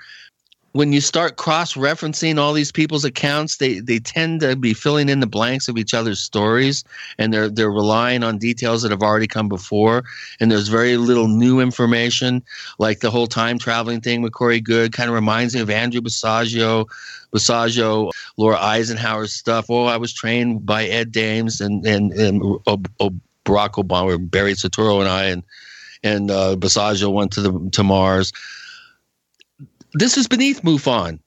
[0.75, 5.21] when you start cross-referencing all these people's accounts, they they tend to be filling in
[5.21, 6.83] the blanks of each other's stories,
[7.17, 10.03] and they're they're relying on details that have already come before.
[10.41, 12.43] And there's very little new information,
[12.81, 16.01] like the whole time traveling thing with Corey Goode kind of reminds me of Andrew
[16.01, 16.87] Basiago,
[17.35, 19.67] Basiago, Laura Eisenhower's stuff.
[19.69, 25.09] Oh, I was trained by Ed Dames and and and Barack Obama, Barry Soetoro, and
[25.09, 25.43] I, and
[26.03, 26.57] and uh,
[27.11, 28.33] went to the to Mars
[29.95, 31.21] this is beneath MUFON.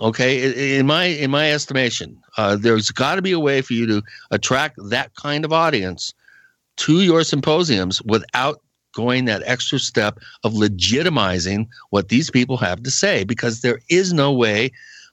[0.00, 3.86] Okay, in my in my estimation, uh, there's got to be a way for you
[3.86, 6.14] to attract that kind of audience
[6.78, 8.60] to your symposiums without
[8.94, 14.12] going that extra step of legitimizing what these people have to say, because there is
[14.12, 14.70] no way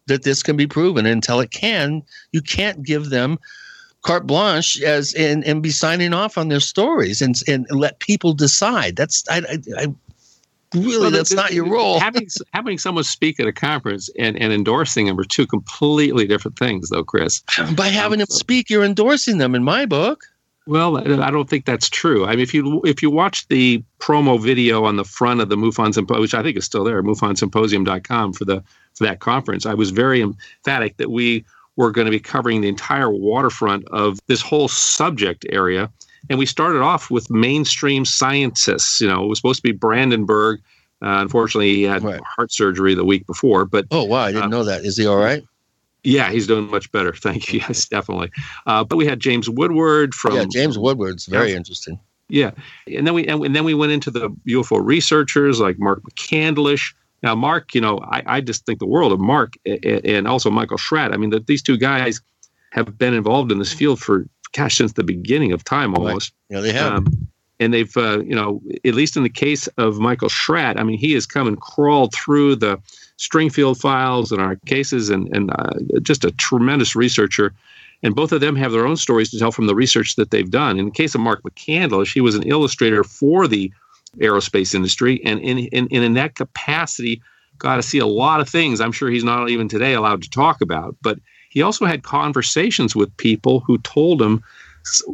[0.10, 1.06] that this can be proven.
[1.06, 2.04] until it can,
[2.34, 3.40] you can't give them
[4.02, 8.34] carte blanche as and, and be signing off on their stories and and let people
[8.34, 8.96] decide.
[8.96, 9.88] That's I, I, I
[10.74, 12.00] really well, that's the, not your role.
[12.00, 16.58] having having someone speak at a conference and, and endorsing them are two completely different
[16.58, 17.42] things, though, Chris.
[17.76, 20.26] By having um, them speak, you're endorsing them in my book.
[20.70, 22.26] Well, I don't think that's true.
[22.26, 25.56] I mean, if you if you watch the promo video on the front of the
[25.56, 28.64] MUFON Symposium, which I think is still there, MUFONSymposium.com for the
[28.94, 31.44] for that conference, I was very emphatic that we
[31.76, 35.90] were going to be covering the entire waterfront of this whole subject area.
[36.30, 39.02] And we started off with mainstream scientists.
[39.02, 40.60] You know, it was supposed to be Brandenburg.
[41.02, 42.22] Uh, unfortunately, he had right.
[42.24, 43.66] heart surgery the week before.
[43.66, 44.86] But oh wow, I didn't uh, know that.
[44.86, 45.44] Is he all right?
[46.04, 47.14] Yeah, he's doing much better.
[47.16, 47.60] Thank you.
[47.60, 48.32] Yes, definitely.
[48.66, 50.36] Uh, but we had James Woodward from.
[50.36, 52.00] Yeah, James Woodward's very interesting.
[52.30, 52.52] Yeah,
[52.86, 56.94] and then we and, then we went into the UFO researchers like Mark McCandlish.
[57.24, 60.78] Now, Mark, you know, I, I just think the world of Mark and also Michael
[60.78, 61.12] Schratt.
[61.12, 62.22] I mean, that these two guys
[62.72, 66.34] have been involved in this field for gosh since the beginning of time almost.
[66.50, 66.58] Right.
[66.58, 66.94] Yeah, they have.
[66.94, 67.28] Um,
[67.60, 70.98] and they've, uh, you know, at least in the case of Michael Schratt, I mean,
[70.98, 72.80] he has come and crawled through the
[73.20, 77.54] Stringfield files and our cases, and and uh, just a tremendous researcher.
[78.02, 80.50] And both of them have their own stories to tell from the research that they've
[80.50, 80.80] done.
[80.80, 83.72] In the case of Mark McCandlish, he was an illustrator for the
[84.20, 87.22] aerospace industry, and in in, in that capacity,
[87.58, 88.80] got to see a lot of things.
[88.80, 91.20] I'm sure he's not even today allowed to talk about, but
[91.50, 94.42] he also had conversations with people who told him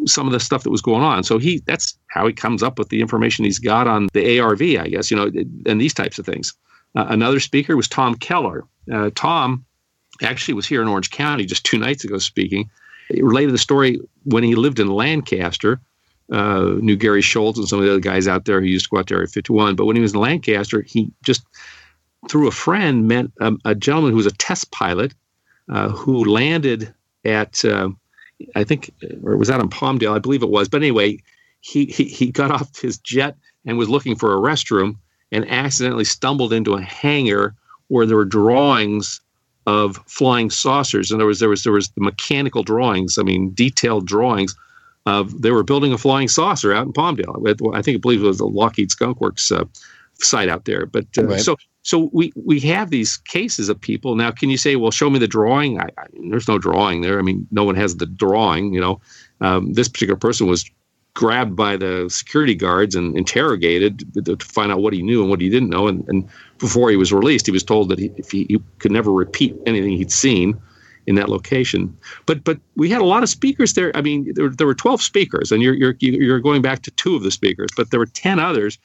[0.06, 1.23] some of the stuff that was going on.
[1.23, 4.61] So he that's how he comes up with the information he's got on the ARV,
[4.61, 5.32] I guess, you know,
[5.65, 6.53] and these types of things.
[6.95, 8.63] Uh, another speaker was Tom Keller.
[8.91, 9.65] Uh, Tom
[10.22, 12.69] actually was here in Orange County just two nights ago speaking.
[13.09, 15.80] Related the story when he lived in Lancaster.
[16.31, 18.89] Uh, knew Gary Schultz and some of the other guys out there who used to
[18.89, 19.76] go out to Area 51.
[19.76, 21.45] But when he was in Lancaster, he just,
[22.27, 25.13] through a friend, met a, a gentleman who was a test pilot
[25.69, 26.91] uh, who landed
[27.26, 27.89] at, uh,
[28.55, 28.91] I think,
[29.23, 30.67] or was out in Palmdale, I believe it was.
[30.67, 31.19] But anyway,
[31.59, 33.35] he, he, he got off his jet
[33.65, 34.97] and was looking for a restroom
[35.31, 37.56] and accidentally stumbled into a hangar
[37.88, 39.22] where there were drawings
[39.68, 41.11] of flying saucers.
[41.11, 43.18] And there was there was there was the mechanical drawings.
[43.18, 44.56] I mean, detailed drawings
[45.06, 47.76] of they were building a flying saucer out in Palmdale.
[47.76, 49.65] I think I believe it was the Lockheed Skunk Works uh,
[50.15, 50.85] site out there.
[50.85, 51.39] But uh, right.
[51.39, 54.31] so so we we have these cases of people now.
[54.31, 55.80] Can you say, well, show me the drawing?
[55.80, 57.19] I, I, there's no drawing there.
[57.19, 58.73] I mean, no one has the drawing.
[58.73, 59.02] You know,
[59.41, 60.69] um, this particular person was
[61.15, 65.41] grabbed by the security guards and interrogated to find out what he knew and what
[65.41, 65.87] he didn't know.
[65.87, 66.29] And, and
[66.59, 69.55] before he was released, he was told that he, if he, he, could never repeat
[69.65, 70.59] anything he'd seen
[71.07, 71.95] in that location.
[72.25, 73.95] But but we had a lot of speakers there.
[73.95, 77.15] I mean, there, there were 12 speakers, and you're, you're you're going back to two
[77.15, 78.77] of the speakers, but there were 10 others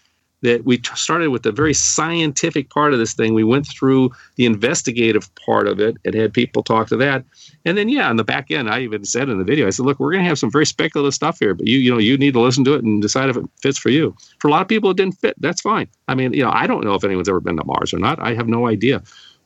[0.43, 3.35] that we t- started with the very scientific part of this thing.
[3.35, 7.25] We went through the investigative part of it and had people talk to that.
[7.67, 9.85] And then, yeah, on the back end, I even said in the video, I said,
[9.85, 12.17] look, we're going to have some very speculative stuff here, but you, you know, you
[12.17, 14.17] need to listen to it and decide if it fits for you.
[14.39, 15.35] For a lot of people, it didn't fit.
[15.41, 15.89] That's fine.
[16.09, 18.19] I mean, you know, I don't know if anyone's ever been to Mars or not.
[18.19, 19.03] I have no idea.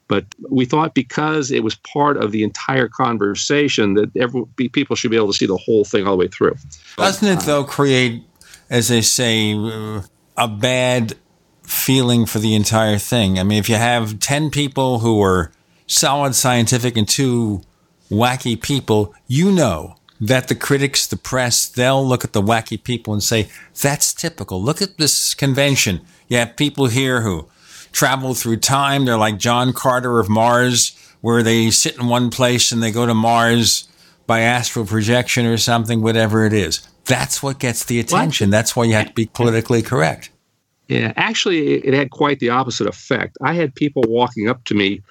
[0.06, 5.10] But we thought because it was part of the entire conversation that every, people should
[5.10, 6.56] be able to see the whole thing all the way through.
[6.96, 8.22] Doesn't it, though, create,
[8.68, 10.02] as they say, uh,
[10.36, 11.14] a bad
[11.62, 13.38] feeling for the entire thing.
[13.38, 15.50] I mean, if you have 10 people who are
[15.86, 17.62] solid scientific and two
[18.10, 23.12] wacky people, you know that the critics, the press, they'll look at the wacky people
[23.12, 23.48] and say,
[23.80, 24.62] that's typical.
[24.62, 26.00] Look at this convention.
[26.28, 27.48] You have people here who
[27.92, 29.04] travel through time.
[29.04, 33.06] They're like John Carter of Mars, where they sit in one place and they go
[33.06, 33.88] to Mars
[34.26, 36.86] by astral projection or something, whatever it is.
[37.04, 38.48] That's what gets the attention.
[38.48, 38.52] What?
[38.52, 40.30] That's why you have to be politically correct.
[40.88, 43.38] Yeah, actually, it had quite the opposite effect.
[43.42, 45.02] I had people walking up to me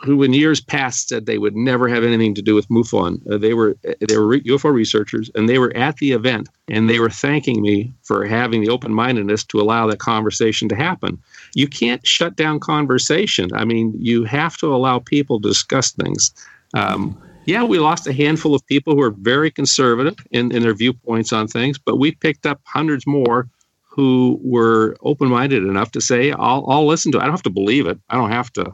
[0.00, 3.20] who, in years past, said they would never have anything to do with MUFON.
[3.30, 7.00] Uh, they were they were UFO researchers, and they were at the event, and they
[7.00, 11.20] were thanking me for having the open mindedness to allow that conversation to happen.
[11.54, 13.50] You can't shut down conversation.
[13.54, 16.32] I mean, you have to allow people to discuss things.
[16.74, 20.74] Um, yeah, we lost a handful of people who are very conservative in, in their
[20.74, 23.48] viewpoints on things, but we picked up hundreds more
[23.84, 27.22] who were open-minded enough to say, "I'll, I'll listen to it.
[27.22, 27.98] I don't have to believe it.
[28.10, 28.66] I don't have to."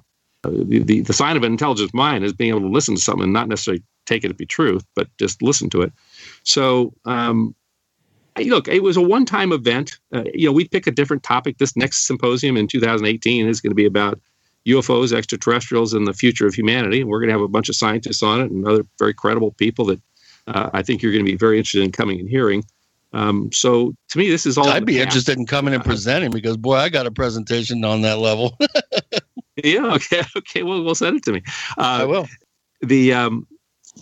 [0.42, 3.00] Uh, the, the, the sign of an intelligent mind is being able to listen to
[3.00, 5.92] something and not necessarily take it to be truth, but just listen to it.
[6.42, 7.54] So, um,
[8.36, 10.00] look, it was a one-time event.
[10.12, 11.58] Uh, you know, we pick a different topic.
[11.58, 14.18] This next symposium in 2018 is going to be about
[14.66, 17.00] UFOs, extraterrestrials, and the future of humanity.
[17.00, 19.52] And we're going to have a bunch of scientists on it and other very credible
[19.52, 20.00] people that
[20.46, 22.64] uh, I think you're going to be very interested in coming and hearing.
[23.12, 24.68] Um, so to me, this is all.
[24.68, 28.02] I'd be interested in coming and uh, presenting because boy, I got a presentation on
[28.02, 28.58] that level.
[29.56, 29.94] yeah.
[29.94, 30.22] Okay.
[30.36, 30.62] Okay.
[30.62, 31.42] Well, we'll send it to me.
[31.78, 32.26] Uh, I will.
[32.80, 33.46] The um,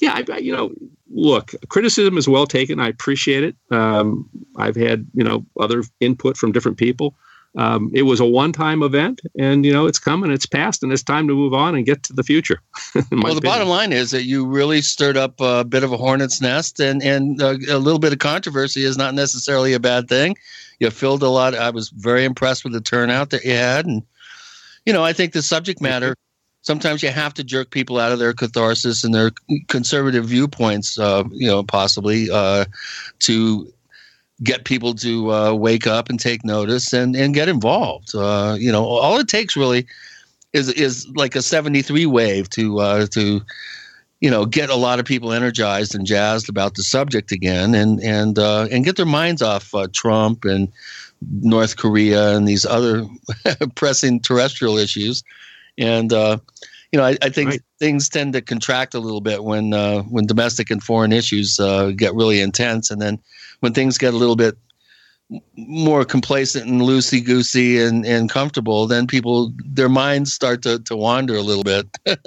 [0.00, 0.72] yeah, I, you know,
[1.10, 2.80] look, criticism is well taken.
[2.80, 3.56] I appreciate it.
[3.70, 7.14] Um, I've had you know other input from different people.
[7.56, 11.02] Um, it was a one-time event, and you know it's coming, it's past, and it's
[11.02, 12.60] time to move on and get to the future.
[12.94, 13.42] well, the opinion.
[13.42, 17.02] bottom line is that you really stirred up a bit of a hornet's nest, and
[17.02, 20.36] and uh, a little bit of controversy is not necessarily a bad thing.
[20.78, 21.54] You filled a lot.
[21.54, 24.02] I was very impressed with the turnout that you had, and
[24.86, 26.16] you know I think the subject matter.
[26.62, 29.32] Sometimes you have to jerk people out of their catharsis and their
[29.66, 32.66] conservative viewpoints, uh, you know, possibly uh,
[33.18, 33.72] to
[34.42, 38.14] get people to uh, wake up and take notice and, and get involved.
[38.14, 39.86] Uh, you know, all it takes really
[40.52, 43.42] is is like a 73 wave to uh, to
[44.20, 48.00] you know get a lot of people energized and jazzed about the subject again and
[48.02, 50.70] and uh, and get their minds off uh, Trump and
[51.40, 53.06] North Korea and these other
[53.74, 55.22] pressing terrestrial issues.
[55.78, 56.38] And uh,
[56.90, 57.62] you know, I, I think right.
[57.78, 59.70] things tend to contract a little bit when
[60.10, 61.58] when domestic and foreign issues
[61.96, 63.18] get really intense, and then
[63.62, 64.58] when things get a little bit
[65.56, 70.96] more complacent and loosey goosey and, and comfortable, then people their minds start to, to
[70.96, 71.86] wander a little bit.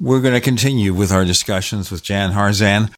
[0.00, 2.92] We're going to continue with our discussions with Jan Harzan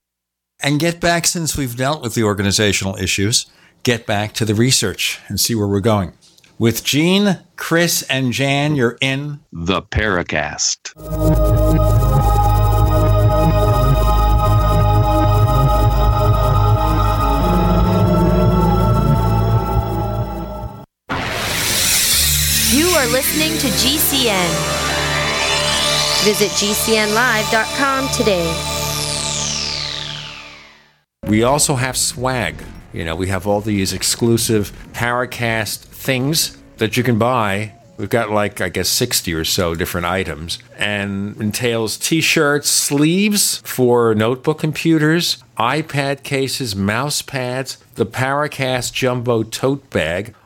[0.63, 3.47] and get back since we've dealt with the organizational issues,
[3.85, 6.13] get back to the research and see where we're going.
[6.59, 12.00] With Gene, Chris, and Jan, you're in the Paracast.
[23.01, 24.51] Are listening to GCN.
[26.23, 28.45] Visit GCNlive.com today.
[31.27, 32.63] We also have swag.
[32.93, 37.73] You know, we have all these exclusive Paracast things that you can buy.
[37.97, 43.63] We've got like, I guess, 60 or so different items and entails t shirts, sleeves
[43.65, 50.35] for notebook computers, iPad cases, mouse pads, the Paracast Jumbo tote bag,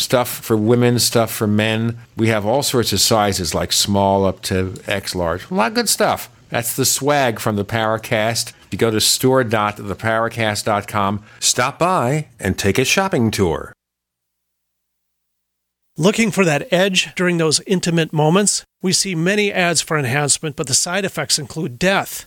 [0.00, 1.98] stuff for women, stuff for men.
[2.16, 5.50] We have all sorts of sizes, like small up to X large.
[5.50, 6.30] A lot of good stuff.
[6.48, 8.50] That's the swag from the Paracast.
[8.50, 13.72] If you go to store.theparacast.com, stop by, and take a shopping tour.
[15.96, 18.64] Looking for that edge during those intimate moments?
[18.80, 22.26] We see many ads for enhancement, but the side effects include death.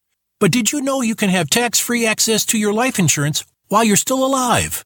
[0.41, 3.95] But did you know you can have tax-free access to your life insurance while you're
[3.95, 4.83] still alive?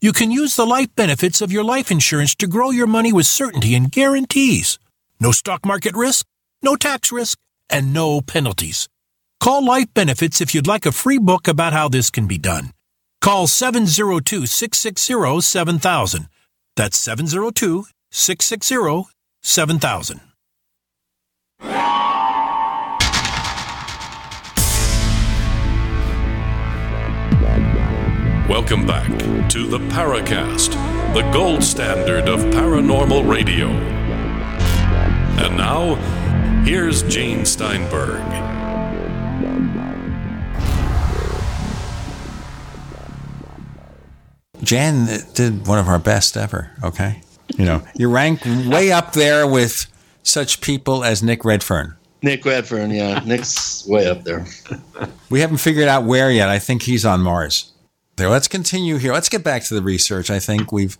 [0.00, 3.26] You can use the life benefits of your life insurance to grow your money with
[3.26, 4.80] certainty and guarantees.
[5.20, 6.26] No stock market risk,
[6.62, 7.38] no tax risk,
[7.70, 8.88] and no penalties.
[9.38, 12.72] Call Life Benefits if you'd like a free book about how this can be done.
[13.20, 16.28] Call 702 660 7000.
[16.74, 19.12] That's 702 660
[19.42, 20.20] 7000.
[28.48, 29.08] Welcome back
[29.50, 30.72] to the Paracast,
[31.12, 33.66] the gold standard of paranormal radio.
[35.36, 35.96] And now,
[36.64, 38.22] here's Gene Steinberg.
[44.62, 47.20] Jan did one of our best ever, okay?
[47.58, 49.86] You know, you rank way up there with
[50.22, 51.98] such people as Nick Redfern.
[52.22, 53.22] Nick Redfern, yeah.
[53.26, 54.46] Nick's way up there.
[55.28, 56.48] we haven't figured out where yet.
[56.48, 57.72] I think he's on Mars
[58.18, 58.28] there.
[58.28, 59.12] Let's continue here.
[59.12, 60.30] Let's get back to the research.
[60.30, 60.98] I think we've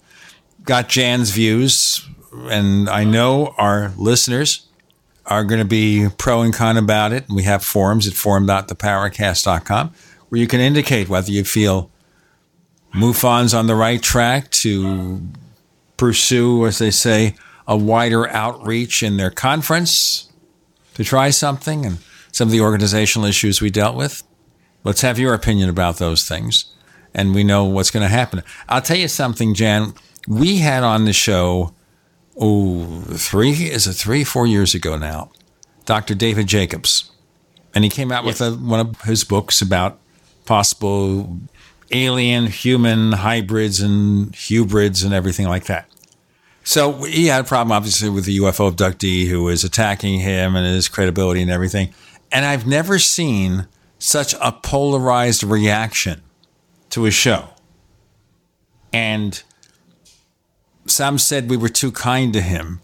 [0.64, 4.66] got Jan's views, and I know our listeners
[5.26, 7.26] are going to be pro and con about it.
[7.28, 9.92] We have forums at forum.theparacast.com
[10.28, 11.90] where you can indicate whether you feel
[12.94, 15.20] MUFON's on the right track to
[15.96, 17.34] pursue, as they say,
[17.66, 20.32] a wider outreach in their conference
[20.94, 21.98] to try something and
[22.32, 24.22] some of the organizational issues we dealt with.
[24.84, 26.74] Let's have your opinion about those things
[27.18, 28.44] and we know what's going to happen.
[28.68, 29.92] I'll tell you something, Jan.
[30.28, 31.74] We had on the show,
[32.38, 35.32] oh, three, is it three, four years ago now,
[35.84, 36.14] Dr.
[36.14, 37.10] David Jacobs.
[37.74, 39.98] and he came out with a, one of his books about
[40.44, 41.38] possible
[41.90, 45.88] alien human hybrids and hybrids and everything like that.
[46.62, 50.66] So he had a problem, obviously, with the UFO abductee who was attacking him and
[50.66, 51.92] his credibility and everything.
[52.30, 53.66] And I've never seen
[53.98, 56.22] such a polarized reaction
[56.90, 57.48] to a show.
[58.92, 59.42] And
[60.86, 62.80] some said we were too kind to him.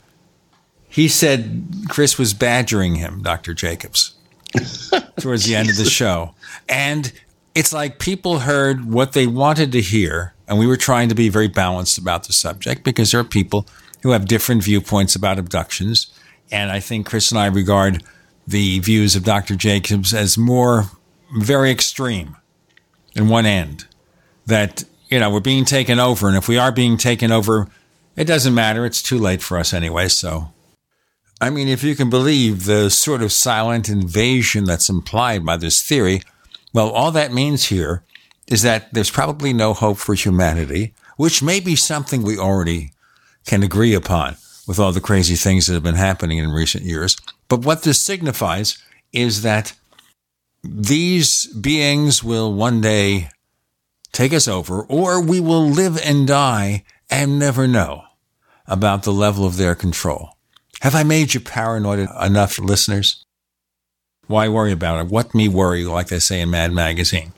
[0.89, 3.55] He said Chris was badgering him, Dr.
[3.55, 4.15] Jacobs,
[5.19, 6.35] towards the end of the show.
[6.69, 7.13] And
[7.55, 11.29] it's like people heard what they wanted to hear, and we were trying to be
[11.29, 13.67] very balanced about the subject because there are people
[14.03, 16.13] who have different viewpoints about abductions.
[16.53, 18.05] And I think Chris and I regard
[18.47, 19.57] the views of Dr.
[19.57, 20.85] Jacobs as more
[21.41, 22.37] very extreme
[23.17, 23.87] in one end.
[24.47, 27.69] That, you know, we're being taken over, and if we are being taken over,
[28.17, 28.85] it doesn't matter.
[28.85, 30.09] It's too late for us anyway.
[30.09, 30.53] So,
[31.41, 35.83] I mean, if you can believe the sort of silent invasion that's implied by this
[35.83, 36.21] theory,
[36.73, 38.03] well, all that means here
[38.47, 42.93] is that there's probably no hope for humanity, which may be something we already
[43.47, 47.17] can agree upon with all the crazy things that have been happening in recent years.
[47.49, 48.79] But what this signifies
[49.13, 49.75] is that
[50.63, 53.29] these beings will one day
[54.15, 58.05] take us over, or we will live and die and never know
[58.67, 60.31] about the level of their control.
[60.81, 63.25] Have I made you paranoid enough, listeners?
[64.27, 65.11] Why worry about it?
[65.11, 67.33] What me worry, like they say in Mad Magazine.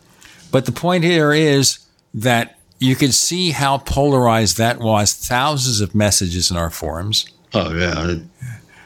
[0.53, 1.81] But the point here is
[2.15, 5.13] that you could see how polarized that was.
[5.15, 7.27] Thousands of messages in our forums.
[7.55, 8.11] Oh, yeah.
[8.11, 8.23] It,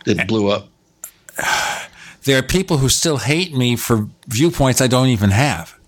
[0.07, 0.69] it blew up.
[2.25, 5.80] There are people who still hate me for viewpoints I don't even have.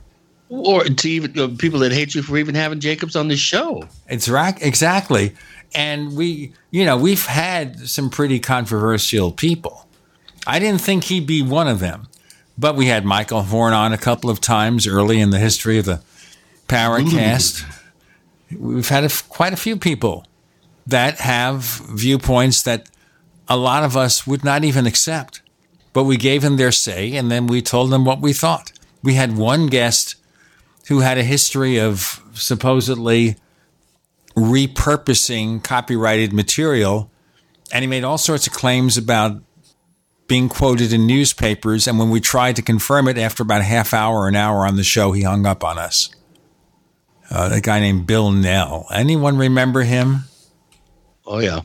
[0.52, 3.88] Or to even uh, people that hate you for even having Jacobs on the show.
[4.06, 5.34] It's right, exactly.
[5.74, 9.88] And we, you know, we've had some pretty controversial people.
[10.46, 12.08] I didn't think he'd be one of them,
[12.58, 15.86] but we had Michael Horn on a couple of times early in the history of
[15.86, 16.02] the
[16.68, 17.64] Paracast.
[18.58, 20.26] We've had a, quite a few people
[20.86, 22.90] that have viewpoints that
[23.48, 25.40] a lot of us would not even accept.
[25.92, 28.72] But we gave them their say and then we told them what we thought.
[29.02, 30.16] We had one guest
[30.88, 33.36] who had a history of supposedly
[34.36, 37.10] repurposing copyrighted material,
[37.72, 39.42] and he made all sorts of claims about
[40.26, 41.86] being quoted in newspapers.
[41.86, 44.76] And when we tried to confirm it after about a half hour, an hour on
[44.76, 46.10] the show, he hung up on us.
[47.30, 48.86] Uh, a guy named Bill Nell.
[48.92, 50.24] Anyone remember him?
[51.26, 51.60] Oh, yeah.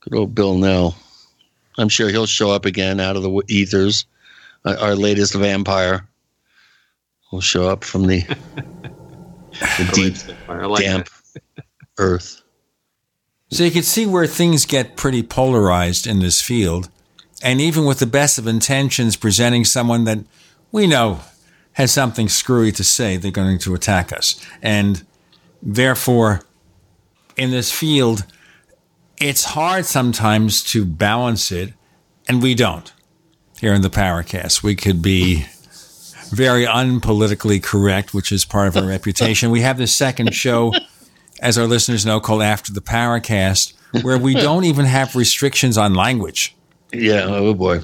[0.00, 0.96] Good old Bill Nell.
[1.76, 4.06] I'm sure he'll show up again out of the ethers.
[4.64, 6.08] Uh, our latest vampire
[7.30, 8.20] will show up from the,
[9.50, 10.16] the deep,
[10.48, 11.08] like damp
[11.98, 12.42] earth.
[13.50, 16.90] So you can see where things get pretty polarized in this field.
[17.42, 20.18] And even with the best of intentions, presenting someone that
[20.70, 21.20] we know
[21.74, 24.44] has something screwy to say, they're going to attack us.
[24.60, 25.04] And
[25.62, 26.42] therefore,
[27.36, 28.26] in this field,
[29.20, 31.72] it's hard sometimes to balance it,
[32.28, 32.92] and we don't.
[33.60, 35.46] Here in the Paracast, we could be
[36.30, 39.50] very unpolitically correct, which is part of our reputation.
[39.50, 40.72] We have this second show,
[41.40, 43.72] as our listeners know, called After the Paracast,
[44.02, 46.54] where we don't even have restrictions on language.
[46.92, 47.24] Yeah.
[47.26, 47.80] Oh boy.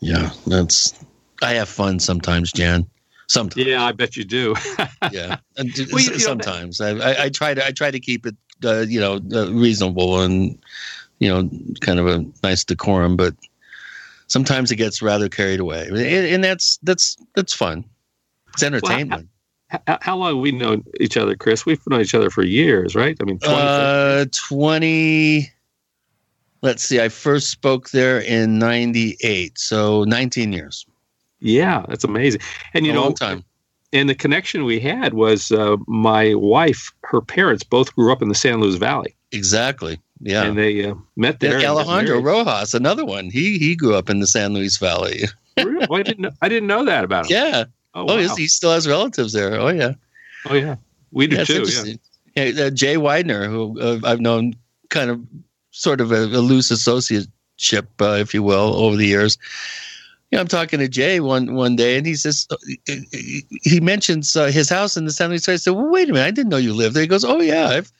[0.00, 0.94] Yeah, that's.
[1.42, 2.86] I have fun sometimes, Jan.
[3.26, 3.66] Sometimes.
[3.66, 4.54] Yeah, I bet you do.
[5.12, 5.86] yeah, and d-
[6.18, 9.52] sometimes I, I, I try to I try to keep it uh, you know uh,
[9.52, 10.58] reasonable and
[11.18, 11.48] you know
[11.80, 13.34] kind of a nice decorum, but
[14.28, 17.84] sometimes it gets rather carried away, and, that's that's that's fun.
[18.54, 19.28] It's entertainment.
[19.70, 21.66] Well, how, how, long have we known each other, Chris?
[21.66, 23.16] We've known each other for years, right?
[23.20, 25.50] I mean, 20, uh, twenty.
[26.62, 27.00] Let's see.
[27.00, 30.86] I first spoke there in '98, so 19 years.
[31.40, 32.40] Yeah, that's amazing.
[32.74, 33.44] And you A know, long time.
[33.92, 36.90] and the connection we had was uh, my wife.
[37.04, 39.14] Her parents both grew up in the San Luis Valley.
[39.32, 40.00] Exactly.
[40.20, 40.44] Yeah.
[40.44, 41.56] and they uh, met there.
[41.56, 42.20] And Alejandro.
[42.20, 43.30] Rojas, another one.
[43.30, 45.22] He he grew up in the San Luis Valley.
[45.56, 45.86] Really?
[45.88, 46.20] Well, I didn't.
[46.20, 47.36] Know, I didn't know that about him.
[47.36, 47.64] Yeah.
[47.94, 48.34] Oh, Oh, wow.
[48.36, 49.54] he still has relatives there.
[49.60, 49.92] Oh yeah.
[50.48, 50.76] Oh yeah.
[51.10, 51.54] We do it's too.
[51.54, 51.58] Yeah.
[51.60, 51.98] interesting.
[52.36, 54.54] Yeah, uh, Jay Widener, who uh, I've known
[54.90, 55.20] kind of
[55.72, 59.36] sort of a, a loose associateship, uh, if you will, over the years.
[60.30, 64.36] Yeah, I'm talking to Jay one one day, and he says uh, he- he mentions
[64.36, 65.54] uh, his house in the San Luis Valley.
[65.54, 67.40] I said, "Well, wait a minute, I didn't know you lived there." He goes, "Oh
[67.40, 67.90] yeah, I've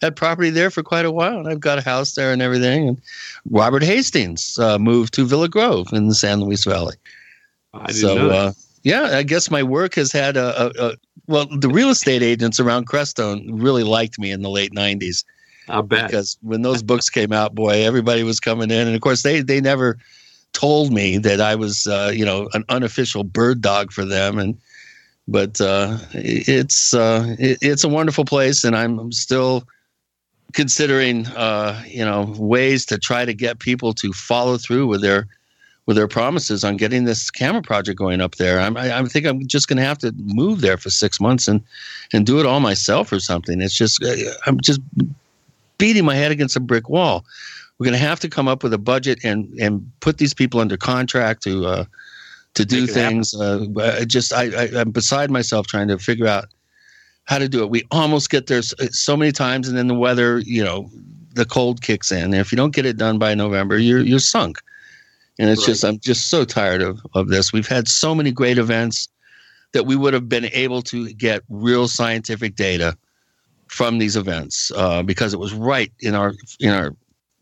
[0.00, 2.88] had property there for quite a while, and I've got a house there and everything."
[2.88, 3.00] And
[3.50, 6.96] Robert Hastings uh, moved to Villa Grove in the San Luis Valley.
[7.74, 8.52] I didn't so uh,
[8.82, 10.96] yeah, I guess my work has had a, a, a
[11.26, 15.24] well, the real estate agents around Crestone really liked me in the late '90s.
[15.68, 19.00] I bet because when those books came out, boy, everybody was coming in, and of
[19.02, 19.98] course they they never
[20.52, 24.58] told me that I was, uh, you know, an unofficial bird dog for them, and
[25.26, 29.64] but uh, it's uh, it, it's a wonderful place, and I'm still
[30.52, 35.26] considering, uh, you know, ways to try to get people to follow through with their
[35.86, 38.60] with their promises on getting this camera project going up there.
[38.60, 41.48] I'm, I, I think I'm just going to have to move there for six months
[41.48, 41.62] and
[42.12, 43.62] and do it all myself or something.
[43.62, 44.14] It's just uh,
[44.46, 44.80] I'm just
[45.78, 47.24] beating my head against a brick wall.
[47.78, 50.60] We're going to have to come up with a budget and and put these people
[50.60, 51.84] under contract to uh,
[52.54, 53.34] to do things.
[53.34, 56.46] Uh, just I, I I'm beside myself trying to figure out
[57.28, 57.68] how to do it.
[57.68, 60.90] We almost get there so many times, and then the weather, you know,
[61.34, 62.24] the cold kicks in.
[62.24, 64.58] And if you don't get it done by November, you're you're sunk.
[65.38, 65.66] And it's right.
[65.66, 67.52] just I'm just so tired of of this.
[67.52, 69.08] We've had so many great events
[69.72, 72.96] that we would have been able to get real scientific data
[73.66, 76.94] from these events uh, because it was right in our in our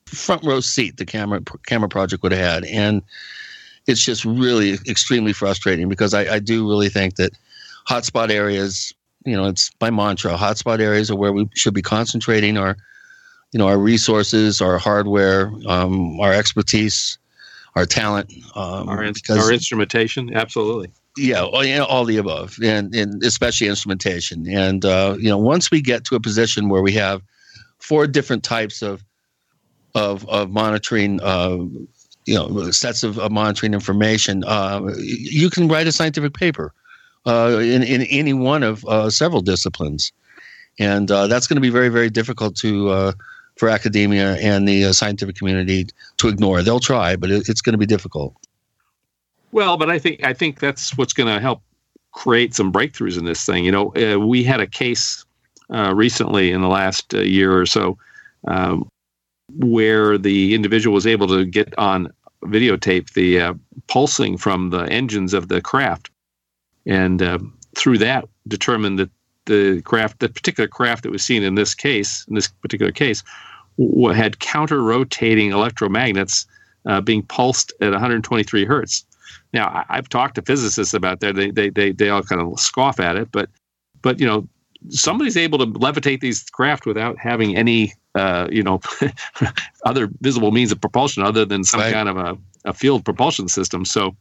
[0.07, 0.97] front row seat.
[0.97, 3.03] The camera camera project would have had, and
[3.87, 7.31] it's just really extremely frustrating because I, I do really think that
[7.89, 8.93] hotspot areas.
[9.27, 10.37] You know, it's my mantra.
[10.37, 12.77] Hotspot areas are where we should be concentrating our,
[13.53, 17.19] you know, our resources, our hardware, um, our expertise,
[17.75, 20.35] our talent, um, our, in- because, our instrumentation.
[20.35, 24.47] Absolutely yeah, all, you know, all the above, and, and especially instrumentation.
[24.47, 27.23] And uh, you know, once we get to a position where we have
[27.79, 29.03] four different types of
[29.95, 31.57] of of monitoring, uh,
[32.27, 36.73] you know, sets of, of monitoring information, uh, you can write a scientific paper
[37.27, 40.13] uh, in in any one of uh, several disciplines,
[40.79, 43.13] and uh, that's going to be very very difficult to.
[43.57, 45.87] for academia and the scientific community
[46.19, 48.35] to ignore, they'll try, but it, it's going to be difficult.
[49.53, 51.63] Well, but I think I think that's what's going to help
[52.13, 53.65] create some breakthroughs in this thing.
[53.65, 55.25] You know, uh, we had a case
[55.73, 57.97] uh, recently in the last uh, year or so
[58.47, 58.89] um,
[59.59, 62.13] where the individual was able to get on
[62.45, 63.55] videotape the uh,
[63.89, 66.11] pulsing from the engines of the craft,
[66.87, 67.39] and uh,
[67.75, 69.11] through that determined that
[69.47, 73.23] the craft, the particular craft that was seen in this case, in this particular case,
[73.79, 76.47] w- had counter rotating electromagnets
[76.87, 79.05] uh, being pulsed at 123 hertz.
[79.53, 81.35] Now, I, have talked to physicists about that.
[81.35, 83.49] They, they, they, they all kind of scoff at it, but,
[84.03, 84.49] but, you know,
[84.91, 88.81] somebody's able to levitate these craft without having any, uh, you know,
[89.85, 91.93] other visible means of propulsion other than some right.
[91.93, 93.85] kind of a, a field propulsion system.
[93.85, 94.17] So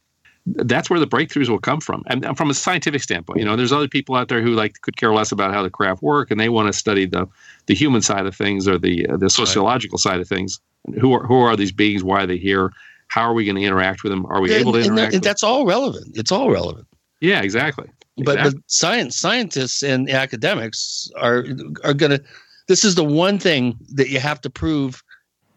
[0.45, 2.03] that's where the breakthroughs will come from.
[2.07, 4.97] And from a scientific standpoint, you know, there's other people out there who like could
[4.97, 7.27] care less about how the craft work and they want to study the,
[7.65, 10.01] the human side of things or the, uh, the sociological right.
[10.01, 10.59] side of things.
[10.99, 12.03] Who are, who are these beings?
[12.03, 12.71] Why are they here?
[13.07, 14.25] How are we going to interact with them?
[14.27, 15.15] Are we and, able to interact?
[15.15, 16.15] And, that's all relevant.
[16.15, 16.87] It's all relevant.
[17.21, 17.89] Yeah, exactly.
[18.17, 18.51] But, exactly.
[18.51, 21.45] but science scientists and academics are
[21.83, 22.23] are going to.
[22.67, 25.03] This is the one thing that you have to prove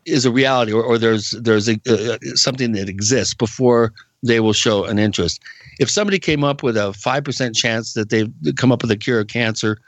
[0.04, 3.92] is a reality, or, or there's there's a, uh, something that exists before
[4.22, 5.42] they will show an interest.
[5.78, 8.96] If somebody came up with a five percent chance that they've come up with a
[8.96, 9.78] cure of cancer,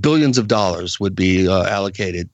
[0.00, 2.28] billions of dollars would be uh, allocated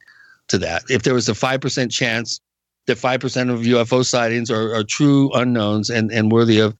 [0.48, 0.82] to that.
[0.90, 2.40] If there was a five percent chance
[2.86, 6.76] that 5% of UFO sightings are, are true unknowns and, and worthy of,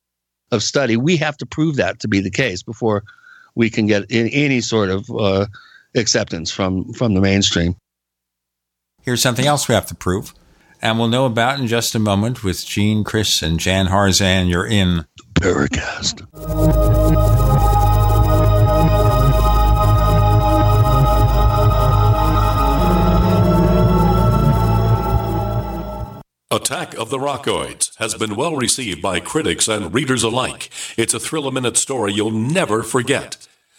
[0.51, 0.97] of study.
[0.97, 3.05] We have to prove that to be the case before
[3.55, 5.47] we can get in any sort of uh,
[5.97, 7.77] acceptance from, from the mainstream.
[9.03, 10.35] Here's something else we have to prove,
[10.85, 14.51] and we'll know about in just a moment with Gene, Chris, and Jan Harzan.
[14.51, 16.20] You're in the Paracast.
[26.51, 30.70] Attack of the Rockoids has been well received by critics and readers alike.
[30.98, 33.48] It's a thrill a minute story you'll never forget.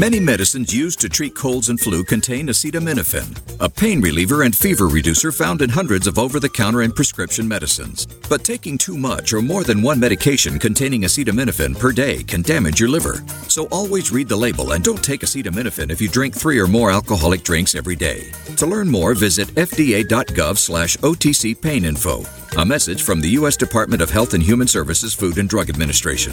[0.00, 4.88] Many medicines used to treat colds and flu contain acetaminophen, a pain reliever and fever
[4.88, 8.06] reducer found in hundreds of over the counter and prescription medicines.
[8.06, 12.80] But taking too much or more than one medication containing acetaminophen per day can damage
[12.80, 13.22] your liver.
[13.46, 16.90] So always read the label and don't take acetaminophen if you drink three or more
[16.90, 18.32] alcoholic drinks every day.
[18.56, 22.24] To learn more, visit fda.gov slash OTC pain info.
[22.56, 23.54] A message from the U.S.
[23.58, 26.32] Department of Health and Human Services Food and Drug Administration.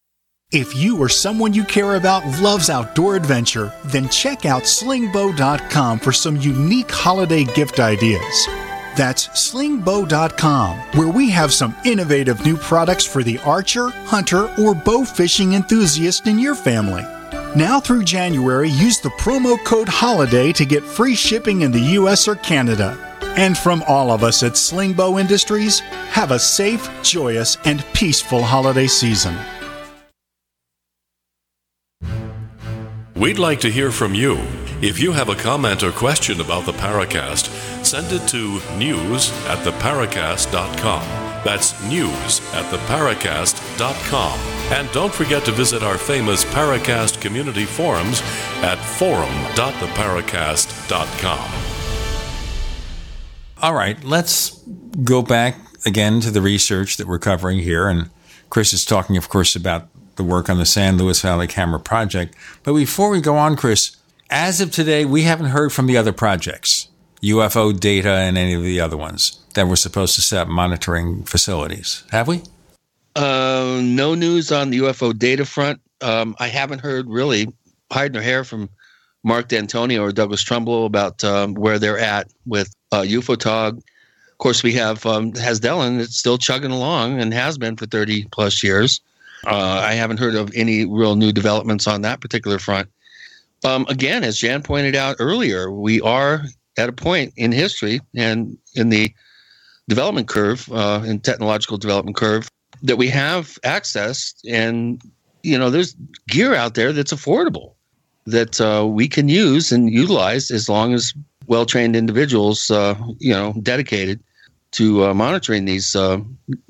[0.51, 6.11] If you or someone you care about loves outdoor adventure, then check out slingbow.com for
[6.11, 8.47] some unique holiday gift ideas.
[8.97, 15.05] That's slingbow.com, where we have some innovative new products for the archer, hunter, or bow
[15.05, 17.03] fishing enthusiast in your family.
[17.55, 22.27] Now through January, use the promo code HOLIDAY to get free shipping in the US
[22.27, 22.97] or Canada.
[23.37, 25.79] And from all of us at Slingbow Industries,
[26.09, 29.37] have a safe, joyous, and peaceful holiday season.
[33.21, 34.39] We'd like to hear from you.
[34.81, 37.49] If you have a comment or question about the Paracast,
[37.85, 41.03] send it to news at theparacast.com.
[41.45, 44.39] That's news at theparacast.com.
[44.75, 48.23] And don't forget to visit our famous Paracast community forums
[48.63, 51.51] at forum.theparacast.com.
[53.61, 54.63] All right, let's
[55.03, 57.87] go back again to the research that we're covering here.
[57.87, 58.09] And
[58.49, 59.90] Chris is talking, of course, about
[60.21, 62.35] the work on the San Luis Valley Camera Project.
[62.63, 63.95] But before we go on, Chris,
[64.29, 66.87] as of today, we haven't heard from the other projects,
[67.23, 71.23] UFO data and any of the other ones that were supposed to set up monitoring
[71.23, 72.03] facilities.
[72.11, 72.43] Have we?
[73.15, 75.81] Uh, no news on the UFO data front.
[76.01, 77.47] Um, I haven't heard really
[77.91, 78.69] hide nor hair from
[79.23, 83.77] Mark D'Antonio or Douglas Trumbull about um, where they're at with uh, UFOTOG.
[83.77, 88.27] Of course, we have um, Hessdalen that's still chugging along and has been for 30
[88.31, 89.01] plus years.
[89.45, 92.89] Uh, I haven't heard of any real new developments on that particular front.
[93.63, 96.43] Um, again, as Jan pointed out earlier, we are
[96.77, 99.13] at a point in history and in the
[99.87, 102.49] development curve, uh, in technological development curve,
[102.81, 105.01] that we have access and
[105.43, 105.95] you know there's
[106.27, 107.73] gear out there that's affordable
[108.25, 111.13] that uh, we can use and utilize as long as
[111.47, 114.23] well-trained individuals, uh, you know, dedicated
[114.71, 116.19] to uh, monitoring these uh,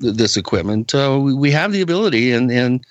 [0.00, 2.84] this equipment, uh, we, we have the ability and and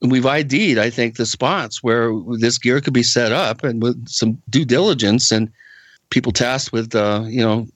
[0.00, 4.08] we've ID'd, I think, the spots where this gear could be set up, and with
[4.08, 5.50] some due diligence and
[6.10, 7.66] people tasked with, uh, you know,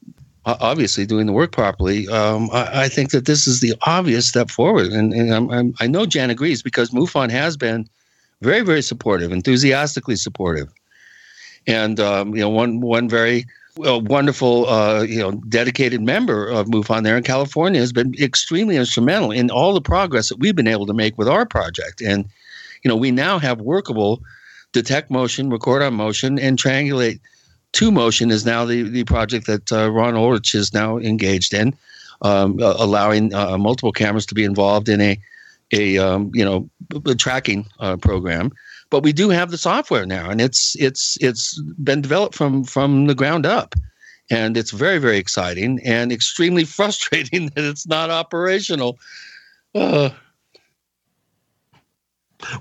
[0.44, 2.09] obviously doing the work properly.
[2.09, 5.74] Um, I, I, think that this is the obvious step forward, and, and I'm, I'm,
[5.81, 7.89] i know Jan agrees because MUFON has been
[8.40, 10.73] very, very supportive, enthusiastically supportive,
[11.66, 13.44] and um, you know, one one very
[13.85, 18.77] a wonderful, uh, you know, dedicated member of MUFON there in California, has been extremely
[18.77, 22.01] instrumental in all the progress that we've been able to make with our project.
[22.01, 22.27] And,
[22.82, 24.23] you know, we now have workable
[24.73, 27.20] detect motion, record on motion, and triangulate
[27.73, 31.74] to motion is now the, the project that uh, Ron Ulrich is now engaged in,
[32.20, 35.19] um, uh, allowing uh, multiple cameras to be involved in a,
[35.73, 36.69] a um, you know,
[37.07, 38.53] a tracking uh, program
[38.93, 43.06] but we do have the software now, and it's it's it's been developed from from
[43.06, 43.74] the ground up,
[44.31, 48.98] and it's very very exciting and extremely frustrating that it's not operational.
[49.74, 50.10] Uh,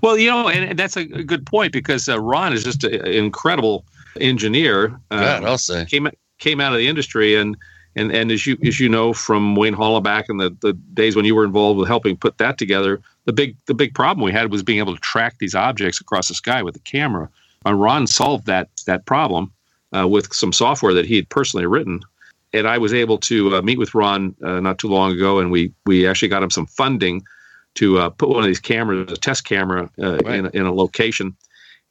[0.02, 3.86] well, you know, and that's a good point because uh, Ron is just an incredible
[4.20, 4.98] engineer.
[5.12, 6.10] Uh, I'll say came
[6.40, 7.56] came out of the industry and.
[7.96, 11.26] And, and as you as you know from Wayne Hollaback and the, the days when
[11.26, 14.52] you were involved with helping put that together, the big the big problem we had
[14.52, 17.30] was being able to track these objects across the sky with a camera.
[17.66, 19.52] And Ron solved that that problem
[19.96, 22.02] uh, with some software that he had personally written.
[22.54, 25.52] And I was able to uh, meet with Ron uh, not too long ago, and
[25.52, 27.24] we we actually got him some funding
[27.76, 30.40] to uh, put one of these cameras, a test camera, uh, right.
[30.40, 31.36] in, in a location.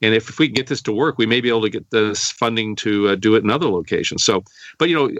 [0.02, 2.30] And if, if we get this to work, we may be able to get this
[2.30, 4.24] funding to uh, do it in other locations.
[4.24, 4.44] So,
[4.78, 5.10] but you know,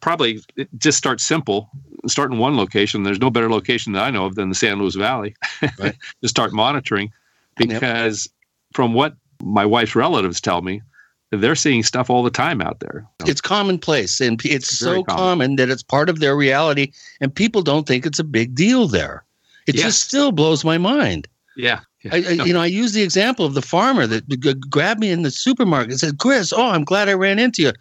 [0.00, 0.40] probably
[0.76, 1.70] just start simple
[2.06, 3.02] start in one location.
[3.02, 5.34] There's no better location that I know of than the San Luis Valley
[5.78, 5.96] right.
[6.22, 7.12] to start monitoring,
[7.56, 8.74] because yep.
[8.74, 10.82] from what my wife's relatives tell me,
[11.30, 13.06] they're seeing stuff all the time out there.
[13.26, 15.16] It's commonplace, and it's, it's so common.
[15.16, 15.56] common.
[15.56, 19.24] that it's part of their reality, and people don't think it's a big deal there.
[19.66, 19.84] It yes.
[19.84, 21.26] just still blows my mind.
[21.56, 21.80] Yeah.
[22.10, 25.10] I, I, you know, I use the example of the farmer that g- grabbed me
[25.10, 27.72] in the supermarket and said, "Chris, oh, I'm glad I ran into you."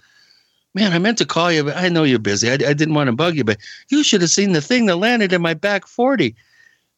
[0.73, 2.49] man, I meant to call you, but I know you're busy.
[2.49, 3.57] I, I didn't want to bug you, but
[3.89, 6.35] you should have seen the thing that landed in my back 40.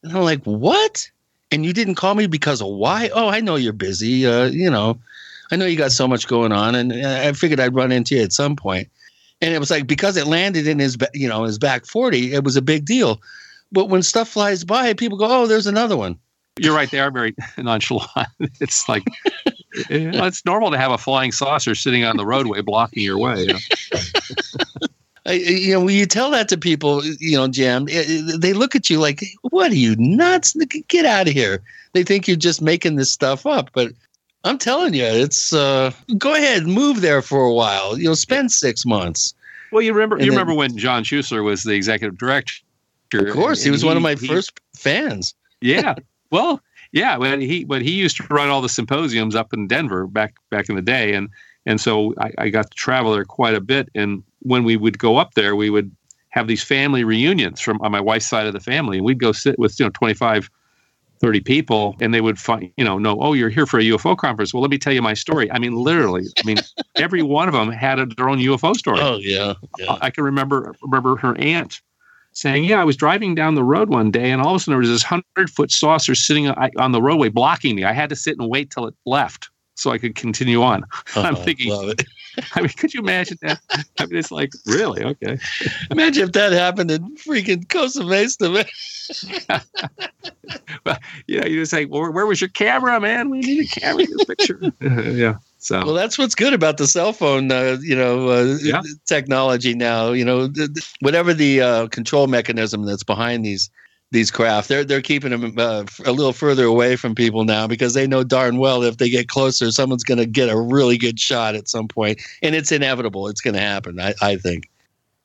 [0.03, 1.10] And I'm like, what?
[1.52, 3.10] And you didn't call me because of why?
[3.14, 4.26] Oh, I know you're busy.
[4.26, 4.99] Uh, you know,
[5.52, 8.23] I know you got so much going on, and I figured I'd run into you
[8.23, 8.89] at some point.
[9.41, 12.43] And it was like because it landed in his, you know, his back 40, it
[12.43, 13.22] was a big deal.
[13.72, 16.18] But when stuff flies by, people go, "Oh, there's another one."
[16.60, 16.90] You're right.
[16.90, 18.30] They are very nonchalant.
[18.60, 19.03] It's like
[19.90, 23.18] you know, it's normal to have a flying saucer sitting on the roadway blocking your
[23.18, 23.41] way.
[23.41, 23.60] You know?
[25.34, 28.99] you know, when you tell that to people, you know, Jan, they look at you
[28.99, 30.56] like, "What are you nuts?
[30.88, 31.61] Get out of here!"
[31.94, 33.91] They think you're just making this stuff up, but
[34.45, 37.98] I'm telling you, it's uh, go ahead, move there for a while.
[37.98, 39.34] You know, spend six months.
[39.72, 42.53] Well, you remember, you then, remember when John Schuessler was the executive director.
[43.14, 45.34] Of course, he was he, one of my he, first fans.
[45.61, 45.95] Yeah.
[46.31, 46.61] Well,
[46.91, 50.35] yeah, but he when he used to run all the symposiums up in Denver back
[50.49, 51.30] back in the day, and
[51.65, 53.89] and so I, I got to travel there quite a bit.
[53.95, 55.91] And when we would go up there, we would
[56.30, 59.31] have these family reunions from on my wife's side of the family, and we'd go
[59.31, 60.49] sit with you know 25,
[61.19, 64.18] 30 people, and they would find you know know oh you're here for a UFO
[64.18, 64.53] conference.
[64.53, 65.52] Well, let me tell you my story.
[65.52, 66.57] I mean, literally, I mean
[66.95, 68.99] every one of them had a, their own UFO story.
[69.02, 69.97] Oh yeah, yeah.
[70.02, 71.81] I can remember remember her aunt
[72.35, 74.73] saying, "Yeah, I was driving down the road one day, and all of a sudden
[74.73, 77.83] there was this hundred foot saucer sitting on the roadway blocking me.
[77.83, 80.85] I had to sit and wait till it left." So I could continue on.
[81.15, 81.43] Oh, I'm uh-huh.
[81.43, 81.71] thinking,
[82.55, 83.59] I mean, could you imagine that?
[83.99, 85.03] I mean, it's like, really?
[85.03, 85.37] Okay.
[85.91, 89.61] Imagine if that happened in freaking Costa Mesa, man.
[90.85, 90.97] well,
[91.27, 93.29] you know, you just say, well, where was your camera, man?
[93.29, 94.59] We need a camera in this picture.
[94.81, 95.35] yeah.
[95.57, 98.82] So well, that's what's good about the cell phone, uh, you know, uh, yeah.
[99.06, 100.11] technology now.
[100.11, 103.69] You know, th- th- whatever the uh, control mechanism that's behind these
[104.11, 107.94] these craft, they're they're keeping them uh, a little further away from people now because
[107.94, 111.19] they know darn well if they get closer, someone's going to get a really good
[111.19, 113.27] shot at some point, and it's inevitable.
[113.27, 113.99] It's going to happen.
[113.99, 114.69] I, I think.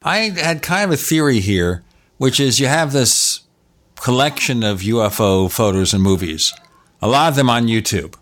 [0.02, 1.82] I had kind of a theory here,
[2.16, 3.43] which is you have this
[3.97, 6.55] collection of UFO photos and movies,
[7.02, 8.15] a lot of them on YouTube.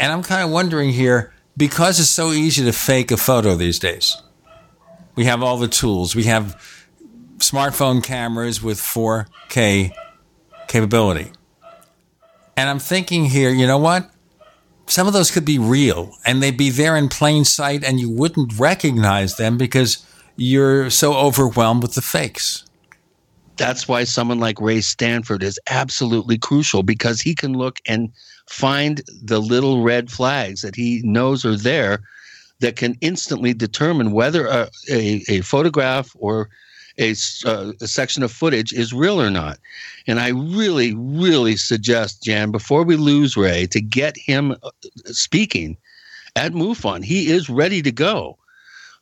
[0.00, 3.78] And I'm kind of wondering here because it's so easy to fake a photo these
[3.78, 4.16] days.
[5.14, 6.16] We have all the tools.
[6.16, 6.58] We have
[7.36, 9.92] smartphone cameras with 4K
[10.68, 11.32] capability.
[12.56, 14.10] And I'm thinking here, you know what?
[14.86, 18.10] Some of those could be real and they'd be there in plain sight and you
[18.10, 20.04] wouldn't recognize them because
[20.34, 22.64] you're so overwhelmed with the fakes.
[23.58, 28.10] That's why someone like Ray Stanford is absolutely crucial because he can look and
[28.50, 32.02] find the little red flags that he knows are there
[32.58, 36.50] that can instantly determine whether a, a, a photograph or
[36.98, 37.14] a,
[37.46, 39.58] uh, a, section of footage is real or not.
[40.06, 44.70] And I really, really suggest, Jan, before we lose Ray, to get him uh,
[45.06, 45.78] speaking
[46.36, 47.04] at MUFON.
[47.04, 48.36] He is ready to go.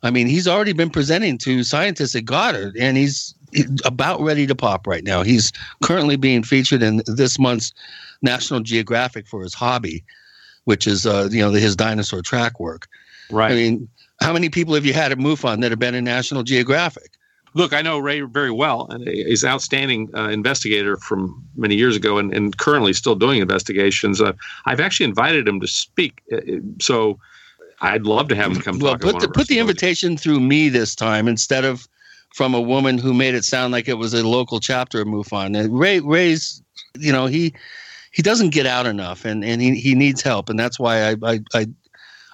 [0.01, 3.35] I mean, he's already been presenting to scientists at Goddard, and he's
[3.83, 5.23] about ready to pop right now.
[5.23, 5.51] He's
[5.83, 7.73] currently being featured in this month's
[8.21, 10.03] National Geographic for his hobby,
[10.65, 12.87] which is uh, you know his dinosaur track work.
[13.31, 13.51] Right.
[13.51, 13.89] I mean,
[14.21, 17.11] how many people have you had at MUFON that have been in National Geographic?
[17.55, 21.95] Look, I know Ray very well, and he's an outstanding uh, investigator from many years
[21.95, 24.21] ago, and, and currently still doing investigations.
[24.21, 24.33] Uh,
[24.65, 26.41] I've actually invited him to speak, uh,
[26.79, 27.19] so
[27.81, 28.79] I'd love to have him come.
[28.79, 31.87] Well, put the put the invitation through me this time instead of
[32.35, 35.67] from a woman who made it sound like it was a local chapter of MUFON.
[35.71, 36.61] Ray Ray's,
[36.99, 37.53] you know, he
[38.11, 41.15] he doesn't get out enough, and and he, he needs help, and that's why I
[41.23, 41.67] I, I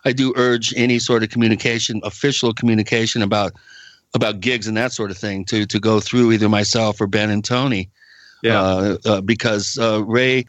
[0.05, 3.53] I do urge any sort of communication, official communication about
[4.13, 7.29] about gigs and that sort of thing to to go through either myself or Ben
[7.29, 7.89] and Tony.
[8.43, 8.61] Yeah.
[8.61, 10.45] Uh, uh, because uh, Ray,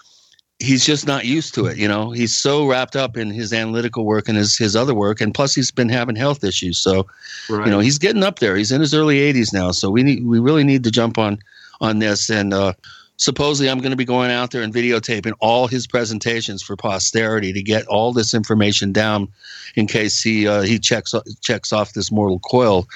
[0.58, 1.78] he's just not used to it.
[1.78, 5.20] You know, he's so wrapped up in his analytical work and his his other work,
[5.20, 6.78] and plus he's been having health issues.
[6.78, 7.06] So,
[7.48, 7.64] Right.
[7.64, 8.54] you know, he's getting up there.
[8.56, 9.70] He's in his early 80s now.
[9.70, 11.38] So we need we really need to jump on
[11.80, 12.52] on this and.
[12.54, 12.74] uh
[13.18, 17.52] Supposedly, I'm going to be going out there and videotaping all his presentations for posterity
[17.52, 19.28] to get all this information down,
[19.74, 22.86] in case he uh, he checks checks off this mortal coil.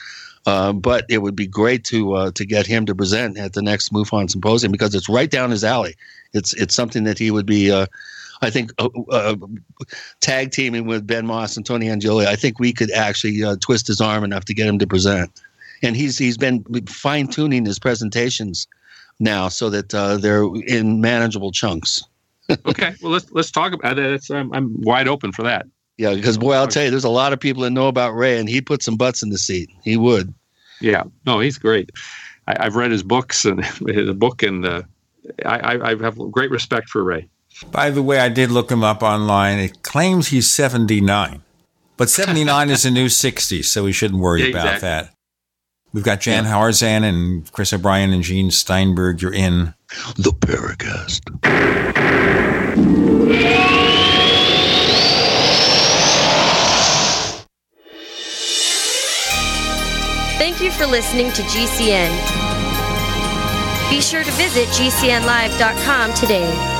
[0.47, 3.63] Uh, but it would be great to uh, to get him to present at the
[3.63, 5.97] next MUFON symposium because it's right down his alley.
[6.33, 7.87] It's it's something that he would be, uh,
[8.43, 9.37] I think, uh, uh,
[10.21, 12.27] tag teaming with Ben Moss and Tony Angeli.
[12.27, 15.31] I think we could actually twist his arm enough to get him to present.
[15.83, 18.67] And he's he's been fine tuning his presentations
[19.21, 22.03] now so that uh, they're in manageable chunks.
[22.67, 24.11] okay, well let's let's talk about that.
[24.11, 25.67] It's, I'm I'm wide open for that.
[25.99, 28.39] Yeah, because boy, I'll tell you, there's a lot of people that know about Ray,
[28.39, 29.69] and he put some butts in the seat.
[29.85, 30.33] He would.
[30.81, 31.91] Yeah, no, he's great.
[32.49, 34.83] I, I've read his books and the book, and uh,
[35.45, 37.29] I, I I have great respect for Ray.
[37.71, 39.59] By the way, I did look him up online.
[39.59, 41.43] It claims he's 79,
[41.99, 44.89] but 79 is a new 60, so we shouldn't worry Yeah, about exactly.
[44.89, 45.15] that.
[45.93, 49.23] We've got Jan Harzan and Chris O'Brien and Gene Steinberg.
[49.23, 49.75] You're in
[50.17, 51.21] the Paracast.
[60.39, 62.11] Thank you for listening to GCN.
[63.91, 66.80] Be sure to visit GCNlive.com today.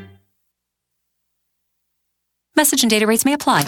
[2.55, 3.63] Message and data rates may apply.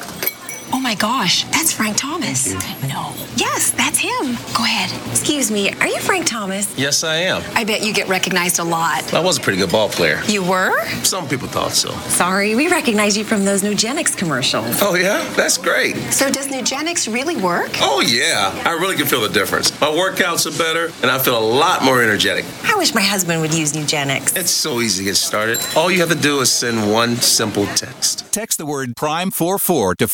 [0.75, 2.51] Oh my gosh, that's Frank Thomas.
[2.89, 3.13] No.
[3.37, 4.35] Yes, that's him.
[4.57, 4.89] Go ahead.
[5.11, 6.75] Excuse me, are you Frank Thomas?
[6.77, 7.43] Yes, I am.
[7.55, 9.13] I bet you get recognized a lot.
[9.13, 10.21] I was a pretty good ball player.
[10.27, 10.83] You were?
[11.03, 11.91] Some people thought so.
[12.09, 14.81] Sorry, we recognize you from those Nugenix commercials.
[14.81, 15.23] Oh, yeah?
[15.35, 15.95] That's great.
[16.11, 17.69] So does Nugenix really work?
[17.75, 18.51] Oh, yeah.
[18.65, 19.79] I really can feel the difference.
[19.79, 22.45] My workouts are better, and I feel a lot more energetic.
[22.63, 24.35] I wish my husband would use Nugenix.
[24.35, 25.59] It's so easy to get started.
[25.75, 28.31] All you have to do is send one simple text.
[28.31, 30.07] Text the word Prime44 to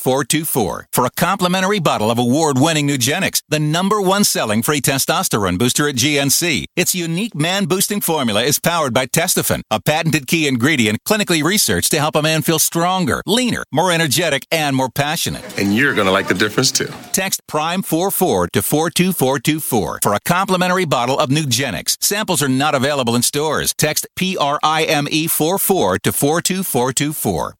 [0.00, 5.58] 42424 for a complimentary bottle of award winning Nugenix, the number one selling free testosterone
[5.58, 6.64] booster at GNC.
[6.74, 11.90] Its unique man boosting formula is powered by Testofen, a patented key ingredient clinically researched
[11.90, 15.44] to help a man feel stronger, leaner, more energetic, and more passionate.
[15.58, 16.88] And you're going to like the difference, too.
[17.12, 21.96] Text Prime44 to 42424 for a complimentary bottle of Nugenix.
[22.00, 23.74] Samples are not available in stores.
[23.76, 27.59] Text PRIME44 to 42424.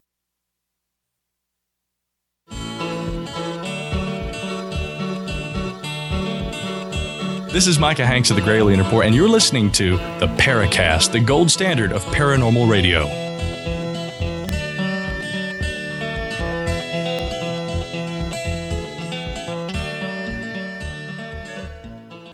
[7.51, 11.19] This is Micah Hanks of the Gralien Report, and you're listening to the Paracast, the
[11.19, 13.03] gold standard of paranormal radio.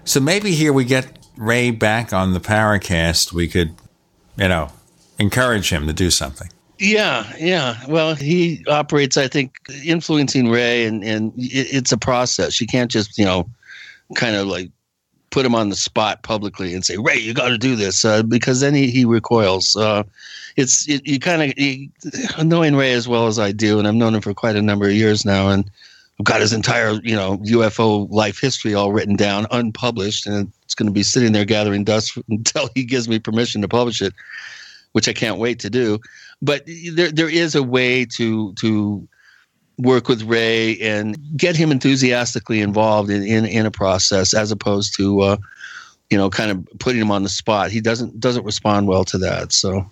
[0.06, 3.34] So maybe here we get Ray back on the Paracast.
[3.34, 3.74] We could,
[4.38, 4.72] you know,
[5.18, 6.50] encourage him to do something.
[6.78, 7.78] Yeah, yeah.
[7.88, 12.62] Well, he operates, I think, influencing Ray, and and it's a process.
[12.62, 13.50] You can't just, you know,
[14.14, 14.70] kind of like
[15.30, 18.24] put him on the spot publicly and say, Ray, you got to do this, uh,
[18.24, 19.76] because then he, he recoils.
[19.76, 20.04] Uh,
[20.56, 21.54] it's it, you kind
[22.38, 24.62] of knowing Ray as well as I do, and I've known him for quite a
[24.62, 25.70] number of years now, and
[26.20, 30.76] I've got his entire you know UFO life history all written down, unpublished, and it's
[30.76, 34.14] going to be sitting there gathering dust until he gives me permission to publish it,
[34.94, 36.00] which I can't wait to do.
[36.42, 36.64] But
[36.94, 39.08] there there is a way to to
[39.78, 44.96] work with Ray and get him enthusiastically involved in, in, in a process as opposed
[44.96, 45.38] to, uh,
[46.10, 47.72] you know, kind of putting him on the spot.
[47.72, 49.52] He doesn't doesn't respond well to that.
[49.52, 49.90] So,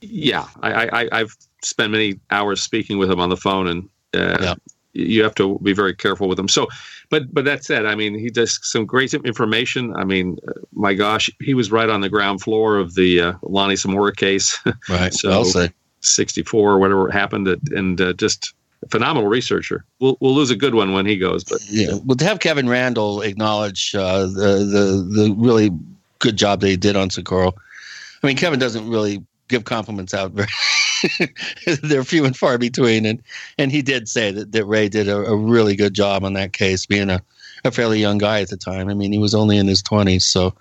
[0.00, 4.38] yeah, I, I I've spent many hours speaking with him on the phone, and uh,
[4.40, 4.54] yeah.
[4.92, 6.48] you have to be very careful with him.
[6.48, 6.68] So,
[7.10, 9.94] but but that said, I mean, he does some great information.
[9.94, 13.32] I mean, uh, my gosh, he was right on the ground floor of the uh,
[13.42, 14.58] Lonnie Zamora case.
[14.88, 15.12] Right.
[15.12, 15.70] so, I'll say.
[16.00, 18.54] 64 or whatever happened, and uh, just
[18.90, 19.84] phenomenal researcher.
[20.00, 21.98] We'll we'll lose a good one when he goes, but yeah.
[22.04, 25.70] Well, to have Kevin Randle acknowledge uh, the the the really
[26.18, 27.54] good job they did on Socorro.
[28.22, 30.48] I mean, Kevin doesn't really give compliments out very.
[31.82, 33.22] They're few and far between, and
[33.56, 36.52] and he did say that, that Ray did a, a really good job on that
[36.52, 37.22] case, being a,
[37.64, 38.88] a fairly young guy at the time.
[38.88, 40.54] I mean, he was only in his twenties, so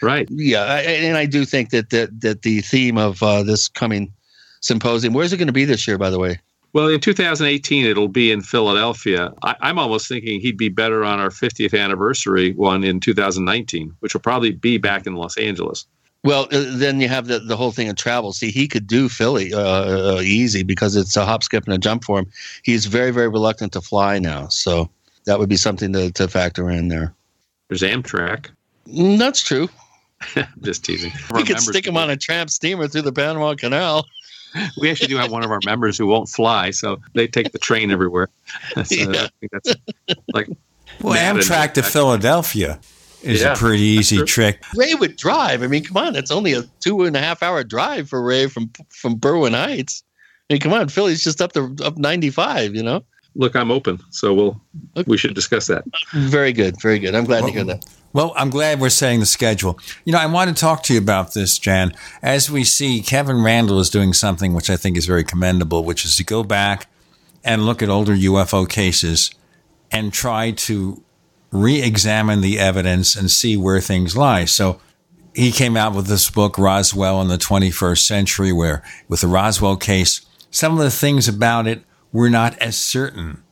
[0.00, 0.28] right.
[0.30, 4.12] Yeah, I, and I do think that that that the theme of uh, this coming
[4.60, 6.38] symposium, where's it going to be this year, by the way?
[6.72, 9.32] Well, in 2018, it'll be in Philadelphia.
[9.42, 14.14] I, am almost thinking he'd be better on our 50th anniversary one in 2019, which
[14.14, 15.86] will probably be back in Los Angeles.
[16.22, 18.32] Well, uh, then you have the, the whole thing of travel.
[18.32, 21.78] See, he could do Philly uh, uh, easy because it's a hop, skip, and a
[21.78, 22.26] jump for him.
[22.62, 24.48] He's very, very reluctant to fly now.
[24.48, 24.90] So
[25.24, 27.14] that would be something to, to factor in there.
[27.68, 28.50] There's Amtrak.
[28.86, 29.68] Mm, that's true.
[30.60, 31.12] Just teasing.
[31.34, 34.06] You could stick him on a tramp steamer through the Panama Canal
[34.80, 37.58] we actually do have one of our members who won't fly, so they take the
[37.58, 38.28] train everywhere.
[38.74, 39.08] so yeah.
[39.08, 39.74] I think that's
[40.32, 40.48] like
[41.00, 42.80] well, Amtrak to Philadelphia
[43.22, 44.62] is Yeah, a pretty easy trick.
[44.74, 45.62] Ray would drive.
[45.62, 48.46] I mean, come on, it's only a two and a half hour drive for Ray
[48.46, 50.02] from from Berwyn Heights.
[50.48, 52.74] I mean, come on, Philly's just up the up ninety five.
[52.74, 54.60] You know, Look, I'm open, so we'll
[55.06, 55.84] we should discuss that.
[56.12, 57.14] very good, very good.
[57.14, 57.84] I'm glad to hear that.
[58.12, 59.78] Well, I'm glad we're setting the schedule.
[60.04, 61.92] You know, I want to talk to you about this, Jan.
[62.22, 66.04] As we see, Kevin Randle is doing something which I think is very commendable, which
[66.04, 66.88] is to go back
[67.44, 69.30] and look at older UFO cases
[69.92, 71.02] and try to
[71.52, 74.44] re examine the evidence and see where things lie.
[74.44, 74.80] So
[75.34, 79.76] he came out with this book, Roswell in the 21st Century, where with the Roswell
[79.76, 83.42] case, some of the things about it were not as certain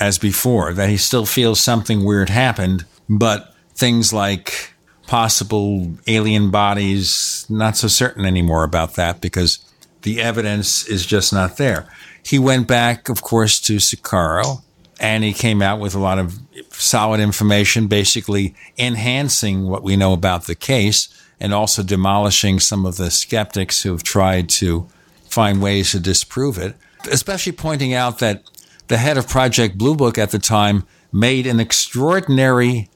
[0.00, 4.74] as before, that he still feels something weird happened, but things like
[5.06, 9.58] possible alien bodies, not so certain anymore about that because
[10.02, 11.88] the evidence is just not there.
[12.24, 14.62] He went back, of course, to Socorro,
[14.98, 16.38] and he came out with a lot of
[16.70, 21.08] solid information, basically enhancing what we know about the case
[21.40, 24.88] and also demolishing some of the skeptics who have tried to
[25.28, 26.76] find ways to disprove it,
[27.06, 28.44] especially pointing out that
[28.88, 32.88] the head of Project Blue Book at the time made an extraordinary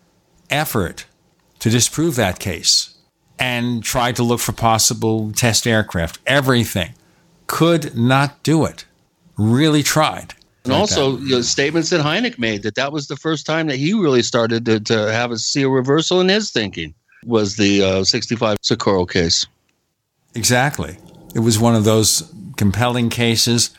[0.50, 1.06] effort
[1.60, 2.94] to disprove that case
[3.38, 6.94] and tried to look for possible test aircraft, everything.
[7.46, 8.84] Could not do it.
[9.36, 10.34] Really tried.
[10.64, 13.76] And also, you know, statements that Hynek made that that was the first time that
[13.76, 17.82] he really started to, to have a see a reversal in his thinking was the
[17.82, 19.46] uh, 65 Socorro case.
[20.34, 20.98] Exactly.
[21.34, 23.70] It was one of those compelling cases.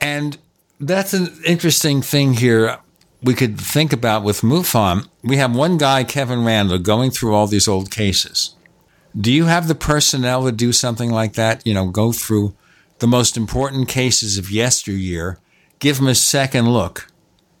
[0.00, 0.38] And
[0.80, 2.78] that's an interesting thing here
[3.22, 5.08] we could think about with MUFON.
[5.22, 8.54] We have one guy, Kevin Randle, going through all these old cases.
[9.18, 11.66] Do you have the personnel to do something like that?
[11.66, 12.54] You know, go through
[12.98, 15.38] the most important cases of yesteryear,
[15.78, 17.10] give them a second look,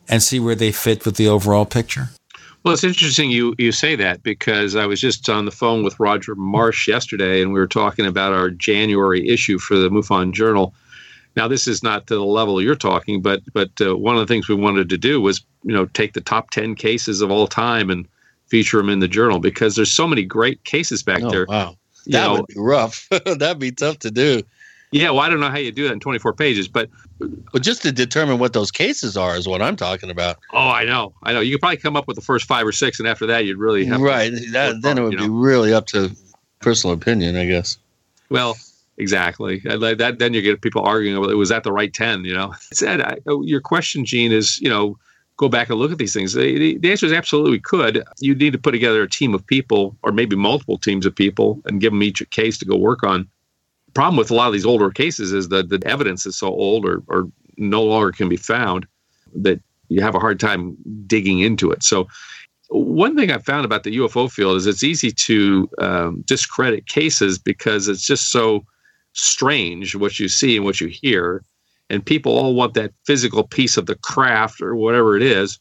[0.08, 2.10] and see where they fit with the overall picture?
[2.64, 5.98] Well, it's interesting you you say that because I was just on the phone with
[6.00, 10.74] Roger Marsh yesterday, and we were talking about our January issue for the MUFON Journal.
[11.38, 14.26] Now, this is not to the level you're talking, but but uh, one of the
[14.26, 17.46] things we wanted to do was you know take the top ten cases of all
[17.46, 18.06] time and
[18.48, 21.46] feature them in the journal because there's so many great cases back Oh, there.
[21.48, 21.76] wow.
[22.06, 23.06] That know, would be rough.
[23.26, 24.42] That'd be tough to do.
[24.90, 26.88] Yeah, well, I don't know how you do that in 24 pages, but
[27.52, 30.38] but just to determine what those cases are is what I'm talking about.
[30.52, 31.40] Oh, I know, I know.
[31.40, 33.58] You could probably come up with the first five or six, and after that, you'd
[33.58, 34.32] really have to- right.
[34.52, 36.10] That, then it would be really up to
[36.60, 37.76] personal opinion, I guess.
[38.30, 38.56] Well,
[38.98, 39.60] exactly.
[39.60, 42.24] That then you get people arguing about it, was that the right ten?
[42.24, 44.98] You know, said oh, your question, Gene, is you know
[45.38, 46.32] go back and look at these things.
[46.34, 48.02] The, the- answer is absolutely could.
[48.18, 51.62] You need to put together a team of people, or maybe multiple teams of people,
[51.64, 53.28] and give them each a case to go work on.
[53.86, 56.48] The problem with a lot of these older cases is that the evidence is so
[56.48, 58.86] old or, or no longer can be found
[59.34, 61.82] that you have a hard time digging into it.
[61.82, 62.08] So
[62.68, 67.38] one thing I found about the UFO field is it's easy to um, discredit cases
[67.38, 68.64] because it's just so
[69.18, 71.44] strange what you see and what you hear,
[71.90, 75.58] and people all want that physical piece of the craft or whatever it is.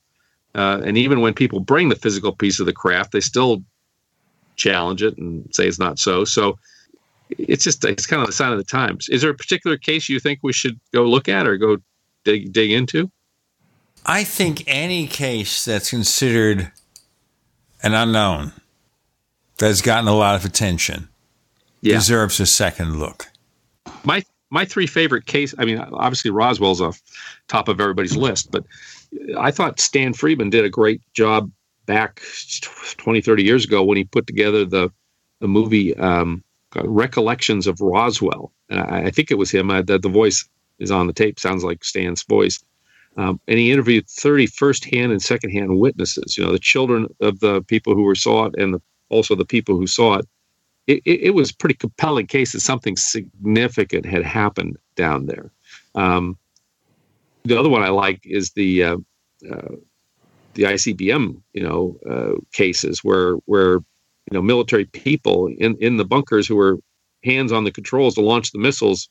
[0.56, 3.64] Uh, and even when people bring the physical piece of the craft, they still
[4.56, 6.26] challenge it and say it's not so.
[6.26, 6.58] So
[7.30, 9.10] it's just it's kind of the sign of the times.
[9.10, 11.78] Is there a particular case you think we should go look at or go
[12.24, 13.12] dig dig into?
[14.06, 16.72] I think any case that's considered
[17.84, 18.54] an unknown
[19.58, 21.10] that's gotten a lot of attention
[21.84, 23.28] deserves a second look.
[24.04, 26.94] My my three favorite case i mean obviously roswell's a
[27.48, 28.64] top of everybody's list but
[29.38, 31.52] i thought stan friedman did a great job
[31.86, 32.22] back
[32.98, 34.92] 20 30 years ago when he put together the
[35.40, 36.44] the movie um,
[36.76, 38.52] recollections of roswell.
[38.70, 39.72] And i, I think it was him.
[39.72, 40.48] I, the, the voice
[40.80, 42.64] is on the tape sounds like stan's voice.
[43.18, 47.64] Um, and he interviewed 30 first-hand and second-hand witnesses you know the children of the
[47.64, 50.28] people who were saw it and the, also the people who saw it
[50.88, 55.52] it, it, was pretty compelling case that something significant had happened down there.
[55.96, 56.38] Um,
[57.44, 58.98] the other one I like is the uh,
[59.50, 59.76] uh,
[60.54, 66.06] the ICBM, you know, uh, cases where where you know military people in in the
[66.06, 66.78] bunkers who were
[67.24, 69.10] hands on the controls to launch the missiles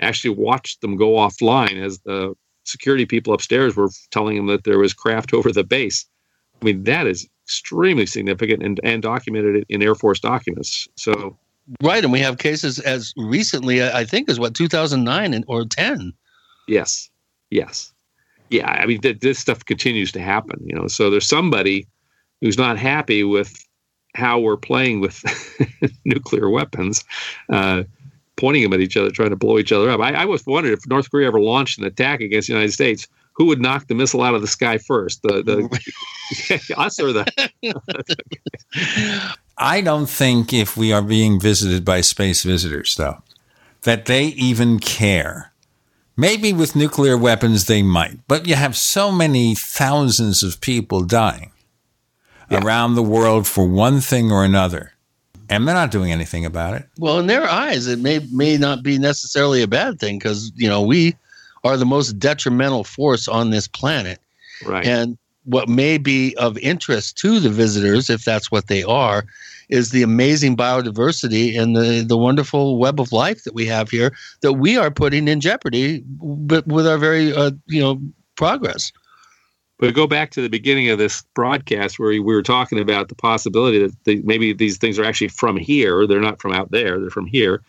[0.00, 2.34] actually watched them go offline as the
[2.64, 6.06] security people upstairs were telling them that there was craft over the base.
[6.60, 10.86] I mean, that is extremely significant and, and documented in Air Force documents.
[10.96, 11.34] So,
[11.82, 16.12] Right, and we have cases as recently, I think, as what 2009 and, or 10.
[16.66, 17.08] yes,
[17.50, 17.92] yes,
[18.50, 18.68] yeah.
[18.70, 20.60] I mean, th- this stuff continues to happen.
[20.64, 21.86] You know, so there's somebody
[22.42, 23.54] who's not happy with
[24.14, 25.22] how we're playing with
[26.04, 27.04] nuclear weapons,
[27.50, 27.84] uh,
[28.36, 30.00] pointing them at each other, trying to blow each other up.
[30.00, 33.08] I, I was wondering if North Korea ever launched an attack against the United States,
[33.38, 35.22] who would knock the missile out of the sky first?
[35.22, 37.24] The, the us or the
[39.56, 43.22] I don't think if we are being visited by space visitors, though,
[43.82, 45.52] that they even care.
[46.16, 51.52] Maybe with nuclear weapons they might, but you have so many thousands of people dying
[52.50, 54.94] around the world for one thing or another,
[55.48, 56.88] and they're not doing anything about it.
[56.98, 60.68] Well, in their eyes, it may may not be necessarily a bad thing because you
[60.68, 61.14] know we
[61.68, 64.18] are the most detrimental force on this planet,
[64.64, 64.86] right?
[64.86, 69.24] And what may be of interest to the visitors, if that's what they are,
[69.68, 74.14] is the amazing biodiversity and the the wonderful web of life that we have here
[74.40, 78.00] that we are putting in jeopardy, but with our very uh, you know
[78.36, 78.92] progress.
[79.78, 83.14] But go back to the beginning of this broadcast where we were talking about the
[83.14, 86.04] possibility that the, maybe these things are actually from here.
[86.06, 86.98] They're not from out there.
[86.98, 87.62] They're from here.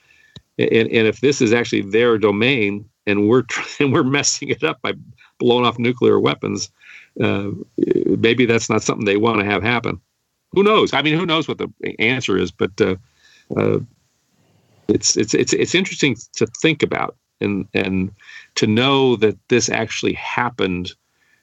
[0.58, 3.44] And, and if this is actually their domain and we're
[3.80, 4.94] and we're messing it up by
[5.40, 6.70] blowing off nuclear weapons,
[7.22, 10.00] uh, maybe that's not something they want to have happen.
[10.52, 10.94] Who knows?
[10.94, 11.70] I mean, who knows what the
[12.00, 12.52] answer is?
[12.52, 12.96] But uh,
[13.56, 13.80] uh,
[14.88, 18.12] it's it's it's it's interesting to think about and and
[18.56, 20.94] to know that this actually happened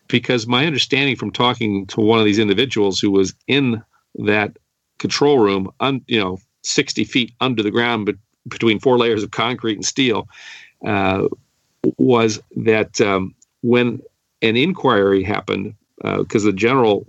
[0.09, 3.83] because my understanding from talking to one of these individuals who was in
[4.17, 4.57] that
[4.99, 8.17] control room, un, you know, 60 feet under the ground, but
[8.49, 10.29] between four layers of concrete and steel,
[10.87, 11.27] uh,
[11.99, 14.01] was that um, when
[14.43, 17.07] an inquiry happened, because uh, the general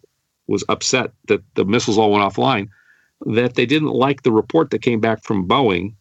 [0.48, 2.70] was upset that the missiles all went offline,
[3.26, 5.94] that they didn't like the report that came back from Boeing,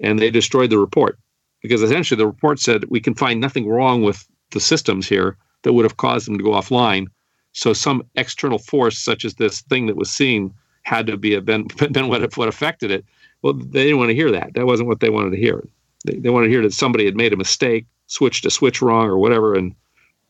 [0.00, 1.18] and they destroyed the report
[1.62, 5.72] because essentially the report said we can find nothing wrong with the systems here that
[5.72, 7.06] would have caused them to go offline.
[7.52, 10.52] So some external force, such as this thing that was seen,
[10.82, 13.04] had to be a, been, been what, what affected it.
[13.42, 14.54] Well, they didn't want to hear that.
[14.54, 15.64] That wasn't what they wanted to hear.
[16.04, 19.06] They, they wanted to hear that somebody had made a mistake, switched a switch wrong
[19.06, 19.74] or whatever, and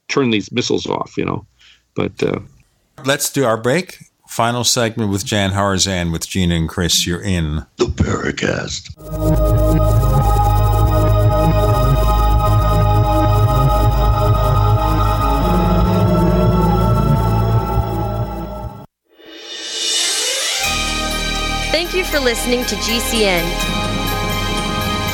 [0.09, 1.17] turned these missiles off.
[1.17, 1.47] You know,
[1.95, 2.39] but uh,
[3.05, 3.99] let's do our break.
[4.29, 7.07] Final segment with Jan Harzan with Gene and Chris.
[7.07, 8.89] You're in the Paracast.
[21.73, 24.02] Thank you for listening to GCN.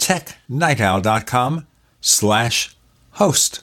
[0.00, 1.66] technightowl.com
[2.00, 2.76] slash
[3.12, 3.62] host.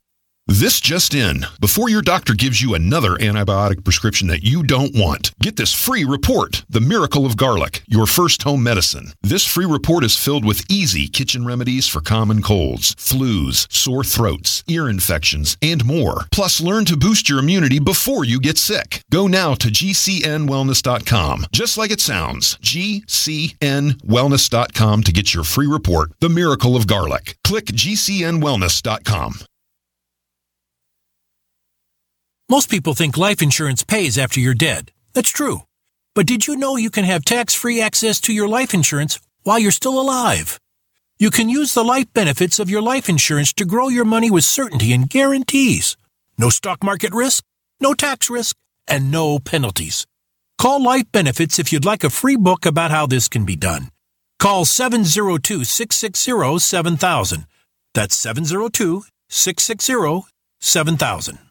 [0.51, 1.45] This just in.
[1.61, 6.03] Before your doctor gives you another antibiotic prescription that you don't want, get this free
[6.03, 9.13] report The Miracle of Garlic, your first home medicine.
[9.21, 14.61] This free report is filled with easy kitchen remedies for common colds, flus, sore throats,
[14.67, 16.25] ear infections, and more.
[16.33, 19.05] Plus, learn to boost your immunity before you get sick.
[19.09, 26.27] Go now to gcnwellness.com, just like it sounds gcnwellness.com to get your free report The
[26.27, 27.37] Miracle of Garlic.
[27.45, 29.35] Click gcnwellness.com.
[32.51, 34.91] Most people think life insurance pays after you're dead.
[35.13, 35.61] That's true.
[36.13, 39.57] But did you know you can have tax free access to your life insurance while
[39.57, 40.59] you're still alive?
[41.17, 44.43] You can use the life benefits of your life insurance to grow your money with
[44.43, 45.95] certainty and guarantees.
[46.37, 47.45] No stock market risk,
[47.79, 50.05] no tax risk, and no penalties.
[50.57, 53.91] Call Life Benefits if you'd like a free book about how this can be done.
[54.39, 57.45] Call 702 660 7000.
[57.93, 60.27] That's 702 660
[60.59, 61.50] 7000.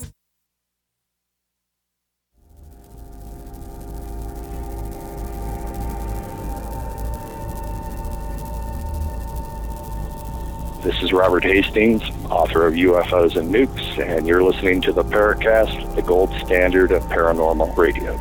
[10.83, 12.01] This is Robert Hastings,
[12.31, 17.03] author of UFOs and Nukes, and you're listening to the Paracast, the gold standard of
[17.03, 18.17] paranormal radio.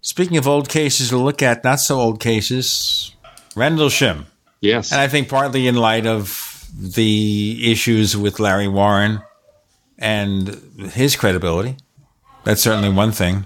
[0.00, 3.14] Speaking of old cases to look at, not so old cases,
[3.54, 4.26] Rendlesham.
[4.62, 4.92] Yes.
[4.92, 9.20] And I think partly in light of the issues with Larry Warren
[9.98, 10.48] and
[10.94, 11.76] his credibility.
[12.44, 13.44] That's certainly one thing.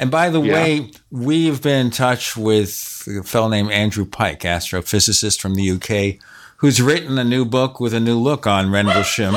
[0.00, 0.54] And by the Yeah.
[0.54, 6.18] way, we've been in touch with a fellow named Andrew Pike, astrophysicist from the UK,
[6.56, 9.36] who's written a new book with a new look on Rendlesham.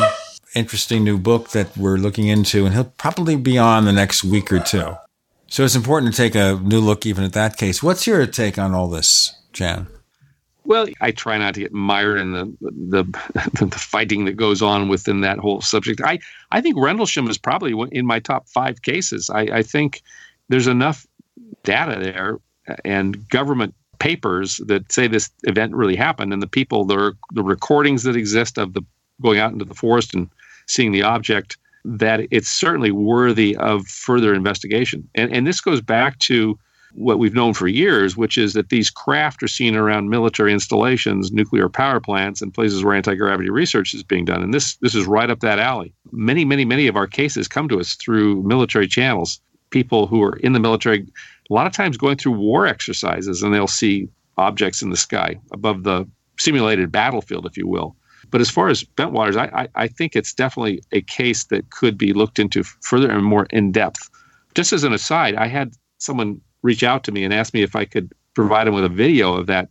[0.56, 4.54] Interesting new book that we're looking into, and he'll probably be on the next week
[4.54, 4.96] or two.
[5.48, 7.84] So it's important to take a new look even at that case.
[7.84, 9.88] What's your take on all this, Jan?
[10.64, 13.04] Well, I try not to get mired in the the,
[13.66, 16.00] the fighting that goes on within that whole subject.
[16.00, 16.20] I,
[16.54, 19.30] I think Rendlesham is probably one- in my top five cases.
[19.30, 20.02] I, I think
[20.50, 21.06] there's enough
[21.64, 22.40] data there
[22.86, 28.04] and government papers that say this event really happened, and the people, the the recordings
[28.04, 28.82] that exist of the
[29.22, 30.30] going out into the forest and
[30.68, 35.08] seeing the object, that it's certainly worthy of further investigation.
[35.16, 36.58] And and this goes back to
[36.96, 41.32] what we've known for years, which is that these craft are seen around military installations,
[41.32, 44.44] nuclear power plants, and places where anti gravity research is being done.
[44.44, 45.94] And this this is right up that alley.
[46.12, 49.40] Many, many, many of our cases come to us through military channels.
[49.74, 51.00] People who are in the military,
[51.50, 55.40] a lot of times going through war exercises, and they'll see objects in the sky
[55.52, 57.96] above the simulated battlefield, if you will.
[58.30, 61.98] But as far as Bentwaters, I, I, I think it's definitely a case that could
[61.98, 64.12] be looked into further and more in depth.
[64.54, 67.76] Just as an aside, I had someone reach out to me and ask me if
[67.76, 69.70] I could provide him with a video of that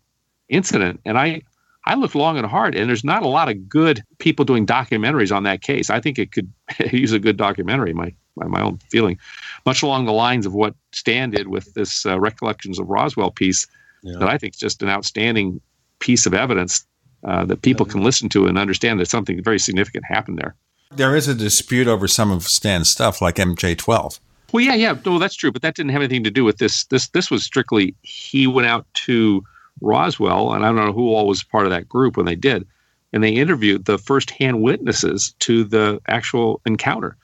[0.49, 1.43] incident, and I
[1.85, 5.35] I looked long and hard, and there's not a lot of good people doing documentaries
[5.35, 5.91] on that case.
[5.91, 6.53] I think it could
[6.93, 7.93] use a good documentary.
[7.93, 9.19] My my, my own feeling,
[9.67, 13.67] much along the lines of what Stan did with this uh, Recollections of Roswell piece,
[14.05, 15.61] that I think is just an outstanding
[16.01, 16.85] piece of evidence
[17.25, 20.57] uh, that people can listen to and understand that something very significant happened there.
[20.91, 24.19] There is a dispute over some of Stan's stuff, like MJ12.
[24.53, 26.85] Well, yeah, yeah, no, that's true, but that didn't have anything to do with this.
[26.85, 29.43] This this was strictly he went out to
[29.81, 32.67] Roswell, and I don't know who all was part of that group when they did,
[33.13, 37.17] and they interviewed the first-hand witnesses to the actual encounter.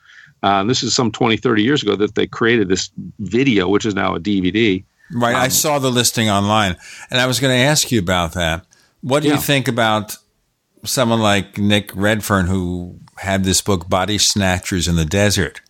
[0.43, 3.95] Uh, this is some 20, 30 years ago that they created this video, which is
[3.95, 4.83] now a DVD.
[5.11, 5.35] Right.
[5.35, 6.77] I saw the listing online,
[7.09, 8.65] and I was going to ask you about that.
[9.01, 9.35] What do Yeah.
[9.35, 10.15] you think about
[10.85, 15.61] someone like Nick Redfern, who had this book, Body Snatchers in the Desert,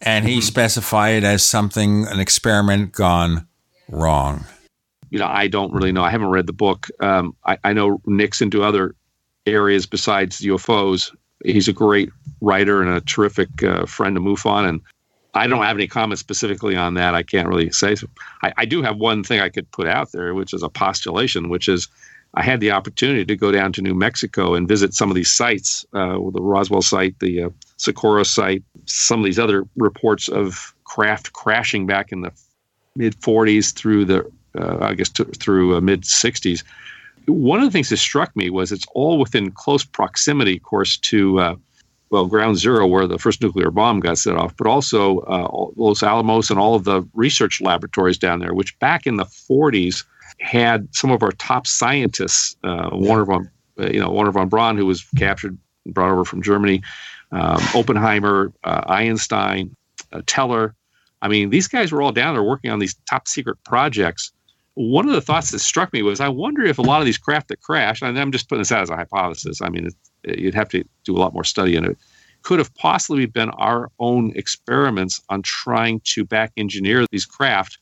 [0.00, 3.46] and he specified it as something, an experiment gone
[3.88, 4.44] wrong?
[5.10, 6.02] you know, I don't really know.
[6.02, 6.88] I haven't read the book.
[7.00, 8.94] Um, I, I know Nick's into other
[9.44, 11.14] areas besides UFOs.
[11.44, 14.68] He's a great writer and a terrific uh, friend of MUFON.
[14.68, 14.80] And
[15.34, 17.14] I don't have any comments specifically on that.
[17.14, 17.94] I can't really say.
[17.94, 18.06] So.
[18.42, 21.48] I, I do have one thing I could put out there, which is a postulation,
[21.48, 21.88] which is
[22.34, 25.30] I had the opportunity to go down to New Mexico and visit some of these
[25.30, 30.74] sites, uh, the Roswell site, the uh, Socorro site, some of these other reports of
[30.84, 32.32] craft crashing back in the
[32.96, 36.62] mid 40s through the uh, I guess to, through uh, mid 60s.
[37.26, 40.96] One of the things that struck me was it's all within close proximity, of course,
[40.98, 41.54] to uh,
[42.10, 46.02] well Ground Zero, where the first nuclear bomb got set off, but also uh, Los
[46.02, 50.04] Alamos and all of the research laboratories down there, which back in the 40s
[50.40, 54.86] had some of our top scientists, uh, Wernher von, you know, Wernher von Braun, who
[54.86, 56.82] was captured, and brought over from Germany,
[57.32, 59.74] um, Oppenheimer, uh, Einstein,
[60.12, 60.74] uh, Teller.
[61.22, 64.32] I mean, these guys were all down there working on these top secret projects.
[64.74, 67.18] One of the thoughts that struck me was I wonder if a lot of these
[67.18, 69.88] craft that crashed, and I'm just putting this out as a hypothesis, I mean,
[70.24, 71.98] you'd have to do a lot more study in it,
[72.42, 77.78] could have possibly been our own experiments on trying to back engineer these craft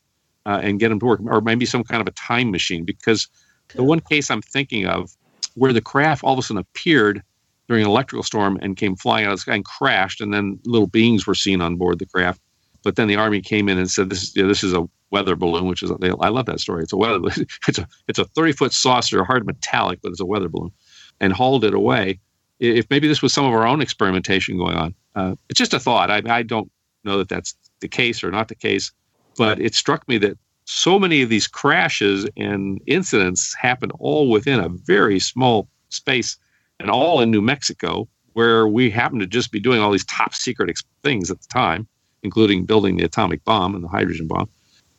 [0.47, 2.85] uh, and get them to work, or maybe some kind of a time machine.
[2.85, 3.29] Because
[3.75, 5.17] the one case I'm thinking of
[5.55, 7.23] where the craft all of a sudden appeared
[7.69, 10.59] during an electrical storm and came flying out of the sky and crashed, and then
[10.65, 12.41] little beings were seen on board the craft.
[12.83, 15.67] But then the army came in and said, "This is this is a weather balloon,"
[15.67, 16.83] which is I love that story.
[16.83, 17.21] It's a weather
[17.69, 20.73] it's a it's a 30 foot saucer, hard metallic, but it's a weather balloon,
[21.21, 22.21] and hauled it away.
[22.59, 25.81] If maybe this was some of our own experimentation going on, uh, it's just a
[25.81, 26.11] thought.
[26.11, 26.71] I, I don't
[27.05, 28.93] know that that's the case or not the case,
[29.37, 34.61] but it struck me that so many of these crashes and incidents happened all within
[34.61, 36.37] a very small space
[36.79, 40.35] and all in New Mexico, where we happened to just be doing all these top
[40.35, 41.89] secret ex- things at the time,
[42.23, 44.49] including building the atomic bomb and the hydrogen bomb.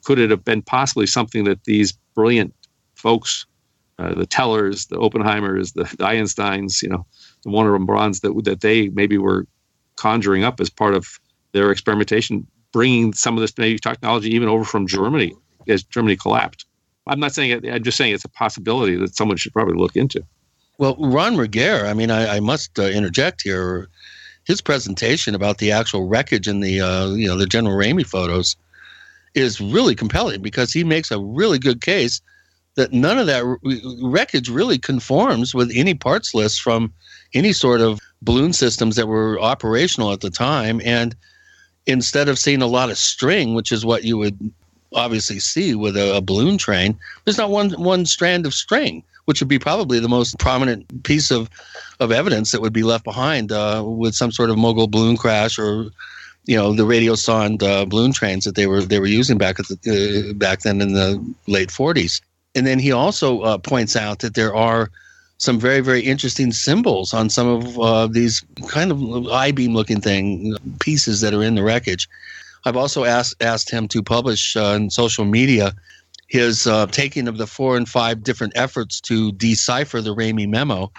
[0.04, 2.54] Could it have been possibly something that these brilliant
[2.96, 3.46] folks,
[4.00, 7.06] uh, the Tellers, the Oppenheimers, the, the Einsteins, you know,
[7.44, 9.46] the Wernher and Brauns, that that they maybe were
[9.96, 11.20] conjuring up as part of
[11.52, 15.36] their experimentation, bringing some of this maybe technology even over from Germany
[15.68, 16.66] as Germany collapsed.
[17.08, 17.74] I'm not saying it.
[17.74, 20.24] I'm just saying it's a possibility that someone should probably look into.
[20.78, 23.88] Well, Ron Merguer, I mean, I, I must uh, interject here.
[24.46, 28.56] His presentation about the actual wreckage in the, uh, you know, the General Ramey photos
[29.34, 32.22] is really compelling because he makes a really good case
[32.76, 33.44] that none of that
[34.02, 36.94] wreckage really conforms with any parts list from
[37.34, 40.82] any sort of balloon systems that were operational at the time.
[40.86, 41.16] And
[41.86, 44.52] instead of seeing a lot of string, which is what you would
[44.94, 49.40] obviously see with a, a balloon train, there's not one one strand of string which
[49.40, 51.50] would be probably the most prominent piece of,
[52.00, 55.60] of evidence that would be left behind uh, with some sort of mogul balloon crash
[55.60, 55.90] or
[56.46, 59.60] you know the radio radiosonde uh, balloon trains that they were they were using back
[59.60, 62.22] at the uh, back then in the late 40s.
[62.54, 64.92] And then he also uh, points out that there are
[65.38, 70.56] some very very interesting symbols on some of uh, these kind of I-beam looking thing
[70.80, 72.08] pieces that are in the wreckage.
[72.66, 75.74] I've also asked asked him to publish uh, on social media
[76.28, 80.90] his uh, taking of the four and five different efforts to decipher the Ramey memo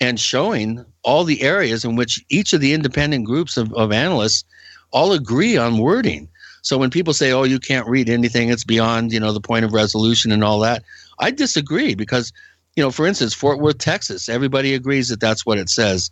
[0.00, 4.44] and showing all the areas in which each of the independent groups of, of analysts
[4.90, 6.28] all agree on wording.
[6.62, 9.64] So when people say, "Oh, you can't read anything; it's beyond you know the point
[9.64, 10.82] of resolution and all that,"
[11.18, 12.32] I disagree because,
[12.76, 16.10] you know, for instance, Fort Worth, Texas, everybody agrees that that's what it says.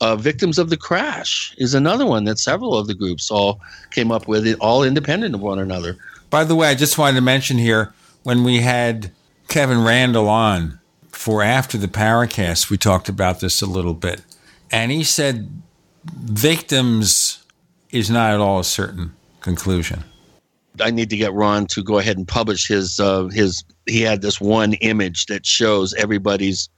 [0.00, 3.60] Uh, victims of the crash is another one that several of the groups all
[3.90, 5.98] came up with, all independent of one another.
[6.30, 7.92] By the way, I just wanted to mention here
[8.22, 9.10] when we had
[9.48, 10.80] Kevin Randle on
[11.20, 14.22] for after the Paracast, we talked about this a little bit.
[14.70, 15.62] And he said
[16.04, 17.29] victims
[17.92, 20.04] is not at all a certain conclusion.
[20.80, 23.64] I need to get Ron to go ahead and publish his uh, his.
[23.86, 26.68] He had this one image that shows everybody's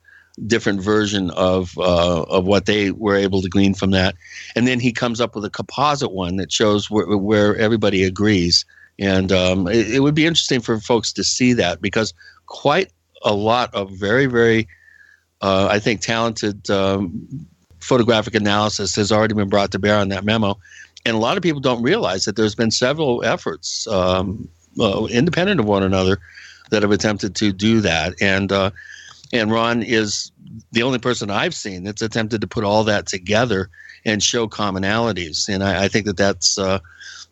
[0.47, 4.15] different version of uh, of what they were able to glean from that,
[4.57, 8.65] and then he comes up with a composite one that shows where, where everybody agrees.
[8.99, 12.13] And um, it, it, would be interesting for folks to see that because
[12.47, 12.93] quite
[13.23, 14.69] a lot of very, very,
[15.41, 17.47] uh, I think, talented um,
[17.81, 20.59] photographic analysis has already been brought to bear on that memo.
[21.05, 24.49] And a lot of people don't realize that there's been several efforts, um,
[24.79, 26.19] uh, independent of one another,
[26.71, 28.15] that have attempted to do that.
[28.21, 28.71] And uh,
[29.33, 30.31] and Ron is
[30.73, 33.71] the only person I've seen that's attempted to put all that together
[34.05, 35.49] and show commonalities.
[35.49, 36.79] And I, I think that that's uh,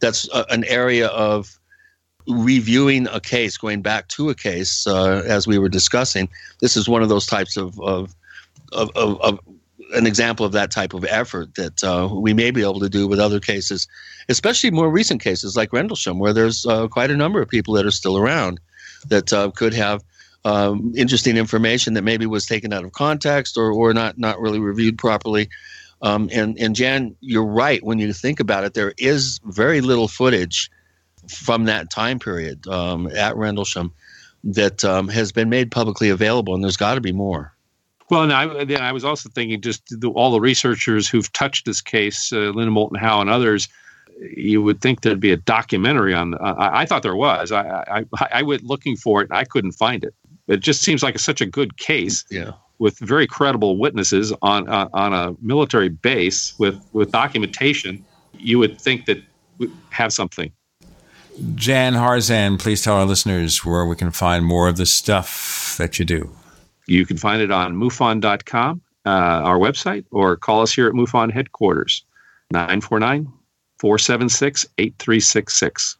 [0.01, 1.59] that's a, an area of
[2.27, 6.29] reviewing a case, going back to a case, uh, as we were discussing.
[6.61, 8.15] This is one of those types of of,
[8.73, 9.41] of, of, of
[9.95, 13.07] an example of that type of effort that uh, we may be able to do
[13.07, 13.89] with other cases,
[14.29, 17.87] especially more recent cases like Rendlesham, where there's uh, quite a number of people that
[17.87, 18.61] are still around
[19.09, 20.03] that uh, could have
[20.45, 24.59] um, interesting information that maybe was taken out of context or, or not not really
[24.61, 25.49] reviewed properly.
[26.03, 28.75] Um, and and Jan, you're right when you think about it.
[28.75, 30.71] There is very little footage
[31.29, 33.93] from that time period um, at Rendlesham
[34.45, 37.53] that um, has been made publicly available, and there's got to be more.
[38.11, 41.65] Well, and I, then I was also thinking just the, all the researchers who've touched
[41.65, 43.69] this case, uh, Linda Moulton Howe and others.
[44.37, 46.35] You would think there'd be a documentary on.
[46.35, 47.53] Uh, I, I, thought there was.
[47.53, 50.15] I, I I went looking for it and I couldn't find it.
[50.47, 52.25] It just seems like a, such a good case.
[52.31, 58.05] Yeah with very credible witnesses on uh, on a military base with with documentation,
[58.37, 59.23] you would think that
[59.59, 60.51] we have something.
[61.55, 65.99] Jan Harzan, please tell our listeners where we can find more of the stuff that
[65.99, 66.35] you do.
[66.91, 71.33] You can find it on MUFON.com, uh, our website, or call us here at MUFON
[71.33, 72.05] headquarters,
[72.51, 73.33] 949
[73.79, 75.99] 476 8366.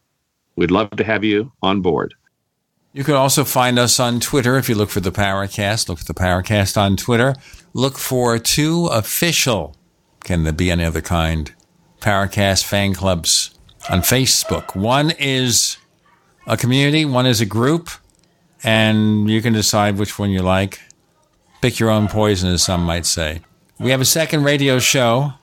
[0.57, 2.13] We'd love to have you on board.
[2.91, 5.87] You can also find us on Twitter if you look for the Paracast.
[5.87, 7.35] Look for the Paracast on Twitter.
[7.73, 9.77] Look for two official,
[10.25, 11.53] can there be any other kind,
[12.01, 13.57] Paracast fan clubs
[13.89, 14.75] on Facebook.
[14.75, 15.77] One is
[16.45, 17.89] a community, one is a group,
[18.63, 20.79] and you can decide which one you like.
[21.61, 23.41] Pick your own poison, as some might say.
[23.79, 25.33] We have a second radio show.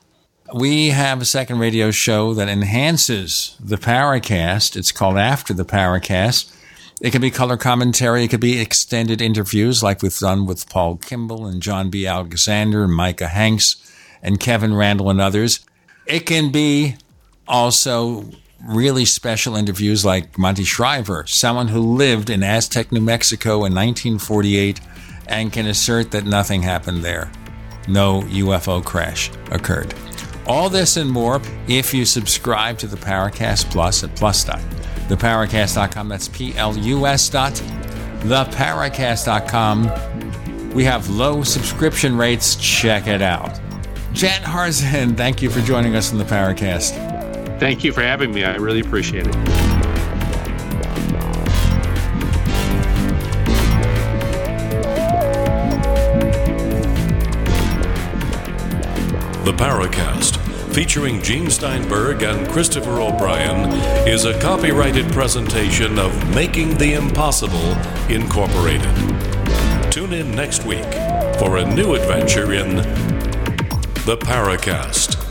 [0.53, 4.75] We have a second radio show that enhances the Paracast.
[4.75, 6.55] It's called After the Paracast.
[7.01, 8.23] It could be color commentary.
[8.23, 12.05] It could be extended interviews like we've done with Paul Kimball and John B.
[12.05, 13.77] Alexander and Micah Hanks
[14.21, 15.61] and Kevin Randle and others.
[16.05, 16.95] It can be
[17.47, 18.25] also
[18.65, 24.81] really special interviews like Monty Shriver, someone who lived in Aztec, New Mexico in 1948
[25.27, 27.31] and can assert that nothing happened there.
[27.87, 29.93] No UFO crash occurred.
[30.45, 34.61] All this and more if you subscribe to the Paracast Plus at plus dot
[35.09, 36.07] theparacast.com.
[36.07, 37.53] That's P L U S dot
[38.21, 40.73] theparacast.com.
[40.73, 42.55] We have low subscription rates.
[42.55, 43.59] Check it out.
[44.13, 47.18] Jan Harzan, thank you for joining us in the Paracast.
[47.59, 48.45] Thank you for having me.
[48.45, 49.33] I really appreciate it.
[59.43, 60.37] The Paracast,
[60.73, 63.69] featuring Gene Steinberg and Christopher O'Brien,
[64.07, 67.75] is a copyrighted presentation of Making the Impossible
[68.07, 68.93] Incorporated.
[69.91, 70.93] Tune in next week
[71.39, 72.77] for a new adventure in
[74.05, 75.28] The Paracast.